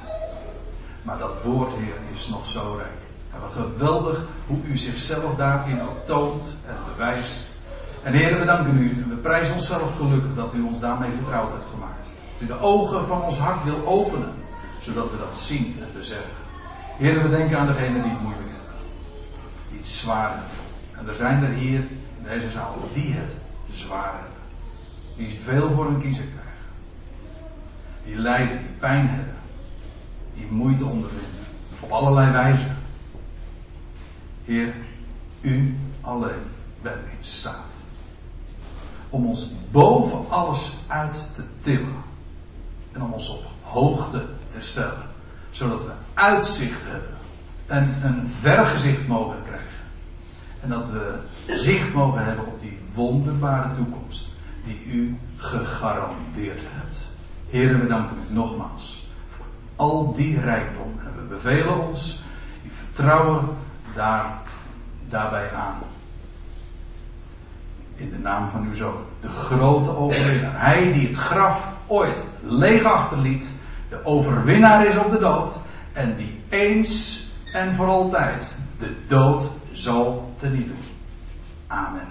Maar 1.01 1.17
dat 1.17 1.43
woord, 1.43 1.74
Heer, 1.74 1.95
is 2.13 2.28
nog 2.28 2.47
zo 2.47 2.76
rijk. 2.78 3.01
En 3.34 3.41
wat 3.41 3.65
geweldig 3.65 4.26
hoe 4.47 4.57
u 4.63 4.78
zichzelf 4.78 5.36
daarin 5.36 5.82
ook 5.82 6.05
toont 6.05 6.43
en 6.67 6.76
bewijst. 6.91 7.57
En 8.03 8.13
Heer, 8.13 8.39
we 8.39 8.45
danken 8.45 8.78
u. 8.78 9.05
We 9.09 9.15
prijzen 9.15 9.53
onszelf 9.53 9.95
gelukkig 9.97 10.36
dat 10.36 10.53
u 10.53 10.61
ons 10.61 10.80
daarmee 10.80 11.11
vertrouwd 11.11 11.51
hebt 11.51 11.70
gemaakt. 11.74 12.07
Dat 12.34 12.41
u 12.41 12.45
de 12.45 12.59
ogen 12.59 13.05
van 13.05 13.22
ons 13.22 13.38
hart 13.38 13.63
wil 13.63 13.88
openen. 13.88 14.34
Zodat 14.80 15.11
we 15.11 15.17
dat 15.17 15.36
zien 15.36 15.76
en 15.80 15.97
beseffen. 15.97 16.38
Heer, 16.97 17.22
we 17.22 17.30
denken 17.30 17.59
aan 17.59 17.67
degene 17.67 18.01
die 18.01 18.11
het 18.11 18.22
moeilijk 18.22 18.49
hebben. 18.49 18.76
Die 19.70 19.78
het 19.78 19.88
zwaar 19.88 20.30
hebben. 20.30 20.57
En 20.99 21.07
er 21.07 21.13
zijn 21.13 21.43
er 21.43 21.53
hier 21.53 21.84
deze 22.30 22.49
zaal 22.49 22.75
die 22.93 23.13
het 23.13 23.32
zwaar 23.71 24.13
hebben. 24.13 24.32
Die 25.17 25.39
veel 25.39 25.71
voor 25.71 25.86
hun 25.86 26.01
kiezen 26.01 26.30
krijgen. 26.32 26.49
Die 28.05 28.15
lijden, 28.15 28.57
die 28.57 28.75
pijn 28.80 29.07
hebben. 29.07 29.36
Die 30.34 30.47
moeite 30.51 30.86
ondervinden. 30.86 31.45
Op 31.80 31.91
allerlei 31.91 32.32
wijzen. 32.32 32.77
Heer, 34.45 34.73
u 35.41 35.77
alleen 36.01 36.43
bent 36.82 37.01
in 37.01 37.25
staat 37.25 37.69
om 39.09 39.25
ons 39.25 39.47
boven 39.71 40.30
alles 40.30 40.73
uit 40.88 41.21
te 41.36 41.43
tillen 41.59 42.03
en 42.91 43.01
om 43.01 43.13
ons 43.13 43.30
op 43.30 43.43
hoogte 43.61 44.25
te 44.51 44.61
stellen, 44.61 45.09
zodat 45.51 45.84
we 45.84 45.91
uitzicht 46.13 46.82
hebben 46.84 47.17
en 47.65 47.95
een 48.03 48.27
vergezicht 48.27 49.07
mogen 49.07 49.43
krijgen. 49.43 49.68
En 50.62 50.70
dat 50.70 50.89
we 50.89 51.20
zicht 51.45 51.93
mogen 51.93 52.26
hebben 52.26 52.45
op 52.45 52.62
die 52.62 52.80
wonderbare 52.93 53.72
toekomst 53.72 54.30
die 54.66 54.86
u 54.86 55.18
gegarandeerd 55.38 56.62
hebt. 56.64 57.12
Heren, 57.49 57.80
we 57.80 57.88
danken 57.88 58.18
u 58.30 58.34
nogmaals 58.34 59.07
voor 59.28 59.45
al 59.76 60.14
die 60.14 60.39
rijkdom. 60.39 60.99
En 61.05 61.14
we 61.16 61.22
bevelen 61.36 61.88
ons 61.88 62.22
in 62.62 62.72
vertrouwen 62.72 63.47
daar, 63.95 64.26
daarbij 65.10 65.51
aan. 65.53 65.78
In 67.95 68.10
de 68.10 68.20
naam 68.20 68.49
van 68.49 68.64
uw 68.64 68.76
zoon, 68.76 69.01
de 69.22 69.28
grote 69.28 69.97
overwinnaar. 69.97 70.62
Hij 70.62 70.93
die 70.93 71.07
het 71.07 71.18
graf 71.18 71.74
ooit 71.88 72.24
leeg 72.41 72.84
achterliet, 72.84 73.51
de 73.89 74.05
overwinnaar 74.05 74.86
is 74.86 74.97
op 74.97 75.12
de 75.12 75.20
dood. 75.20 75.51
En 75.93 76.16
die 76.16 76.39
eens 76.49 77.24
en 77.53 77.76
voor 77.76 77.88
altijd 77.88 78.57
de 78.80 78.95
dood 79.07 79.43
zal 79.80 80.34
teniet 80.38 80.67
doen. 80.67 80.77
Amen. 81.67 82.07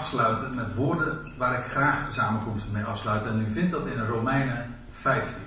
Afsluiten 0.00 0.54
met 0.54 0.74
woorden 0.74 1.18
waar 1.38 1.58
ik 1.58 1.64
graag 1.64 2.12
samenkomsten 2.12 2.72
mee 2.72 2.84
afsluit. 2.84 3.26
En 3.26 3.40
u 3.40 3.50
vindt 3.50 3.70
dat 3.70 3.86
in 3.86 4.06
Romeinen 4.06 4.74
15. 4.90 5.42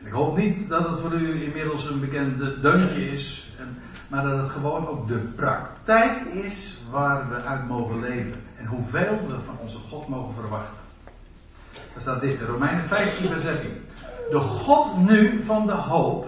En 0.00 0.06
ik 0.06 0.12
hoop 0.12 0.36
niet 0.36 0.68
dat 0.68 0.88
het 0.88 0.98
voor 0.98 1.12
u 1.12 1.44
inmiddels 1.44 1.90
een 1.90 2.00
bekend 2.00 2.62
deuntje 2.62 3.10
is. 3.10 3.48
Maar 4.08 4.22
dat 4.22 4.38
het 4.38 4.50
gewoon 4.50 4.88
ook 4.88 5.08
de 5.08 5.18
praktijk 5.36 6.24
is 6.24 6.82
waar 6.90 7.28
we 7.28 7.42
uit 7.42 7.68
mogen 7.68 8.00
leven. 8.00 8.42
En 8.56 8.66
hoeveel 8.66 9.26
we 9.28 9.40
van 9.40 9.58
onze 9.58 9.78
God 9.78 10.08
mogen 10.08 10.34
verwachten. 10.34 10.76
Daar 11.72 12.00
staat 12.00 12.20
dit 12.20 12.40
in 12.40 12.46
Romeinen 12.46 12.84
15 12.84 13.28
vers 13.28 13.42
13. 13.42 13.70
De 14.30 14.38
God 14.38 14.96
nu 14.96 15.42
van 15.42 15.66
de 15.66 15.72
hoop 15.72 16.26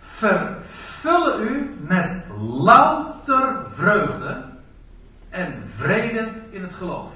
vervullen 0.00 1.42
u 1.42 1.76
met 1.80 2.22
louter 2.38 3.64
vreugde 3.68 4.49
en 5.30 5.62
vrede 5.66 6.32
in 6.50 6.62
het 6.62 6.74
geloof. 6.74 7.12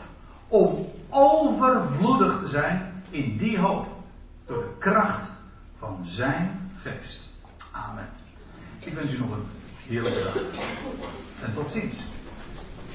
Om 0.48 0.92
overvloedig 1.10 2.40
te 2.40 2.48
zijn 2.48 3.02
in 3.10 3.36
die 3.36 3.58
hoop. 3.58 3.86
Door 4.46 4.62
de 4.62 4.74
kracht 4.78 5.28
van 5.78 5.98
zijn 6.02 6.70
geest. 6.82 7.20
Amen. 7.70 8.08
Ik 8.78 8.92
wens 8.92 9.14
u 9.14 9.18
nog 9.18 9.30
een 9.30 9.46
heerlijke 9.86 10.22
dag. 10.22 10.34
En 11.44 11.54
tot 11.54 11.70
ziens. 11.70 12.02